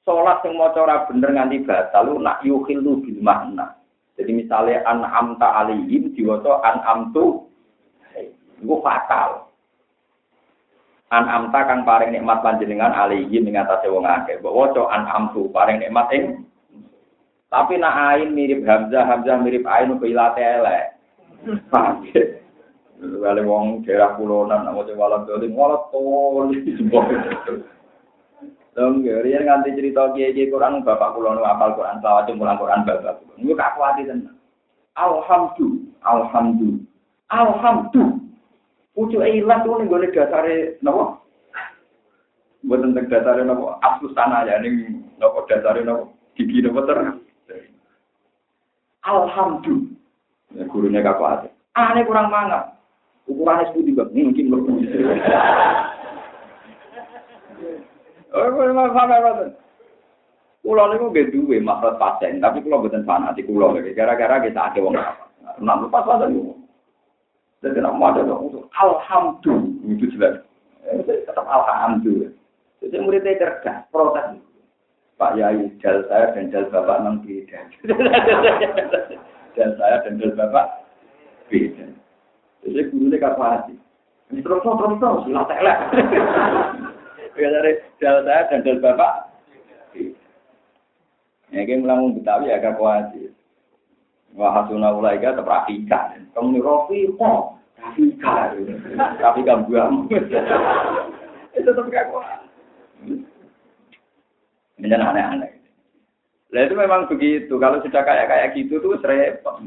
[0.04, 3.80] Sholat yang mau ora bener nganti batal lu nak yukhilu bil makna.
[4.20, 7.48] Jadi misalnya an amta alihim diwaca an amtu
[8.60, 9.48] itu fatal.
[11.08, 14.44] An amta kang paring nikmat panjenengan alihim ing atase wong akeh.
[14.44, 16.24] Mbok waca an amtu paring nikmat ing
[17.54, 20.98] tapi nak ain mirip Hamzah, Hamzah mirip ain ke ilate elek.
[21.70, 22.42] Paham ya?
[22.98, 26.50] Wale wong daerah kulonan nak waca walam dolim walat tol
[28.74, 33.22] Dong, riyen nganti cerita kiai-kiai Quran bapak kula nu apal Quran selawat mulang Quran bapak.
[33.38, 34.34] Niku gak kuat tenan.
[34.98, 36.82] Alhamdulillah, alhamdulillah.
[37.30, 38.18] Alhamdulillah.
[38.94, 41.18] Pucuke ilang tuh ning gone dasare napa?
[42.66, 43.78] Mboten teng dasare napa?
[43.82, 46.14] Asus tanah ya ning napa dasare napa?
[46.38, 47.23] Gigi napa terang.
[49.04, 50.00] Alhamdulillah.
[50.56, 51.04] Ya gurunya.
[51.74, 52.74] Ah, ini kurang mangat.
[53.24, 54.52] Ukurannya sepuluh bang, mungkin
[58.84, 59.54] apa
[60.64, 64.96] Kulo niku nggih duwe maksud pasien, tapi kulo mboten fanatik kulo gara-gara kita ada wong
[64.96, 65.28] apa.
[65.60, 66.56] Nah, pas pasan niku.
[67.60, 68.24] Jadi nak mau ada
[68.80, 70.40] alhamdulillah itu jelas.
[70.88, 72.32] Eh, tetap alhamdulillah.
[72.80, 74.40] Jadi muridnya cerdas, protes.
[75.18, 77.60] Pak Yai, jal saya dan jal bapak memang beda.
[79.56, 80.84] jal saya dan jal bapak
[81.48, 81.86] beda.
[82.64, 83.76] Jadi gurunya kapasi.
[84.34, 85.80] Terus terus terus, silat elek.
[87.34, 89.30] Ya dari jal saya dan jal bapak.
[91.54, 93.30] Ya kayak mulang Betawi agak kuasi.
[94.34, 96.26] Wah hasuna ulaika terperhatikan.
[96.34, 97.62] Kamu nih Rofi kok.
[97.78, 98.58] Rafika.
[99.22, 100.10] Rafika buang.
[101.54, 102.42] Itu tetap gak kuat.
[104.82, 105.52] Ini aneh-aneh.
[106.54, 107.54] Nah itu memang begitu.
[107.58, 109.58] Kalau sudah kayak kayak gitu tuh repot.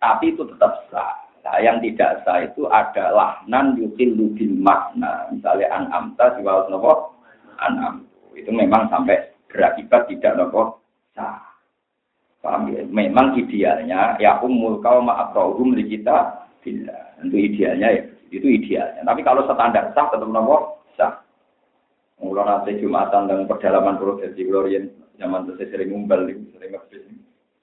[0.00, 1.12] Tapi itu tetap sah.
[1.44, 5.26] Nah, yang tidak sah itu adalah nan yukil bil makna.
[5.34, 7.18] Misalnya an amta siwal nopo
[7.58, 8.06] an
[8.38, 10.78] Itu memang sampai berakibat tidak nopo
[11.12, 11.42] sah.
[12.40, 12.86] Paham ya?
[12.88, 16.96] Memang idealnya ya umul kau ma'akrahum li kita bila.
[17.20, 19.02] Tentu idealnya ya itu idealnya.
[19.04, 21.18] Tapi kalau standar sah tetap nopo sah.
[22.20, 27.04] Mulai nanti Jumatan dan perdalaman prosesi Glorian zaman itu sering ngumpul, sering ngebis.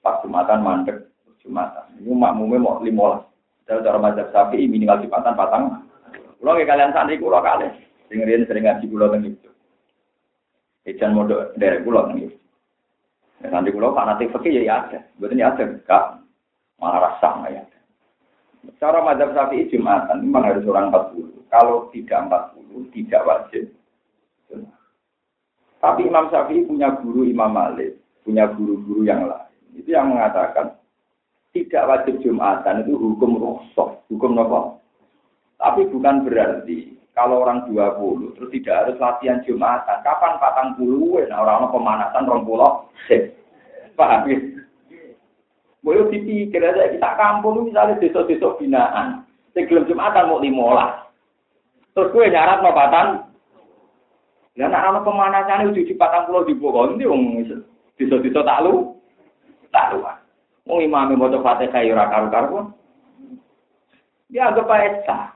[0.02, 1.06] Pas Jumatan mandek
[1.38, 1.86] Jumatan.
[2.02, 3.22] Ini makmumnya mau limolas.
[3.62, 5.64] Dalam cara mazhab sapi minimal Jumatan patang.
[6.42, 7.70] Kayak kalian santri kulo kali.
[8.10, 9.50] Dengerin sering ngaji tentang itu.
[10.88, 12.38] Ejan modal dari tentang itu.
[13.38, 14.98] Ya, nanti kulo fanatik fakir ya ada.
[15.22, 15.64] Betul ya ada.
[15.86, 16.18] Kak
[16.82, 17.62] malah rasa ya.
[18.82, 21.46] Cara mazhab sapi Jumatan memang harus orang 40.
[21.46, 22.26] Kalau tidak
[22.58, 23.77] 40 tidak wajib.
[25.78, 29.54] Tapi Imam Syafi'i punya guru Imam Malik, punya guru-guru yang lain.
[29.78, 30.74] Itu yang mengatakan
[31.54, 34.82] tidak wajib Jumatan itu hukum rukhsah, hukum nopo.
[35.58, 40.02] Tapi bukan berarti kalau orang 20 terus tidak harus latihan Jumatan.
[40.02, 42.90] Kapan patang puluh, nah orang pemanasan rong pulau,
[43.98, 44.38] paham ya?
[45.82, 49.22] Boleh dipikir aja kita kampung misalnya desa-desa binaan,
[49.54, 51.06] sebelum Jumatan mau limolah.
[51.94, 53.30] Terus gue nyarat mau patang,
[54.58, 57.46] Ya nak ana pemanasan itu di patang pulau di Bogor, ini wong
[57.94, 58.98] tak lu,
[59.70, 60.02] tak lu.
[60.66, 62.74] Wong imam mau coba fatihah ya ora karu-karuan.
[64.28, 65.30] Dia agak pakai sah.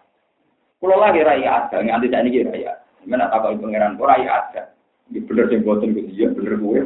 [0.83, 2.75] Pulau lagi raya ada, nganti saya ini raya.
[3.07, 4.75] Tak kau pangeran, kau raya ada.
[5.14, 6.83] Ini bener sih boten gitu, iya bener gue.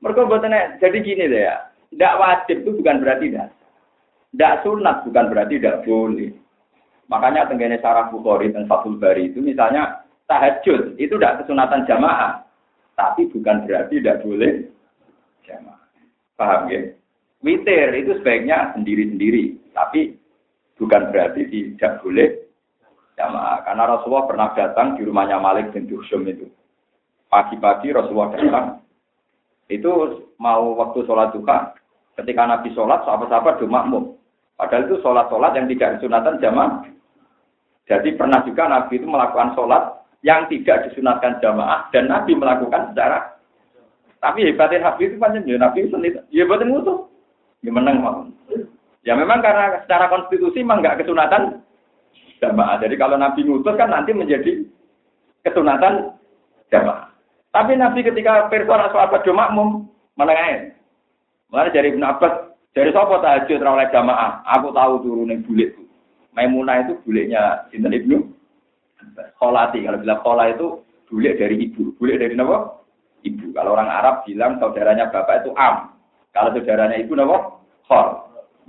[0.00, 1.74] Mereka botennya jadi gini deh ya.
[1.90, 3.50] Tidak wajib itu bukan berarti tidak.
[4.30, 6.30] Tidak sunat bukan berarti tidak boleh.
[7.10, 12.46] Makanya tenggene sarah Bukhari dan Fathul Bari itu misalnya tahajud itu tidak kesunatan jamaah,
[12.94, 14.70] tapi bukan berarti tidak boleh
[15.42, 15.82] jamaah.
[16.38, 16.94] Paham ya?
[17.42, 20.14] Witir itu sebaiknya sendiri-sendiri, tapi
[20.78, 22.46] bukan berarti tidak boleh
[23.18, 23.66] jamaah.
[23.66, 26.46] Karena Rasulullah pernah datang di rumahnya Malik bin Dursum itu.
[27.30, 28.66] Pagi-pagi Rasulullah datang,
[29.70, 29.90] itu
[30.42, 31.70] mau waktu sholat duha,
[32.18, 34.18] ketika Nabi sholat, sahabat-sahabat do makmum.
[34.58, 36.84] Padahal itu sholat-sholat yang tidak kesunatan jamaah.
[37.86, 43.40] Jadi pernah juga Nabi itu melakukan sholat yang tidak disunatkan jamaah dan Nabi melakukan secara
[44.20, 47.08] tapi hebatnya Nabi itu panjang ya Nabi sendiri ya hebatnya musuh
[47.64, 48.28] ya menang mau
[49.04, 51.64] ya memang karena secara konstitusi memang nggak kesunatan
[52.40, 52.80] jamaah.
[52.80, 54.64] Jadi kalau Nabi ngutus kan nanti menjadi
[55.44, 56.16] kesunatan
[56.72, 57.12] jamaah.
[57.52, 60.74] Tapi Nabi ketika persoalan sahabat do makmum menengah
[61.50, 64.46] Mulane dari Ibnu Abbas, dari sapa tahajud oleh jamaah?
[64.54, 65.82] Aku tahu turune bulik itu.
[66.30, 68.22] Maimunah itu buliknya sinten Ibnu
[69.36, 69.84] Kholati.
[69.84, 70.66] Kalau bilang khola itu
[71.08, 71.92] bulik dari ibu.
[71.96, 72.80] Bulik dari apa?
[73.24, 73.46] Ibu.
[73.52, 75.92] Kalau orang Arab bilang saudaranya bapak itu am.
[76.32, 77.38] Kalau saudaranya ibu apa?
[77.88, 78.08] Khol.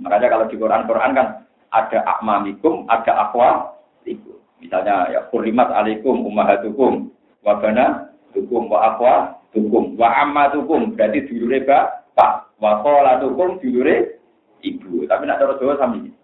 [0.02, 1.28] Makanya kalau di Quran-Quran kan
[1.72, 4.40] ada akmamikum, ada akwa ibu.
[4.58, 7.10] Misalnya ya kurimat alaikum ummahatukum
[7.42, 9.14] wa bana tukum wa akwa
[9.50, 12.78] tukum wa amma tukum berarti dulure bapak Wa
[13.18, 14.22] tukum dulure
[14.62, 15.02] ibu.
[15.06, 16.14] Tapi nak cara Jawa sami.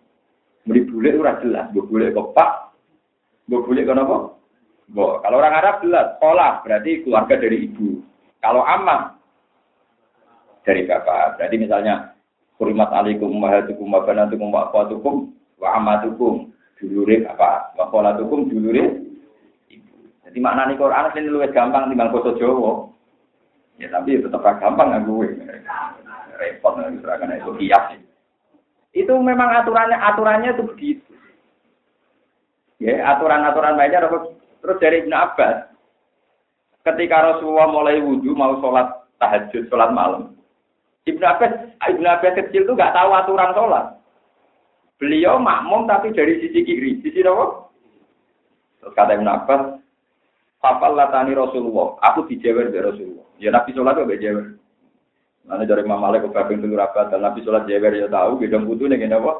[0.69, 2.37] Bulik ora jelas, mbok bulik kok
[3.49, 3.57] Pak.
[3.57, 4.19] Mbok bulik kono apa?
[4.93, 5.13] Mbok.
[5.25, 8.05] Kalau orang Arab jelas, sekolah berarti keluarga dari ibu.
[8.45, 9.17] Kalau amma
[10.69, 11.41] dari bapak.
[11.41, 12.13] Berarti misalnya
[12.59, 15.31] Kurimat alaikum ummahatukum wa banatukum wa akhwatukum
[15.63, 16.51] wa ammatukum
[16.83, 17.73] dulure bapak.
[17.79, 19.01] Wa tukum dulure
[19.71, 19.95] ibu.
[20.27, 22.91] Jadi maknane Quran ini luwih gampang timbang basa Jawa.
[23.79, 25.27] Ya tapi tetap gampang nggak gue
[26.39, 27.95] repot seragam itu kias.
[28.91, 31.08] Itu memang aturannya aturannya itu begitu.
[32.79, 35.57] Ya aturan-aturan lainnya terus dari Ibn Abbas
[36.87, 38.87] ketika Rasulullah mulai wudhu mau sholat
[39.19, 40.39] tahajud sholat malam
[41.09, 41.53] Ibn Abbas
[41.83, 43.87] Ibn Abbas kecil itu nggak tahu aturan sholat.
[44.99, 47.01] Beliau makmum tapi dari sisi kiri.
[47.01, 47.71] Sisi apa?
[48.83, 49.63] Terus kata Ibn Abbas
[50.59, 51.97] Fafal latani Rasulullah.
[52.13, 53.27] Aku dijewer dari Rasulullah.
[53.39, 54.59] Ya Nabi sholat itu jewer?
[55.47, 59.07] Nanti dari Imam Malik ke Babin dan Nabi sholat jewer ya tahu, bidang butuh nih
[59.07, 59.33] apa?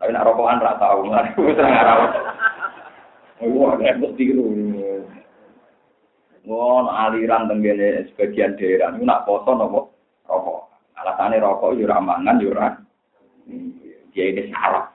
[0.00, 1.04] Tapi nak rokokan ra tau,
[1.44, 2.00] wis ra ngarau.
[3.52, 4.48] Wah, nek mesti tiru.
[6.48, 9.92] Ngon aliran tenggene sebagian daerah niku nak poso nopo
[10.24, 10.72] rokok.
[10.96, 12.80] Alasane rokok yo ora mangan yo ora.
[14.16, 14.88] Dia ini salah.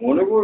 [0.00, 0.36] Ngono ku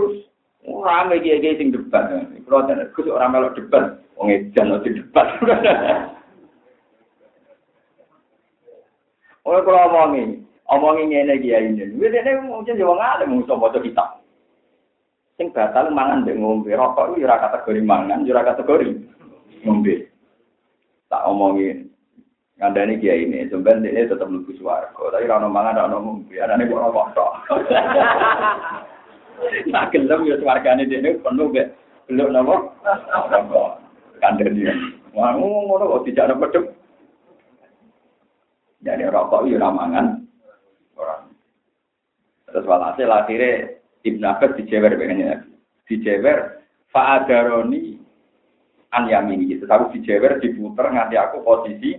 [0.69, 2.05] ora megi ge sing debat.
[2.45, 3.97] Kulo tenan kudu ora melok debat.
[4.21, 5.29] Wong edan ora debat.
[9.43, 10.39] Oleh kalau omongi,
[10.73, 11.85] omongi ngene kiai ini.
[12.01, 14.25] Wis nek mungkin yo wong alim mung maca kitab.
[15.37, 18.89] Sing batal mangan ndek ngombe rokok itu ora kategori mangan, ora kategori
[19.69, 20.09] ngombe.
[21.13, 21.93] Tak omongi
[22.57, 26.35] ngandani kiai ini, sampean ini tetap mlebu swarga, tapi ora ono mangan, ora ono ngombe,
[26.41, 27.33] anane kok rokok tok.
[29.73, 31.69] Nak gelem yo swargane dene penuh be
[32.09, 32.57] beluk napa?
[34.23, 34.63] Kandani.
[35.13, 36.65] Wah, ngono kok dijak pedhep.
[38.87, 40.22] Jadi rokok ramangan orang.
[42.53, 45.25] Terus walhasil akhirnya Ibn Abbas dijewer begini
[45.89, 47.97] Dijewer fa'adaroni
[48.93, 49.57] an yamini.
[49.57, 51.97] Itu aku dijewer diputer ngasih aku posisi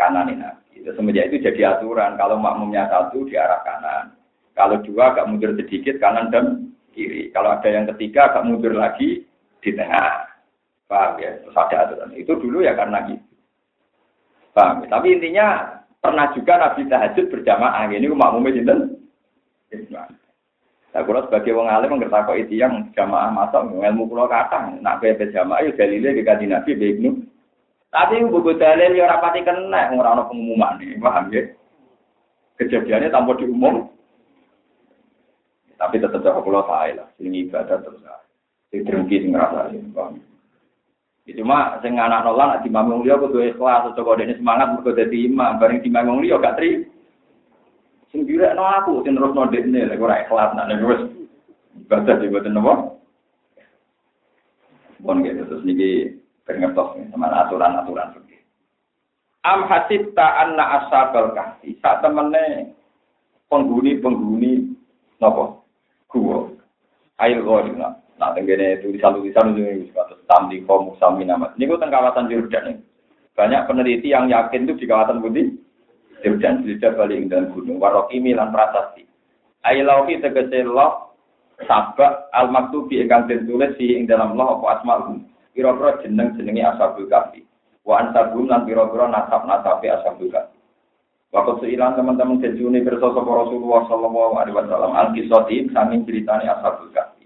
[0.00, 0.48] kanan ini.
[0.76, 2.16] Itu semenjak itu jadi aturan.
[2.16, 4.16] Kalau makmumnya satu di arah kanan.
[4.56, 7.28] Kalau dua agak mundur sedikit kanan dan kiri.
[7.36, 9.24] Kalau ada yang ketiga agak mundur lagi
[9.60, 10.32] di tengah.
[10.88, 11.36] Paham ya?
[11.44, 12.16] Terus ada aturan.
[12.16, 13.24] Itu dulu ya karena gitu.
[14.56, 14.96] Paham ya?
[14.96, 17.90] Tapi intinya Pernah juga Nabi tahajud berjamaah.
[17.90, 18.78] Ini makmumnya sinten?
[19.74, 25.28] Nah, kalau sebagai wong alim kok itu yang jamaah masuk ilmu pulau kata, nak bebe
[25.28, 27.10] jamaah itu dalilnya di kaji Nabi Ibnu.
[27.92, 31.42] Tapi buku dalil ya rapati kena orang pengumuman nih, paham ya?
[32.56, 33.92] Kejadiannya tanpa diumum.
[35.76, 38.00] Tapi tetap jaga pulau saya lah, ini ibadah terus.
[38.72, 40.24] Sing drengki sing ngerasa, paham.
[41.28, 45.26] Ya, cuma sing anak nolak di mamung dia kudu ikhlas, coba dene semangat mergo dadi
[45.26, 46.86] imam, bareng di mamung dia gak tri.
[48.14, 51.02] Sing no aku, sing terus no dekne lek ora ikhlas nak nek wis
[51.86, 52.74] ibadah di boten napa.
[55.02, 58.36] Bon gitu terus niki pengertos sama aturan-aturan seperti.
[59.44, 62.72] Am hasibta anna ashabal kahfi sak temene
[63.50, 64.72] penghuni-penghuni
[65.18, 65.60] napa?
[66.08, 66.50] Gua.
[67.18, 71.52] Ail ghairina Nah, tenggene tulisan-tulisan itu suatu tamdi komu sami nama.
[71.52, 72.80] Ini kan kawasan nih.
[73.36, 75.52] Banyak peneliti yang yakin itu di kawasan putih
[76.24, 77.80] Jordan, di balik dan gunung.
[77.80, 79.04] Warokimi lan prasasti.
[79.66, 81.16] Ailauhi tegese loh
[81.64, 85.20] sabak al maktubi ingkang ditulis di ing dalam loh apa asmaul.
[85.56, 87.42] Kira-kira jeneng jenengi ashabul kafi.
[87.82, 90.56] Wa ansabum lan kira-kira nasab nasabi ashabul kafi.
[91.34, 97.16] Waktu seilan teman-teman kejuni bersosok Rasulullah Sallallahu Alaihi Wasallam al kisoti saking ceritani ashabul kafi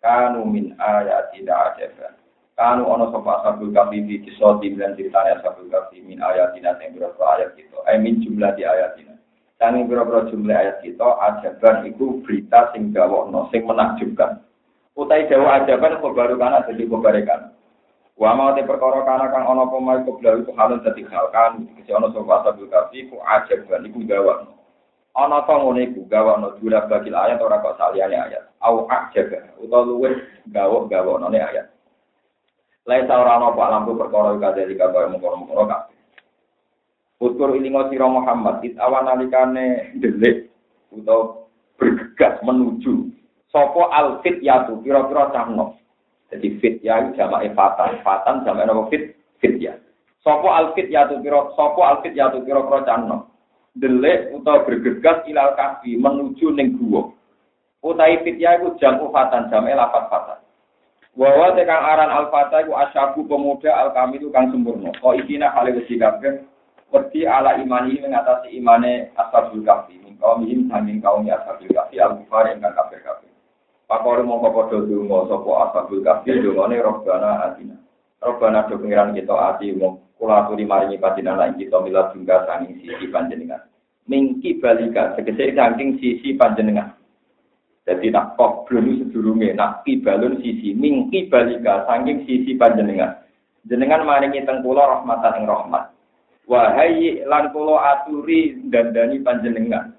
[0.00, 2.19] kanu min ayatina ajaban
[2.60, 7.22] kanu ono sapa ashabul kafi di kisah dan ceritanya ashabul kafi min ayatina yang berapa
[7.40, 7.80] ayat kita?
[7.88, 9.16] Eh min jumlah di ayatina.
[9.56, 11.08] Sanging berapa jumlah ayat kita?
[11.24, 14.44] Ajaban itu berita sing gawokno sing menakjubkan.
[14.92, 17.56] Utai jawa ajaban baru kana jadi kebarekan
[18.20, 21.64] Wa mau te perkara kana kang ana apa mai koblau itu halun dadi hal kan?
[21.80, 24.52] Kisi ana sapa kafi ku ajaban iku gawokno.
[25.16, 26.04] Ana ta ngene iku?
[26.04, 28.52] Gawokno dula bagil ayat ora kok saliyane ayat.
[28.60, 28.84] Au
[29.16, 30.12] jaga utawa luwih
[30.52, 31.79] gawok-gawokne ayat.
[32.88, 35.96] Lain ta ora ana apa lampu perkara kadhe iki kaya mengkono-mengkono kabeh.
[37.20, 40.48] Utur ilingo sira Muhammad it awan nalikane delik
[40.88, 41.44] utawa
[41.76, 43.12] bergegas menuju
[43.52, 45.76] sapa alfit yatu pira-pira cahno.
[46.32, 49.12] Jadi fit ya jamak fatan, fatan jamak napa fit
[49.44, 49.76] fit ya.
[50.24, 53.28] Sapa alfit yatu pira sapa alfit yatu pira-pira cahno.
[53.76, 57.12] Delik utawa bergegas ilal kafi menuju ning guwa.
[57.84, 60.39] Utai fit ya iku jamu fatan jamak lapat fatan.
[61.20, 64.88] Wawa tekang aran al-fata asyabu pemuda al-kamilu kang sempurna.
[65.04, 66.48] Kok isina hale wesi kabeh
[66.90, 70.00] Wedi ala imani mengatasi imane ashabul kafi.
[70.02, 73.30] Min kaumihim sanging kaum ashabul kafi al-kufar ingkang kafir-kafir.
[73.86, 77.76] Pakore mongko padha donga sapa ashabul kafi dongane robbana atina.
[78.24, 82.80] Robbana do pengiran kita ati mong kula aturi maringi patinan lan kita mila tunggal sanging
[82.82, 83.64] sisi panjenengan.
[84.10, 86.99] Mingki balika tegese saking sisi panjenengan.
[87.88, 93.24] Jadi nak kok belum sedurunge nak kibalun sisi mingki balika saking sisi panjenengan.
[93.64, 95.90] Jenengan maringi teng kula rahmatan ing rahmat.
[96.50, 99.94] wahai lan kula aturi dandani panjenengan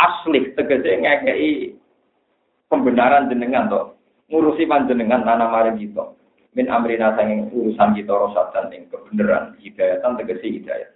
[0.00, 1.76] asli tegese ngekei
[2.72, 3.92] pembenaran jenengan to
[4.32, 6.16] ngurusi panjenengan nana mari kita
[6.56, 10.90] min amrina sanging urusan kita rosatan ing kebenaran hidayatan tegese hidayat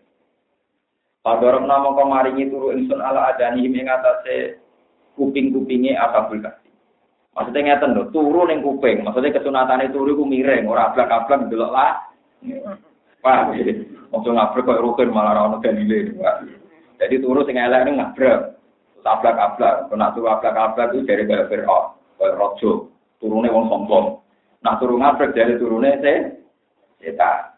[1.21, 4.57] Padorok nama kau maringi turu insun ala adani ing atase
[5.19, 6.71] kuping-kupinge asabul kasih.
[7.35, 9.03] Maksudnya ngeten lho, turu ning kuping.
[9.03, 12.03] Maksudnya kesunatane turu ku miring, ora ablak-ablak delok lah.
[13.23, 13.75] Paham ya?
[14.15, 16.15] Maksud ngabrak kok rukun malah orang dalile.
[16.99, 18.59] Jadi turu sing elek ning ngabrak.
[19.09, 24.21] Ablak-ablak, kena turu ablak-ablak itu dari gaya Fir'aun, kaya rojo, turune wong sombong.
[24.61, 26.13] Nah turu ngabrak dari turune se,
[27.01, 27.57] seta.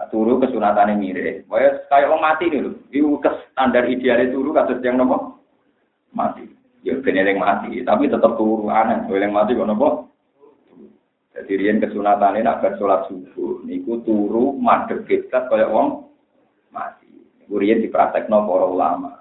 [0.00, 1.44] Nah turu kesunatane mirip.
[1.44, 2.72] Kaya kayak wong mati nih lho.
[2.88, 3.20] Iku
[3.52, 5.44] standar idealnya turu kados yang nopo?
[6.16, 6.61] Mati.
[6.82, 9.06] Ya ben mati, tapi tetap turu aneh.
[9.06, 10.10] Yang mati kok nopo?
[11.32, 16.10] Jadi rian kesunatan ini nak sholat subuh, niku turu madep kita kayak wong
[16.74, 17.06] mati.
[17.38, 19.12] Niku rian dipraktekno para ulama.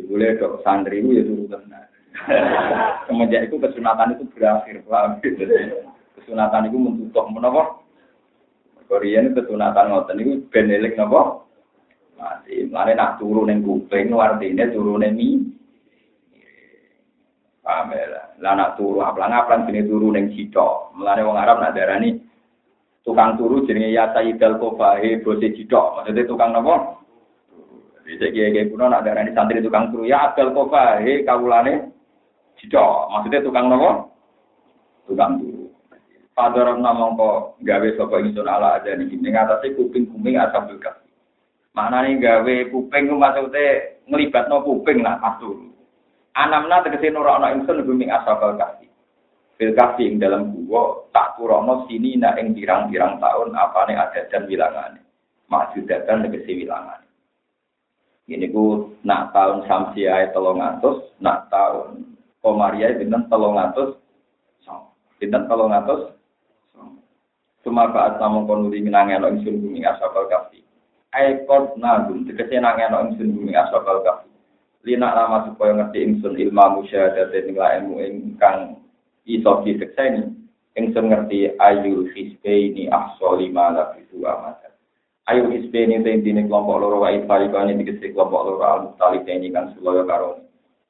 [0.00, 1.88] Boleh dok santri itu ya turu tenang.
[3.08, 5.20] Semenjak itu kesunatan itu berakhir, paham?
[6.20, 7.80] Kesunatan itu mentutup menapa?
[8.88, 11.48] Korean kesunatan ngoten niku benelik napa?
[12.20, 12.68] Mati.
[12.68, 15.16] Mane nak turu ning kuping artine turu ning
[17.70, 18.22] Ya?
[18.40, 20.90] Lah nak turu aplang-aplang jenenge turu ning cito.
[20.96, 22.18] Mulane wong Arab nak darani
[23.06, 25.98] tukang turu jenenge ya Sayyidal Kofahe bose cito.
[25.98, 26.98] Maksudnya tukang napa?
[28.02, 31.94] Bisa kiai kuno nak darani santri tukang turu ya Abdul Kofahe kawulane
[32.58, 32.86] cito.
[33.14, 34.10] Maksudnya tukang napa?
[35.06, 35.70] Tukang turu.
[36.30, 40.96] Padha nama kok gawe sapa ingsun ala aja ning atase kuping-kuping asal bekas.
[41.76, 43.66] Maknane gawe kuping ku maksude
[44.08, 45.69] nglibatno kuping lah turu.
[46.40, 48.88] Anamna tegese nurono ingsun bumi asabal kafi.
[49.60, 54.48] Fil kafi ing dalam gua tak turono sini na ing pirang-pirang tahun apane ada dan
[54.48, 55.04] wilangane.
[55.52, 57.04] Maksudatan tegese wilangane.
[58.24, 62.08] Ini ku nak tahun samsiai telung atus, nak tahun
[62.40, 64.00] komaria binten telung atus,
[65.20, 66.16] binten telung atus.
[67.60, 70.64] Cuma saat namun konuri minangelo ingsun bumi asabal kafi.
[71.12, 74.19] Aikot nagum tegese nangelo ingsun bumi asabal kafi
[74.84, 78.80] lina lama supaya ngerti ingsun ilmu musyahadat ing ilmu ingkang
[79.28, 80.32] iso disekseni
[80.76, 84.00] ingsun ngerti ayu hisbe ini ahsoli amat
[85.28, 89.70] ayu hisbe ini intine kelompok loro wa ifarikane dikese kelompok loro al muttalib ini kan
[89.76, 90.40] sulaya karo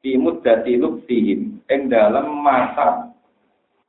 [0.01, 3.13] di muddati luktihim ing dalam masa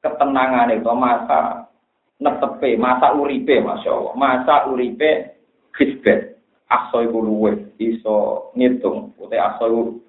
[0.03, 1.71] ketenangan itu masa
[2.19, 4.13] netepe masa uripe masya Allah.
[4.19, 5.39] Masa uripe
[5.79, 6.30] hisbe
[6.71, 9.11] aso iku luwe iso ngitung.
[9.19, 9.99] Utai aso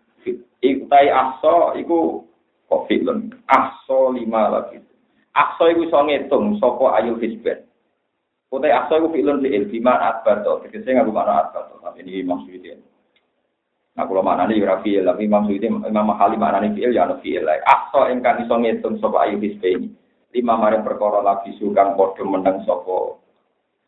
[0.62, 2.22] iku tai aso iku
[2.70, 4.78] kok film aso lima lagi.
[5.34, 7.66] Aso iku iso ngitung sapa ayu hisbet
[8.52, 10.62] utai aso iku film di ilfima atbar to.
[10.68, 11.80] Tegese ngaku mana atbar to.
[11.80, 12.76] Tapi ini maksudnya
[13.92, 17.44] Nah, kalau mana nih rafiel, tapi maksudnya Imam Mahali mana nih fiel, ya no fiel.
[17.44, 19.92] Aso engkang iso ngitung sapa ayu hisbe ini.
[20.32, 23.20] Lima maring perkara lagi sukang podo menang sapa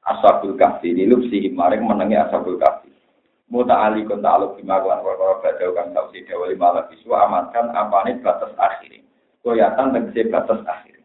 [0.05, 0.93] ashabul kahfi.
[0.93, 2.95] Lilup sih maring menangi ashabul kahfi.
[3.45, 7.13] Muta ali kon ta'aluk bima kan perkara badau kang tau si dewa lima lagi su
[7.13, 9.05] amankan apane batas akhir
[9.45, 10.97] koyatan tegese batas akhir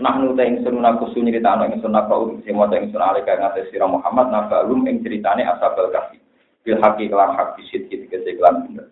[0.00, 3.68] nah nu ta ingsun aku sunyi ditano ingsun apa urum sing maca ingsun alika ngates
[3.68, 6.16] sira Muhammad nabalum ing critane ashabul kahfi.
[6.64, 8.88] Bil haqi kelan hak bisit tegese kelan bener.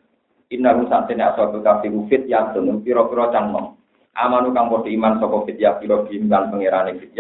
[0.53, 3.81] Inna rusantene ashabul kahfi fit yang tunung pira-pira cang nom
[4.13, 7.17] amanu kang padha iman saka fit ya pira bimban pangerane fit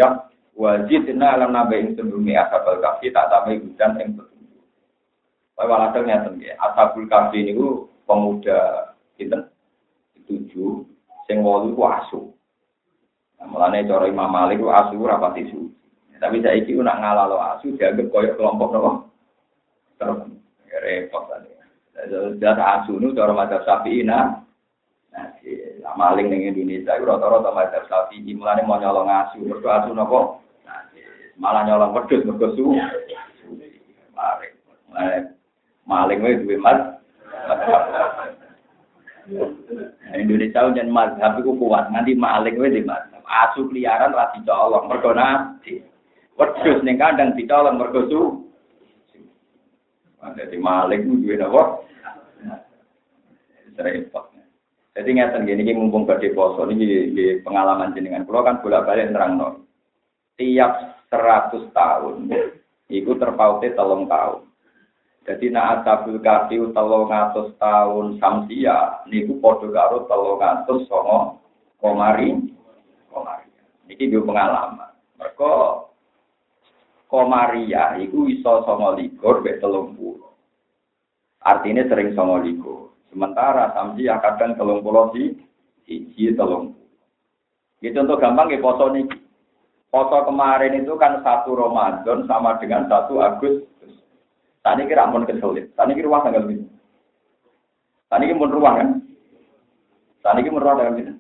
[0.55, 4.65] ya wajib dina alam nabe ing sebelumi kafi tak tambah hujan yang petunjuk.
[5.57, 7.53] Kau walhasil ngeten ya, asabul kafi ini
[8.09, 9.51] pemuda kita
[10.25, 10.85] tujuh,
[11.29, 12.21] sing wolu ku asu.
[13.41, 15.81] Nah, mulane cara Imam Malik ku asu rapati suci.
[16.21, 18.91] Tapi saya iki nak ngalalo asu dianggap koyok kelompok nopo
[19.97, 20.21] Terus
[20.85, 21.49] repot tadi.
[22.41, 24.41] Data asunu cara macam sapi nah.
[25.13, 25.27] Nah,
[25.97, 28.23] maling ning Indonesia itu rata-rata macam sapi.
[28.23, 29.91] Mulane mau nyolong asu, mergo asu?
[29.95, 30.07] Nah,
[31.41, 32.65] malah nyolong wedhus mergo su.
[34.15, 34.53] Maling.
[35.89, 36.79] Maling wae duwe mas.
[40.15, 43.23] Indonesia nyen mazhab iku kuat, nanti maling wae di mazhab.
[43.27, 45.83] Asu liaran ra dicolong mergo nabi.
[46.39, 48.21] Wedhus ning kandang dicolong mergo su.
[50.23, 51.83] Ada di maling duwe napa?
[53.81, 54.30] Repot.
[54.91, 58.27] Jadi ngeten gini, ini mumpung badhe poso ini di pengalaman jenengan.
[58.27, 59.63] Kalau kan bolak-balik nerangno.
[60.35, 60.73] Tiap
[61.15, 62.17] 100 tahun
[62.91, 64.51] itu terpautnya telung tahun.
[65.31, 71.39] Jadi nak asabul kafi telung atus tahun samsia niku padha karo telung atus songo
[71.79, 72.51] komari
[73.15, 73.47] komari.
[73.87, 74.91] Niki gue pengalaman.
[75.23, 75.53] Mereka
[77.07, 79.95] komaria iku iso songo likur be telung.
[81.47, 82.90] Artinya sering songo likur.
[83.11, 85.35] Sementara samsia kadang telung puluh si
[85.83, 86.79] siji telung.
[87.83, 89.19] Gitu contoh gampang ya poso niki.
[89.91, 93.67] Poso kemarin itu kan satu Ramadan sama dengan satu Agustus.
[94.63, 95.75] Tadi kira ampun kesulit.
[95.75, 96.63] Tadi kira ruang tanggal ini.
[98.07, 98.89] Tadi kira pun ruang kan.
[100.23, 101.15] Tadi kira ruang tanggal ini.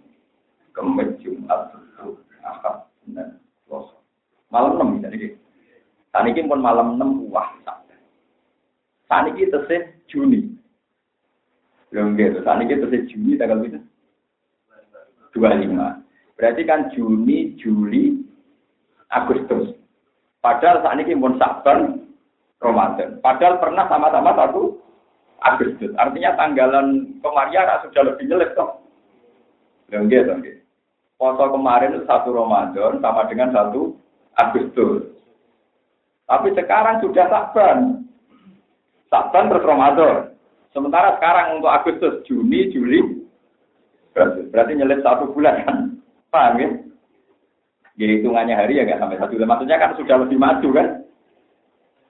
[0.70, 1.74] Kemet Jumat,
[2.47, 3.99] Ahad, dan Selasa.
[4.55, 5.34] Malam enam kira.
[6.14, 7.51] Tadi kira pun malam enam wah.
[9.09, 10.59] Tadi kira tesih Juni.
[11.91, 12.38] Belum gitu.
[12.47, 13.82] Tadi kira tesih Juni tanggal ini.
[15.34, 15.99] Dua lima.
[16.38, 18.22] Berarti kan Juni, Juli,
[19.11, 19.74] Agustus.
[20.41, 22.09] Padahal saat ini pun Saban,
[22.62, 23.20] Ramadan.
[23.20, 24.80] Padahal pernah sama-sama satu
[25.45, 25.93] Agustus.
[26.01, 28.80] Artinya tanggalan kemarin sudah lebih jelek toh.
[29.91, 30.32] Belum gitu.
[31.20, 33.93] Poso kemarin satu Ramadan sama dengan satu
[34.41, 35.11] Agustus.
[36.24, 38.07] Tapi sekarang sudah Saban.
[39.11, 40.30] Saban terus Ramadan.
[40.71, 43.27] Sementara sekarang untuk Agustus, Juni, Juli,
[44.14, 45.79] berarti, nyelip satu bulan kan?
[46.31, 46.68] Paham ya?
[47.99, 49.51] Jadi hitungannya hari ya nggak sampai satu bulan.
[49.51, 50.89] Maksudnya kan sudah lebih maju kan?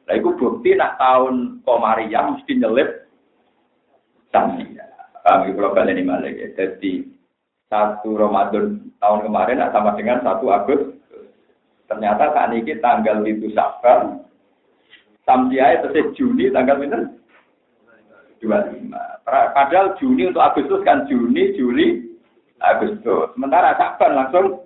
[0.07, 2.89] Nah itu bukti nak tahun Komariah mesti nyelip
[4.31, 4.87] Samsia.
[5.27, 5.57] Kami ya?
[5.57, 6.47] kalau ini malah ya.
[6.55, 7.11] Jadi
[7.67, 10.95] satu Ramadan tahun kemarin nak sama dengan satu Agustus.
[11.91, 14.23] Ternyata saat ini tanggal itu Sabar.
[15.27, 17.19] Samsia itu Juni tanggal itu
[18.41, 18.89] 25.
[19.29, 22.17] Padahal Juni untuk Agustus kan Juni, Juli,
[22.61, 23.37] Agustus.
[23.37, 24.65] Sementara Sabar langsung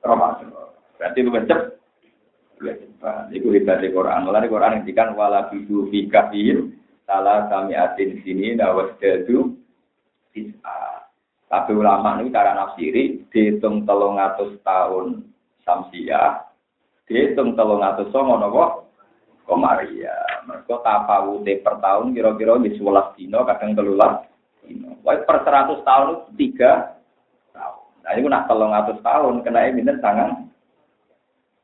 [0.00, 0.50] Ramadan.
[0.96, 3.32] Berarti lu cepat.
[3.34, 4.24] Iku hebat di Quran.
[4.24, 6.70] Mulai Quran yang dikan wala bidu fi kafir
[7.04, 9.58] salah kami atin sini dawas jadu.
[11.52, 15.20] Tapi ulama ini cara nafsiri dihitung telung atus tahun
[15.68, 16.48] samsia,
[17.04, 18.64] dihitung telung atus songo nopo
[19.44, 20.31] komaria.
[20.42, 24.26] Mereka tapawute per tahun kira-kira di sebelas dino kadang telulas
[24.66, 24.98] dino.
[25.06, 26.98] Wah per seratus tahun itu tiga
[28.02, 30.50] Nah ini nak telung atus tahun kena minta tangan.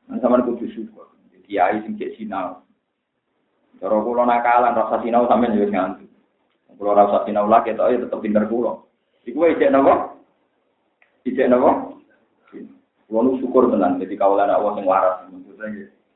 [0.07, 1.11] Nah, sama kudu syukur.
[1.45, 2.63] Kiai sing cek sinau.
[3.79, 6.07] Cara nakalan rasa sinau sampean yo nganti.
[6.79, 8.79] Kula rasa sinau lagi itu ya tetep pinter kula.
[9.27, 10.15] Iku wae cek napa?
[11.27, 11.91] Cek napa?
[13.09, 15.27] Kula syukur tenan jadi kawalan Allah sing waras.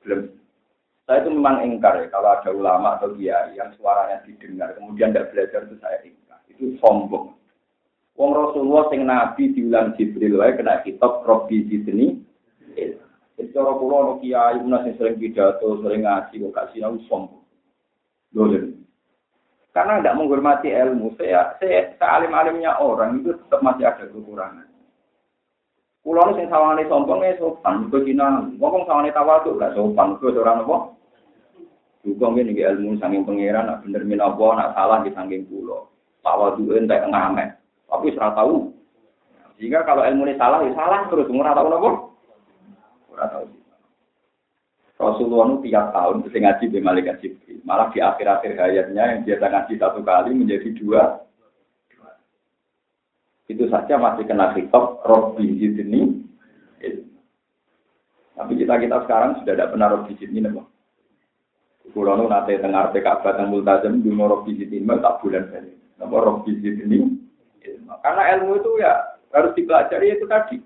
[0.07, 0.42] Belum.
[1.03, 5.35] Saya itu memang ingkar ya kalau ada ulama atau kiai yang suaranya didengar kemudian tidak
[5.35, 6.39] belajar itu saya ingkar.
[6.47, 7.35] Itu sombong.
[8.15, 12.23] Wong Rasulullah sing nabi diulang Jibril wae kena kitab Robbi Zidni.
[13.33, 17.43] Jadi cara kula ono kiai una sing sering pidato, sering ngaji kok gak sinau sombong.
[18.31, 18.83] Dolen.
[19.73, 24.69] Karena tidak menghormati ilmu, saya, saya sealim-alimnya orang itu tetap masih ada kekurangan.
[26.03, 30.75] Kulo sing sawangane sombong ya sopan, Cina ngomong sawangane tawadhu gak sopan, kok ora napa?
[32.03, 35.87] Juga ngene iki ilmu saking pangeran, nak bener min apa, nak salah di saking kula.
[36.19, 37.55] Tawadhu entek ngamet.
[37.87, 38.75] Tapi saya tahu.
[39.55, 41.31] Sehingga kalau ilmu ini salah, ya salah terus.
[41.31, 41.91] Ora tahu apa?
[43.15, 43.45] Ora tahu.
[44.99, 47.59] Rasulullah itu tiap tahun bisa ngaji di malaikat Jibril.
[47.63, 51.23] Malah di akhir-akhir hayatnya yang biasa ngaji satu kali menjadi dua.
[53.53, 56.25] Itu saja masih kena kitab Robbi Zidni.
[58.33, 60.41] Tapi kita kita sekarang sudah tidak pernah Robbi Zidni.
[61.93, 65.77] Kulo nu nate dengar PKB dan multazam di Robbi Zidni tak bulan ini.
[66.01, 67.23] Nama Robbi Zidni
[68.03, 68.93] karena ilmu itu ya
[69.31, 70.57] harus dipelajari itu tadi.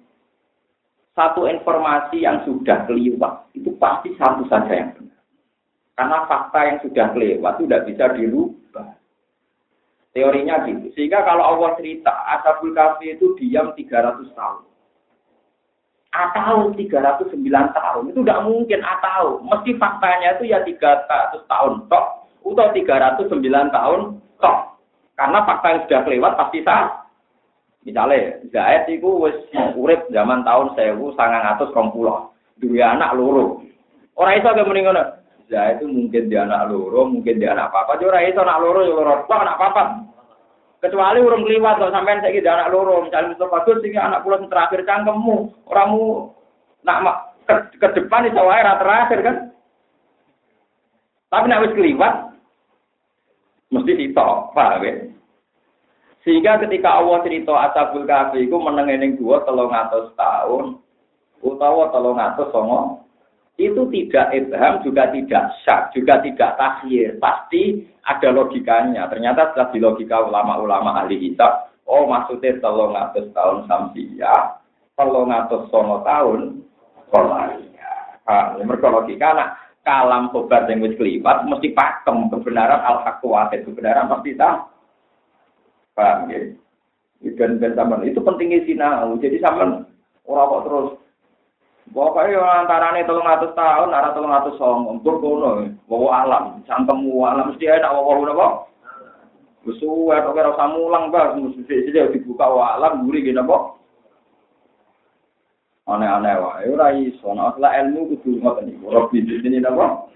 [1.13, 5.21] Satu informasi yang sudah kelewat itu pasti satu saja yang benar.
[5.97, 8.87] Karena fakta yang sudah kelewat itu tidak bisa dirubah.
[10.15, 10.91] Teorinya gitu.
[10.95, 14.63] Sehingga kalau Allah cerita Ashabul Kahfi itu diam 300 tahun.
[16.15, 17.37] Atau 309
[17.77, 18.03] tahun.
[18.09, 19.43] Itu tidak mungkin atau.
[19.45, 21.85] Mesti faktanya itu ya 300 tahun.
[21.91, 22.71] Tok atau
[23.27, 23.99] 309 tahun
[24.39, 24.57] tok.
[25.17, 27.03] Karena fakta yang sudah kelewat pasti sah.
[27.81, 29.35] Misalnya, Zaid itu wis
[29.73, 31.73] urip zaman tahun 1920.
[32.57, 33.63] Dua anak loro.
[34.17, 34.97] Orang itu agak mendingan.
[35.47, 37.95] Zaid itu mungkin dia anak loro, mungkin dia anak apa.
[37.95, 39.13] Jadi orang itu anak loro, ya loro.
[39.23, 39.83] Kok anak apa?
[40.77, 44.51] Kecuali urung keliwat kok sampean saiki anak loro, misalnya itu bagus sing anak kula sing
[44.51, 46.29] terakhir cangkemmu, oramu
[46.85, 49.35] nak ke, ke depan iso wae terakhir kan.
[51.33, 52.13] Tapi nek wis keliwat
[53.73, 54.93] mesti sitok, paham ya?
[56.27, 60.75] Sehingga ketika Allah cerita Ashabul Kahfi iku meneng dua atas tahun
[61.39, 63.06] utawa atas songo
[63.57, 69.09] itu tidak ibham juga tidak syak juga tidak takhir pasti ada logikanya.
[69.09, 74.61] Ternyata setelah di logika ulama-ulama ahli hisab oh maksudnya telung atas tahun samsia
[74.93, 76.61] telung atas songo tahun
[77.09, 77.97] kolaria
[78.29, 79.49] ah, mereka logika nak
[79.87, 84.67] kalam sobat yang wis kelipat mesti pakem kebenaran al haq kebenaran pasti tak
[85.95, 86.39] paham ya?
[87.33, 87.73] Dan dan
[88.05, 89.17] itu pentingnya sinau.
[89.17, 89.81] Jadi sama
[90.29, 90.87] orang kok terus
[91.95, 97.23] Pokoknya antara ini tolong atas tahun, arah tolong atas song, untuk kono, bawa alam, cangkemmu
[97.23, 98.47] alam mesti bawa bawa apa?
[99.63, 103.79] Besu, atau kira usah mulang bah, mesti saja dibuka wa alam, gurih gini apa?
[105.87, 110.11] Aneh-aneh ya ora iso, nah setelah ilmu kudu ngoten niku, bisnis ini apa?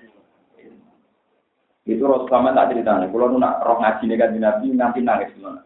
[1.88, 5.64] Itu Rasulullah tak ceritanya, kalau nak roh ngaji nih kan Nabi nanti nangis gimana?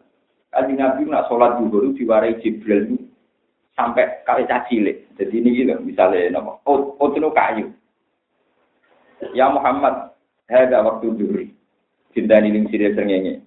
[0.53, 3.04] Kaji Nabi nak sholat dulu diwarai Jibril itu
[3.75, 4.97] sampai kali cilik.
[5.19, 7.71] Jadi ini gitu, misalnya nama, oh, oh kayu.
[9.35, 10.15] Ya Muhammad,
[10.47, 11.45] ada waktu duri.
[12.15, 13.43] Cinta ini ling sirir sengenge.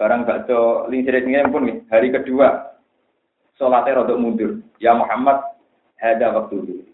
[0.00, 2.76] Barang bakso ling sirir sengenge pun hari kedua.
[3.60, 4.50] Sholatnya rodok mundur.
[4.82, 5.40] Ya Muhammad,
[6.00, 6.86] ada waktu duri.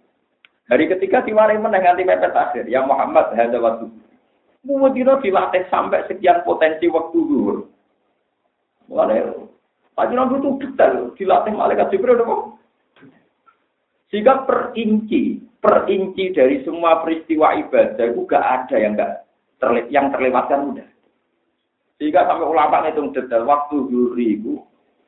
[0.71, 2.67] Hari ketiga diwarai menang nanti mepet akhir.
[2.71, 4.17] Ya Muhammad, ada waktu duri.
[4.61, 7.65] Mudino dilatih sampai sekian potensi waktu dulu.
[8.93, 9.25] Mulai
[9.95, 12.43] Panjenengan itu detail, dilatih malaikat Jibril kok.
[14.11, 19.23] Sehingga perinci, perinci dari semua peristiwa ibadah itu gak ada yang gak
[19.63, 20.89] terle yang terlewatkan udah.
[22.01, 23.77] Sehingga sampai ulama ngitung detail waktu
[24.19, 24.59] itu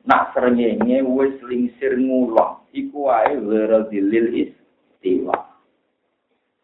[0.05, 5.35] nak serengenge wis lingsir ngulon iku wae weradilil istiwa.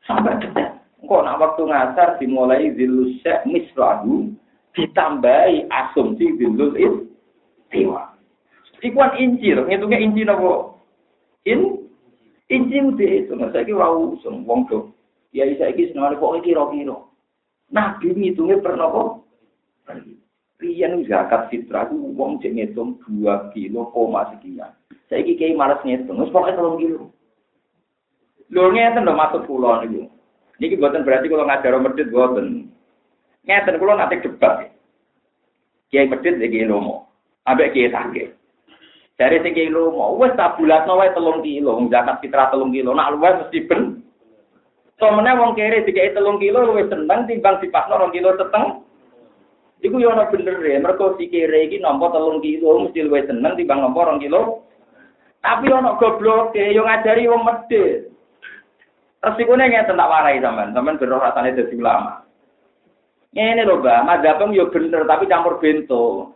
[0.06, 0.80] Sampai detail.
[1.02, 4.30] Kok nak waktu ngasar dimulai zilus misrahu
[4.78, 8.09] ditambahi asumsi zilul istiwa.
[8.80, 10.80] Ikuan inci loh, ngitungnya inci nopo.
[11.44, 11.84] In,
[12.48, 14.88] inci udah itu, nggak saya kira usung, wong tuh.
[15.36, 16.96] Ya saya kira senang kok kira-kira.
[17.76, 19.10] Nabi ngitungnya pernah kok.
[20.60, 24.72] Rian zakat fitrah itu wong cek ngitung dua kilo koma sekian.
[25.08, 27.04] Kira malas ngitung, terus pokoknya tolong kilo.
[28.50, 30.08] Lho ngeten lho maksud kula niku.
[30.60, 32.68] Niki buatan berarti kalau ngajar medit buatan.
[33.46, 34.72] Ngeten kula nanti debat.
[35.92, 37.08] Kiai medit iki lomo.
[37.48, 38.39] Ambek kiai sakit.
[39.20, 42.96] Dari sing kilo mau wes tak bulatno wae telung kilo, zakat fitrah telung kilo.
[42.96, 44.00] Nak luwes mesti ben.
[44.96, 48.88] Somene wong kere dikai telung kilo luwes seneng timbang dipakno rong kilo seteng.
[49.84, 53.60] Iku yo ana bener ya, mergo si kere iki nampa telung kilo mesti luwes seneng
[53.60, 54.64] timbang nampa rong kilo.
[55.44, 58.08] Tapi ana goblok e yo ngajari wong medhit.
[59.20, 62.24] Resikune ngeten tak warai sampean, sampean beroh rasane dadi ulama.
[63.36, 66.32] Ngene lho, Mbak, madzhabem yo bener tapi campur bento.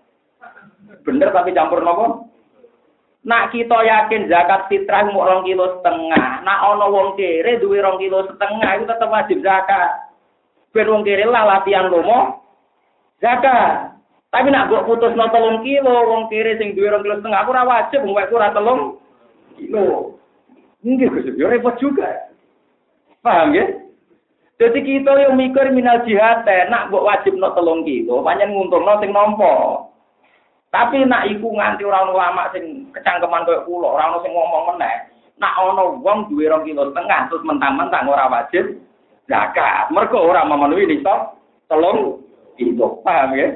[1.08, 2.33] Bener tapi campur nopo?
[3.24, 6.44] Nak kita yakin zakat fitrah mau rong kilo setengah.
[6.44, 10.12] Nak ono wong kere duwe rong kilo setengah itu tetap wajib zakat.
[10.76, 12.44] Ben wong kere lah latihan lomo
[13.24, 13.96] zakat.
[14.28, 17.54] Tapi nak gue putus no telung kilo, wong kere sing duwe rong kilo setengah, aku
[17.54, 18.82] ora wajib, wong ora telung
[19.56, 20.18] kilo.
[20.84, 22.28] Ini Gus, yo repot juga.
[23.24, 23.72] Paham ya?
[24.60, 29.00] Jadi kita yang mikir minal jihad, nak buat wajib no telung kilo, banyak nguntung no
[29.00, 29.88] sing nompo.
[30.74, 35.06] Tapi nak iku nganti orang ulama sing kecangkeman koyo kula, ora ono sing ngomong meneh.
[35.38, 38.82] Nak ono wong duwe 2 kilo setengah terus mentang-mentang ora wajib
[39.30, 39.94] zakat.
[39.94, 41.38] Mergo ora memenuhi nisab
[41.70, 42.26] telung
[42.58, 42.90] itu.
[43.06, 43.54] Paham ya?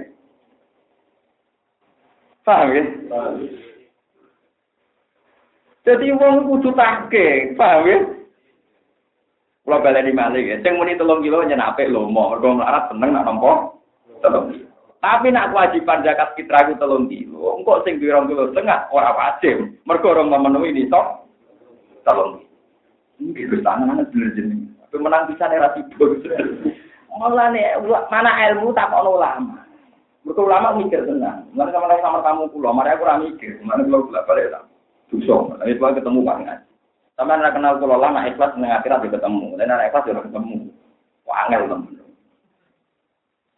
[2.45, 2.84] Paham ya?
[5.89, 7.98] Jadi wong kudu take, paham ya?
[9.65, 13.73] Kalau baleni malih ya, sing muni telung kilo nyenape lomo, mergo melarat seneng nak nampa
[14.22, 14.66] kilo.
[14.98, 17.61] Tapi nak kewajiban zakat fitrah itu telung kilo.
[17.61, 19.56] Engkau sing di kilo setengah orang wajib.
[19.86, 21.30] Mereka orang memenuhi ini sok
[22.02, 22.48] telung kilo.
[23.18, 24.69] Ini gue tangan bener jenis.
[24.88, 25.82] Tapi menang bisa nih rasi
[27.18, 27.82] Malah nih
[28.14, 29.57] mana ilmu tak ono ulama.
[30.22, 31.49] Mereka ulama mikir tenang.
[31.56, 32.76] Mana sama sama kamu pulau.
[32.76, 33.57] Mari aku rame mikir.
[33.65, 34.64] Mana pulau pulau balik lah.
[35.10, 35.57] Dusong.
[35.57, 36.60] Tapi pulau ketemu banget.
[37.18, 39.56] Sama anak kenal pulau lama ikhlas dengan akhirat ketemu.
[39.57, 40.69] Dan anak ikhlas juga ketemu.
[41.26, 42.07] Wah angel temen.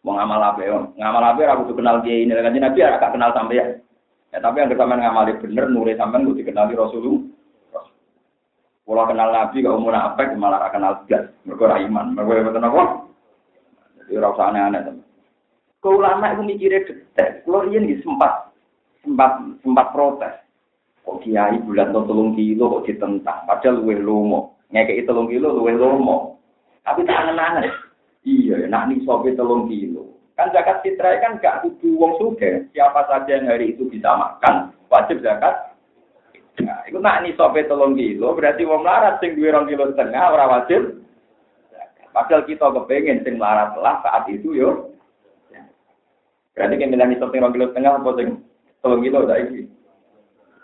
[0.00, 0.80] Mau ngamal apa ya?
[0.96, 3.66] Ngamal apa aku tuh kenal dia ini kan Nabi agak kenal sampai ya.
[4.30, 7.84] Ya tapi yang sampean ngamali bener nure sampean kudu dikenali Rasulullah.
[8.86, 11.28] Kalau kenal Nabi kok umur apa malah kenal gas.
[11.44, 12.16] Mergo ra iman.
[12.16, 12.82] Mergo mboten apa?
[13.98, 14.80] Jadi ora usah aneh-aneh.
[15.78, 17.44] Kau ulama itu mikirnya detek.
[17.44, 18.50] Kalau ini sempat
[19.04, 20.34] sempat sempat protes.
[21.04, 23.44] Kok kiai bulan to telung kilo kok ditentang.
[23.44, 24.60] Padahal luwih lomo.
[24.70, 26.38] Ngekei telung kilo luwih lomo.
[26.86, 27.89] Tapi tak angen-angen.
[28.20, 30.20] Iya, nak nih sopi telung kilo.
[30.36, 32.68] Kan zakat fitrah kan gak kudu wong suge.
[32.72, 35.72] Siapa saja yang hari itu bisa makan, wajib zakat.
[36.60, 40.36] Nah, itu nak nih sopi telung kilo, berarti wong larat sing duwe rong kilo setengah
[40.36, 41.00] ora wajib.
[42.10, 44.92] Padahal kita kepengen sing larat lah saat itu yo.
[46.52, 48.28] Berarti kan milani sopi rong kilo setengah apa sing
[48.84, 49.64] telung kilo saiki.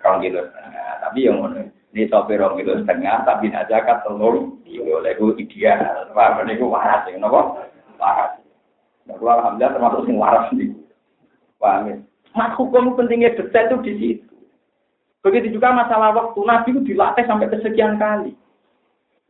[0.04, 0.88] Rong kilo setengah.
[1.00, 1.75] Tapi yang ngono.
[1.96, 5.00] Ini sopi rong kilo setengah, tapi nak zakat telung kilo.
[5.00, 6.12] Lalu ideal.
[6.12, 7.08] Wah, ini ku waras.
[7.08, 7.72] Kenapa?
[7.96, 8.36] Waras.
[9.08, 10.76] Nah, alhamdulillah termasuk sing waras nih.
[11.56, 11.96] Paham ya?
[12.36, 14.36] Mas hukum pentingnya detail itu di situ.
[15.24, 16.36] Begitu juga masalah waktu.
[16.44, 18.36] Nabi itu dilatih sampai kesekian kali.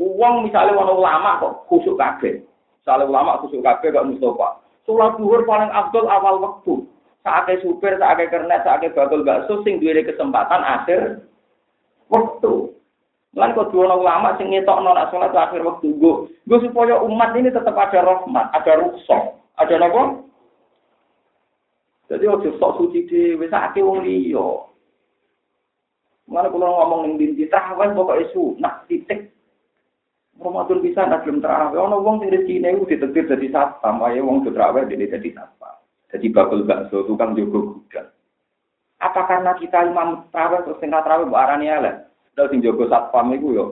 [0.02, 2.42] Uang misalnya orang ulama kok khusuk kabeh.
[2.82, 4.58] Misalnya ulama khusuk kabeh gak Mustafa.
[4.90, 6.82] Sholat duhur paling abdul awal waktu.
[7.22, 11.22] Saatnya supir, saatnya kernet, saatnya bakul bakso, sing duwe kesempatan akhir
[12.12, 12.72] waktu.
[13.36, 17.52] Lan kok dua ulama sing ngetok nona sholat akhir waktu gue, gue supaya umat ini
[17.52, 20.24] tetap ada rahmat, ada rukshoh, ada apa?
[22.08, 24.64] Jadi waktu sok suci di wisake wong liya.
[26.26, 29.30] Mana kalau ngomong ning dinti tarawih pokoke nah titik.
[30.36, 31.80] Ramadan bisa nak belum terawih.
[31.80, 35.76] Ono wong sing rezekine iku ditetir dadi satpam, ayo wong terawih dene dadi satpam.
[36.12, 38.15] Jadi bakul bakso tukang jogo gudang.
[38.96, 42.08] Apa karena kita imam terawih terus sing terawih arani elek?
[42.32, 43.66] Terus sing jaga satpam iku yo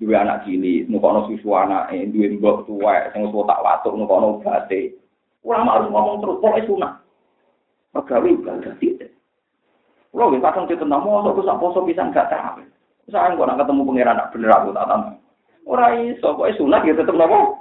[0.00, 4.96] duwe anak cilik, nukono susu anake, duwe mbok tuwek sing wis tak watuk nukono obate.
[5.44, 6.92] Ulama harus ngomong terus, pokoknya sunah.
[7.96, 9.12] Pegawe ibadah tidak.
[10.10, 12.68] Kalau nggih kadang ditentang mau aku sak poso bisa gak terawih.
[13.08, 15.14] Saya kok nak ketemu pangeran bener aku tak tambah.
[15.64, 17.59] Ora iso, kok sunah ya tetep nopo.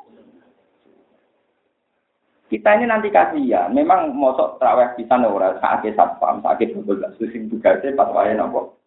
[2.50, 7.94] Kita ini nanti kasihan, memang mosok terawih bisa ora sakit satpam, sakit betul sing tugasnya
[7.94, 8.80] pas wae nopo.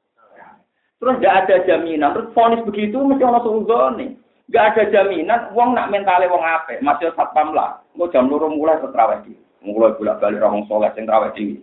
[1.03, 2.15] Terus nggak ada jaminan.
[2.15, 4.15] Terus fonis begitu mesti ono sungguh nih.
[4.47, 5.51] Nggak ada jaminan.
[5.51, 6.79] Wong nak mentale wong ape.
[6.79, 7.83] Masih satpam lah.
[7.99, 9.35] Mau jam loro mulai terawih di.
[9.67, 11.59] Mulai bolak balik orang soleh sing terawih di.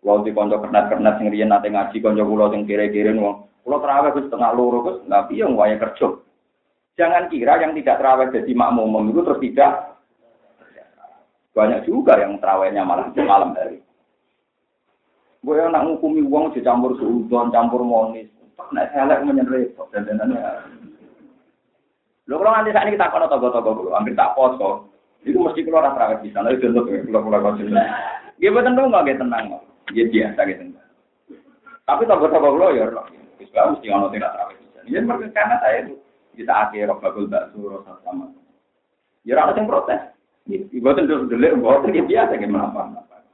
[0.00, 3.44] Kalau di konco kernet kernet sing riyen nate ngaji konco kulo sing kiri kiri wong.
[3.68, 6.08] Kulo terawih wis setengah loro terus nggak yang waya kerja.
[6.96, 9.72] Jangan kira yang tidak terawih jadi makmum itu terus tidak.
[11.54, 13.78] Banyak juga yang terawihnya malah di malam hari.
[15.46, 18.26] Gue yang nak ngukumi uang dicampur suudon, campur monis.
[18.74, 20.34] Nek selek menyen repot dandanane.
[22.24, 24.88] Lho kalau nanti saat ini kita kono togo-togo dulu, hampir tak poso.
[25.20, 27.60] Itu mesti keluar ora bisa, lha itu kula kula kok.
[27.60, 29.60] Nggih boten dong nggih tenang.
[29.92, 30.62] Nggih biasa gitu.
[31.84, 32.88] Tapi togo-togo kula ya
[33.54, 34.80] bae mesti ono tidak terawih bisa.
[34.88, 35.94] Ya mergo karena saya itu
[36.34, 38.26] kita akhir bagul bakso rasa sama.
[39.22, 40.13] Ya ora sing protes.
[40.80, 43.24] Boten terus delik boten biasa gimana apa.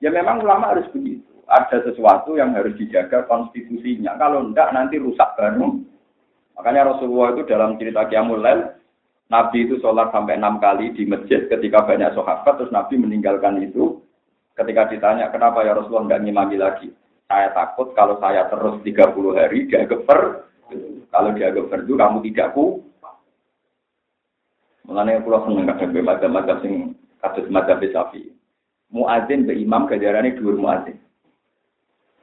[0.00, 4.14] Ya memang ulama harus begitu ada sesuatu yang harus dijaga konstitusinya.
[4.20, 5.80] Kalau enggak nanti rusak baru.
[6.60, 8.68] Makanya Rasulullah itu dalam cerita Qiyamul Lail,
[9.32, 14.04] Nabi itu sholat sampai enam kali di masjid ketika banyak sahabat, terus Nabi meninggalkan itu.
[14.58, 16.88] Ketika ditanya, kenapa ya Rasulullah enggak ngimami lagi?
[17.30, 20.50] Saya takut kalau saya terus 30 hari dia geper.
[21.08, 22.84] Kalau dia geper itu kamu tidak ku.
[24.88, 26.72] Mengenai pulau seneng kadang bemagam-magam sing
[27.20, 28.32] kasus madzhab Syafi'i.
[28.88, 30.96] Muadzin be imam kejarannya dua muadzin.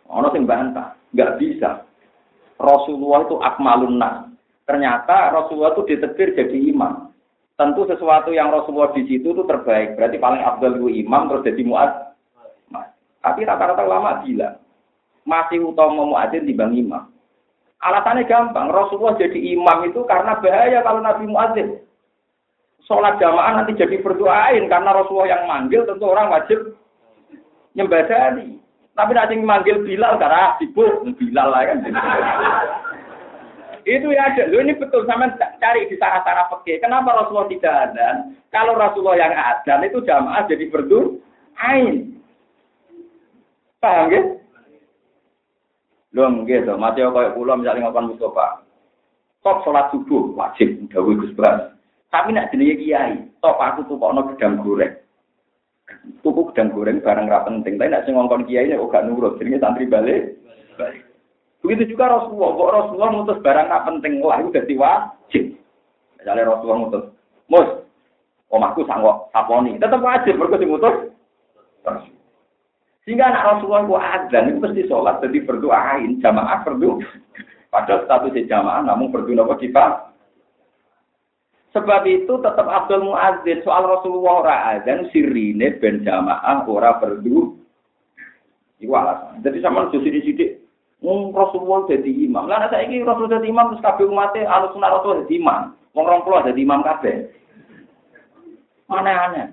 [0.09, 1.85] Ono sing bantah, nggak bisa.
[2.57, 4.01] Rasulullah itu akmalun.
[4.65, 7.13] Ternyata Rasulullah itu ditetir jadi imam.
[7.53, 9.93] Tentu sesuatu yang Rasulullah di situ itu terbaik.
[9.93, 11.91] Berarti paling abdul itu imam terus jadi muad.
[13.21, 14.57] Tapi rata-rata ulama bilang
[15.25, 17.13] masih utama muadzin dibanding imam.
[17.85, 18.73] Alasannya gampang.
[18.73, 21.84] Rasulullah jadi imam itu karena bahaya kalau Nabi muadzin.
[22.85, 26.77] Sholat jamaah nanti jadi berdoain karena Rasulullah yang manggil tentu orang wajib
[27.73, 28.61] nyembadani.
[28.93, 31.77] Tapi nanti manggil Bilal karena sibuk Bilal lah kan.
[33.85, 34.49] itu ya ada.
[34.49, 36.81] Lo ini betul sama cari di sarah-sarah peke.
[36.81, 38.33] Kenapa Rasulullah tidak ada?
[38.49, 41.21] Kalau Rasulullah yang ada itu jamaah jadi berdu
[41.61, 42.17] ain.
[43.77, 44.21] Paham ya?
[46.15, 48.63] Lo gitu, mati kayak pulau misalnya ngapain Mustafa.
[49.43, 51.35] Top sholat subuh wajib, udah Gus
[52.15, 54.95] Tapi nak jenenge kiai, top aku tuh kok gedang goreng
[56.23, 59.61] tuku gedang goreng barang ra penting, tapi nek sing ngongkon kiai nek gak nurut, jenenge
[59.61, 60.39] santri balik.
[61.61, 65.43] Begitu juga Rasulullah, kok Rasulullah mutus barang ra penting lah itu dadi wajib.
[66.17, 67.03] Misalnya Rasulullah mutus,
[67.49, 67.69] "Mus,
[68.49, 69.77] omahku sanggup saponi.
[69.77, 70.95] Tetap wajib mergo mutus.
[73.05, 77.05] Sehingga anak Rasulullah itu adzan itu pasti sholat jadi berdoain jamaah berdoa.
[77.69, 79.85] Padahal statusnya jamaah namun berdoa apa kita.
[81.75, 87.51] Sebab itu tetap Abdul Muazzin soal Rasulullah ora adzan sirine ben jamaah ora berdoa.
[88.79, 89.43] Iku alasan.
[89.43, 90.63] Jadi sama sini sidik
[91.03, 92.47] Wong Rasulullah jadi imam.
[92.47, 95.75] Lah saya ini Rasul jadi imam terus kabeh umatnya alus sunnah Rasul jadi imam.
[95.91, 97.27] Wong rong puluh jadi imam kabeh.
[98.87, 99.47] Mana aneh.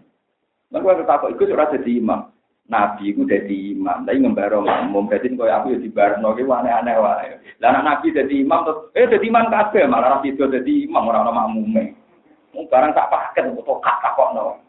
[0.71, 2.31] Lalu aku takut ikut ora jadi imam.
[2.71, 5.11] Nabi itu jadi imam, tapi ngembaro makmum.
[5.11, 7.37] Jadi kau aku ya di barno, itu aneh-aneh wae.
[7.59, 11.37] Lah Nabi jadi imam terus, eh jadi imam kabeh malah Nabi itu jadi imam orang-orang
[11.37, 11.85] makmume.
[12.53, 14.61] Mau barang tak paket, atau kak kok no.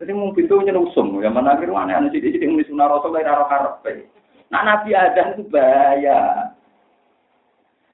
[0.00, 3.44] Jadi mau pintu nyerusum, ya mana akhir aneh-aneh sih, jadi ngomong sunnah rasul dari arah
[3.44, 4.08] karpe.
[4.48, 6.48] Nah Nabi ada itu bahaya.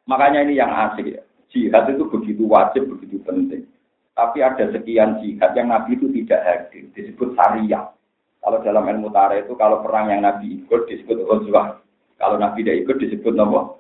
[0.07, 1.23] Makanya ini yang asik ya.
[1.51, 3.67] Jihad itu begitu wajib, begitu penting.
[4.15, 7.91] Tapi ada sekian jihad yang Nabi itu tidak hadir, disebut syariah.
[8.39, 11.83] Kalau dalam ilmu tarikh itu kalau perang yang Nabi ikut disebut Ghazwah.
[12.23, 13.75] Kalau Nabi tidak ikut disebut nama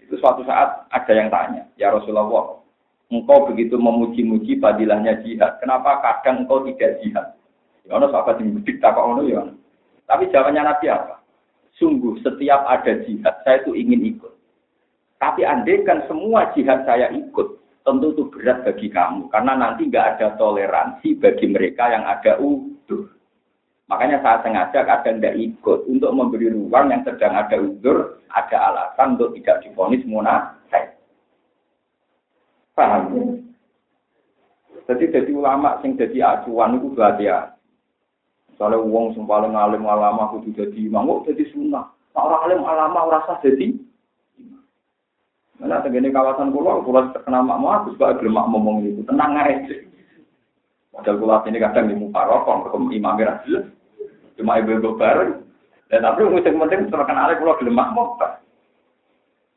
[0.00, 2.57] Itu suatu saat ada yang tanya, ya Rasulullah,
[3.08, 7.26] engkau begitu memuji-muji fadilahnya jihad, kenapa kadang engkau tidak jihad?
[7.88, 9.48] Ya ono sahabat yang bedik tak ono ya.
[10.04, 11.24] Tapi jawabannya Nabi apa?
[11.80, 14.32] Sungguh setiap ada jihad saya itu ingin ikut.
[15.18, 17.48] Tapi andaikan semua jihad saya ikut,
[17.88, 23.08] tentu itu berat bagi kamu karena nanti nggak ada toleransi bagi mereka yang ada utuh.
[23.88, 29.16] Makanya saya sengaja kadang tidak ikut untuk memberi ruang yang sedang ada uzur, ada alasan
[29.16, 30.57] untuk tidak difonis munafik.
[32.78, 33.02] Paham?
[34.86, 37.58] Jadi jadi ulama sing jadi acuan itu ya.
[38.54, 41.90] Soalnya uang sing paling alim ulama kudu jadi imam, kok jadi sunnah.
[42.14, 43.74] Nah, orang alim ulama rasa jadi
[45.58, 49.74] Mana tegene kawasan pulau, pulau mak mau, aku sebagai gelem ngomong itu, tenang aja.
[50.94, 53.66] Padahal pulau ini kadang di muka rokok, imam jelas.
[54.38, 55.42] Cuma ibu-ibu bareng.
[55.90, 58.22] Dan tapi musim penting terkenal kalau gelem makmum.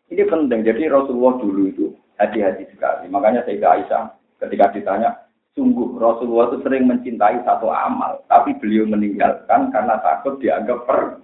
[0.09, 0.65] Ini penting.
[0.65, 1.90] Jadi Rasulullah dulu itu
[2.21, 3.09] hati-hati sekali.
[3.09, 4.03] Makanya saya Aisyah
[4.45, 5.09] ketika ditanya,
[5.57, 11.19] sungguh Rasulullah itu sering mencintai satu amal, tapi beliau meninggalkan karena takut dianggap per.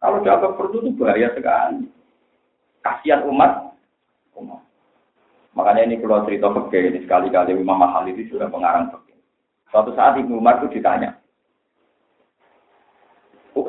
[0.00, 1.84] Kalau dianggap per itu bahaya sekali.
[2.80, 3.76] Kasihan umat.
[4.40, 4.64] umat.
[5.52, 9.20] Makanya ini kalau cerita fakir ini sekali-kali Imam Mahal itu sudah pengarang fakir.
[9.68, 11.19] Suatu saat Ibnu Umar itu ditanya,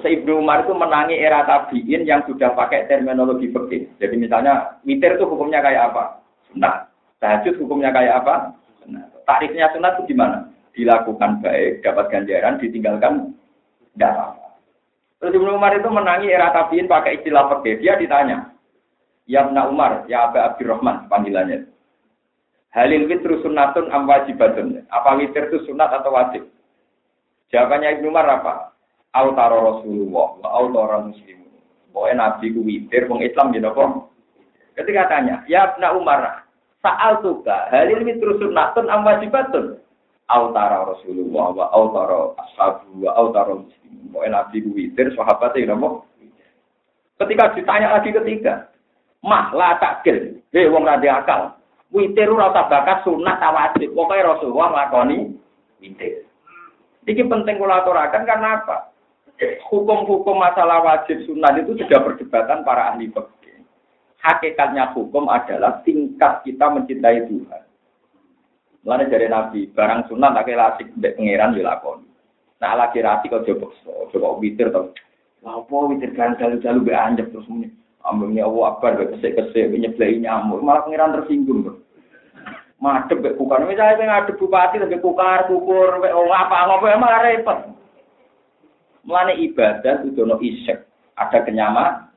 [0.07, 3.91] Ibnu Umar itu menangi era tabiin yang sudah pakai terminologi fikih.
[3.99, 6.23] Jadi misalnya witir itu hukumnya kayak apa?
[6.49, 6.89] Sunat.
[7.21, 8.55] Tahajud hukumnya kayak apa?
[8.81, 9.05] Sunat.
[9.27, 10.49] Tarifnya sunat itu gimana?
[10.71, 13.13] Dilakukan baik, dapat ganjaran, ditinggalkan
[13.93, 14.47] tidak apa.
[15.19, 17.83] Terus Ibnu Umar itu menangi era tabiin pakai istilah fikih.
[17.83, 18.51] Dia ditanya,
[19.29, 21.69] Ya Ibnu Umar, ya Aba Abdurrahman panggilannya.
[22.71, 24.87] Halil witru sunatun am wajibatun.
[24.87, 26.47] Apa witir itu sunat atau wajib?
[27.51, 28.70] Jawabannya Ibnu Umar apa?
[29.11, 31.51] Autara Rasulullah wa autara muslimun.
[31.91, 34.07] Pokoknya Nabi ku witir, wong Islam gitu kok.
[34.79, 36.47] Ketika tanya, ya Ibn Umar,
[36.79, 39.75] saal tuka, halil mitru sunnatun am wajibatun.
[40.31, 44.15] Autara Rasulullah wa autara ashabu wa autara muslimun.
[44.15, 45.95] Pokoknya Nabi ku witir, sahabatnya gitu kok.
[47.19, 48.71] Ketika ditanya lagi ketiga,
[49.21, 51.41] mah lah takil, hei wong rada akal.
[51.91, 53.91] Witir ora usah bakat sunat ta wajib.
[53.91, 55.35] Pokoke Rasulullah nglakoni
[55.83, 56.23] witir.
[57.03, 58.90] Iki penting kula aturaken karena apa?
[59.69, 63.65] Hukum-hukum masalah wajib sunnah itu sudah perdebatan para ahli fikih.
[64.21, 67.63] Hakikatnya hukum adalah tingkat kita mencintai Tuhan.
[68.81, 72.09] Mulanya dari Nabi, barang sunnah tak kira asik mbek pangeran dilakoni.
[72.61, 73.73] Nah lagi rasi kok coba
[74.13, 74.93] coba witir to.
[75.41, 77.73] Lah apa witir kan jalu-jalu be anjep terus muni.
[78.05, 81.77] Ambungnya Allah akbar be kesek-kesek nyeblei nyamuk, malah pangeran tersinggung tuh.
[82.81, 87.70] Madep be kukar, misalnya ngadep bupati tapi kukar kukur be apa apa malah repot.
[89.01, 90.85] Mulane ibadah itu no isek,
[91.17, 92.11] ada kenyaman.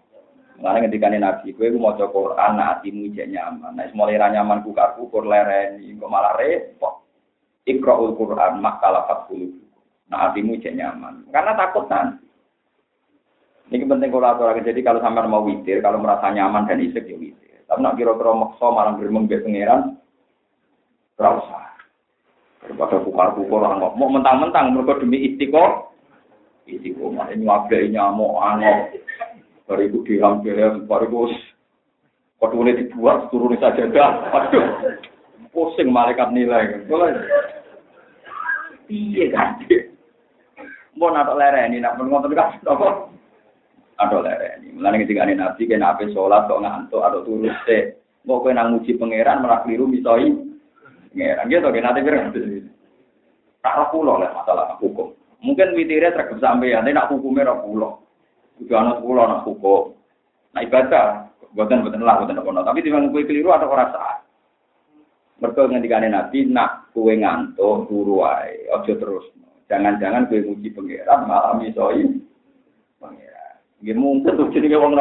[0.60, 3.74] Mulane ketika Nabi, gue mau coba Quran, nah hatimu jadi nyaman.
[3.74, 7.02] Nah, mulai nyaman kukar kukur lereni, kok malah repot.
[7.66, 9.08] Iqra'ul Quran, makalah.
[10.12, 11.26] Nah, hatimu jadi nyaman.
[11.34, 12.22] Karena takut nanti.
[13.72, 14.62] Ini penting kalau aturakan.
[14.62, 17.64] Jadi kalau sampai mau witir, kalau merasa nyaman dan isek ya witir.
[17.64, 19.96] Tapi nak kira-kira maksa malah bermeng be pangeran,
[21.16, 21.72] terusah.
[22.60, 25.93] Daripada kukar-kukur, mau mentang-mentang mereka demi istiqomah,
[26.64, 28.96] Isi koma ini wabai nyamuk angok.
[29.68, 30.56] Bariku dihampir,
[30.88, 31.28] bariku
[32.44, 34.28] Kodone dibuat turun saja dah.
[34.28, 34.66] Waduh.
[35.48, 36.82] Pusing malaikat nilai.
[38.90, 39.64] Iya kan?
[40.98, 42.58] Mau nato lereni, nak ngotot kan?
[42.68, 43.08] Apa?
[43.96, 44.76] Ada lereni.
[44.76, 47.96] Mulane ketika ini nabi kena ape sholat kok ngantuk atau turun se.
[48.28, 50.28] Mau kue nang muji pangeran malah keliru misoi.
[51.14, 51.48] pengeran.
[51.48, 52.28] Gitu, nanti biar
[53.64, 55.13] Tak pulau lah masalah hukum.
[55.44, 58.00] Mungkin witirnya terkep sampai ya, nak hukumnya rak pulau.
[58.56, 59.92] Juga anak pulau nak hukum.
[60.56, 64.18] Nah ibadah, buatan buatan lah, buatan apa Tapi timbang kue keliru atau orang salah.
[65.42, 69.26] Mereka ngendikane Nabi, nak kue ngantuk, turu ojo terus.
[69.68, 72.08] Jangan-jangan kue muji pangeran malah misoi
[72.96, 73.54] pangeran.
[73.84, 74.96] Nggih mungkin tuh jenenge wong?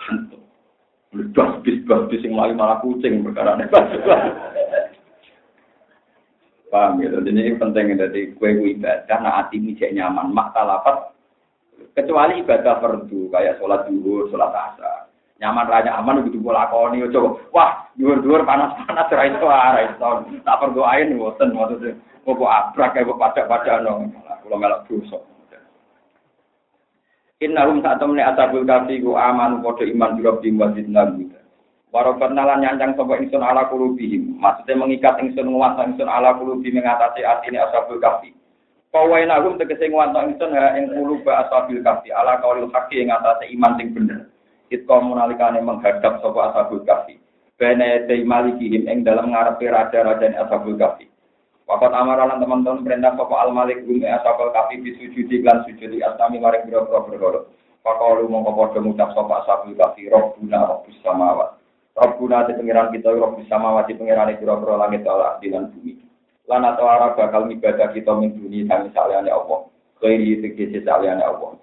[0.00, 0.42] Hantu.
[1.14, 3.54] Bas bis bas bis sing malah kucing perkara
[6.74, 11.14] Paham ya, jadi ini penting dari kue kue ibadah, nah hati ini nyaman, mak talapat.
[11.94, 15.06] Kecuali ibadah fardu kayak sholat duhur, sholat asar.
[15.38, 17.38] Nyaman raya aman begitu bola koni, coba.
[17.54, 20.42] Wah, duhur-duhur panas-panas, rai rai itu.
[20.42, 21.94] Tak perlu air, ngoten maksudnya.
[22.26, 24.10] Mau abrak kayak pada-pada no,
[24.42, 25.22] kalau melak dosa.
[27.38, 31.28] Innahum saat temen asabul kafi ku aman kode iman birab di wajib nabi.
[31.94, 34.34] Warobat nalan nyancang sopo ingsun ala kulubihim.
[34.42, 38.34] Maksudnya mengikat ingsun nguwasa ingsun ala kulubi mengatasi asini asabul kafi.
[38.90, 42.10] Kawai nagum tegese nguwasa ingsun ha ing kuluba asabil kafi.
[42.10, 44.26] Ala kaulil haki ing atase iman sing bener.
[44.74, 47.14] Itko munalikane menghadap sopo asabul kafi.
[47.62, 51.06] Bene te malikihim ing dalam ngarepe raja-raja asabul kafi.
[51.70, 56.66] Wakat amaralan teman-teman perintah sopo al malik gum asabul kafi bisujudi lan sujudi asami maring
[56.66, 57.40] biro-biro bergoro.
[57.86, 61.62] Pakalu mongko padha ngucap sopo asabul kafi robbuna robbus samawat.
[61.94, 65.94] Rabbuna te pengiran kita roh bisa mawati pengiran itu roh langit ala dilan bumi.
[66.50, 69.70] Lan atau arah bakal ibadah kita min dunia sami saliyane Allah.
[70.02, 71.54] Khairi tegese saliyane Allah.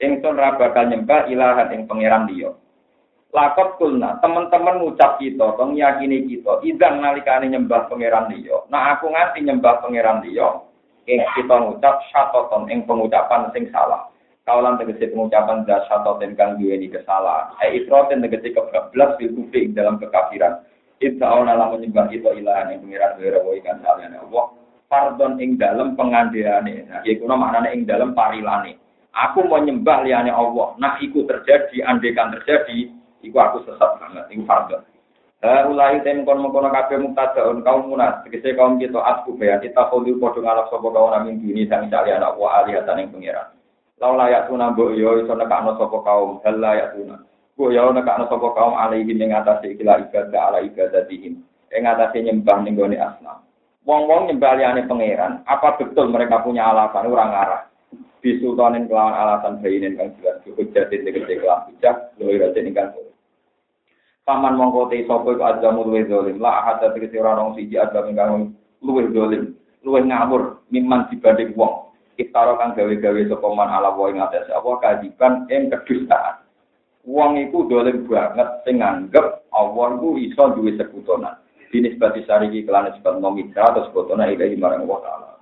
[0.00, 2.50] Ingsun ra bakal nyembah ilahan ing pengiran dia.
[3.34, 8.62] Lakot kulna, teman-teman ngucap kita, tong yakini kita, idang nalikane nyembah pangeran dia.
[8.70, 10.62] Nah aku nganti nyembah pangeran dia,
[11.02, 14.06] kita ngucap syatoton ing pengucapan sing salah.
[14.44, 17.56] Kaulan tegesi pengucapan dasar atau kang di kesalahan.
[17.64, 20.60] Eh isroten tegesi kebablas fil kufri dalam kekafiran.
[21.00, 24.44] Ibta auna menyembah itu ilahan yang pengiran wira wa ikan salian Allah.
[24.84, 26.84] Pardon ing dalam pengandiane.
[26.86, 28.76] Nah, iku maknane ing dalam parilane.
[29.16, 30.76] Aku mau nyembah liane Allah.
[30.76, 32.92] Nah, iku terjadi, andekan terjadi,
[33.24, 34.28] iku aku sesat banget.
[34.28, 34.84] Iku pardon.
[35.44, 38.24] Ulai tem kon mengkono kabeh muktadaun kaum munas.
[38.24, 42.24] Tegese kaum kita asku bayan kita kudu padha ngalap sapa kaum namin dini sang salian
[42.24, 43.52] Allah alihatan ing pengiran.
[44.02, 47.22] Lau layak tuna mbok yo iso nekakno sapa kaum, hal layak tuna.
[47.54, 51.38] Mbok yo nekakno sapa kaum alaihi ing atase ikilah ibadah ala ibadatihim.
[51.70, 53.46] Ing atase nyembah ning gone asnam.
[53.84, 57.68] Wong-wong nyembah liyane pangeran, apa betul mereka punya alasan arah?
[58.24, 62.96] Bisultanin kelawan alasan bayinin kang jelas jadi tegese kelam bijak, luwih rajin ingkang
[64.24, 66.40] Paman mongko te sapa iku adamu luwih zalim.
[66.40, 69.52] La ahad tegese ora nang siji adam ingkang luwih zalim,
[69.84, 70.02] luwih
[70.72, 71.83] miman dibanding wong.
[72.14, 76.46] Iftara kang gawe-gawe sapa man ala wa ing atase apa kadiban ing kedustaan.
[77.04, 81.36] Wong iku dolim banget sing nganggep Allah iku iso duwe sekutonan.
[81.74, 85.33] Dinisbati sariki kelan sebab nomitra atau sekutona ilahi marang Allah Ta'ala.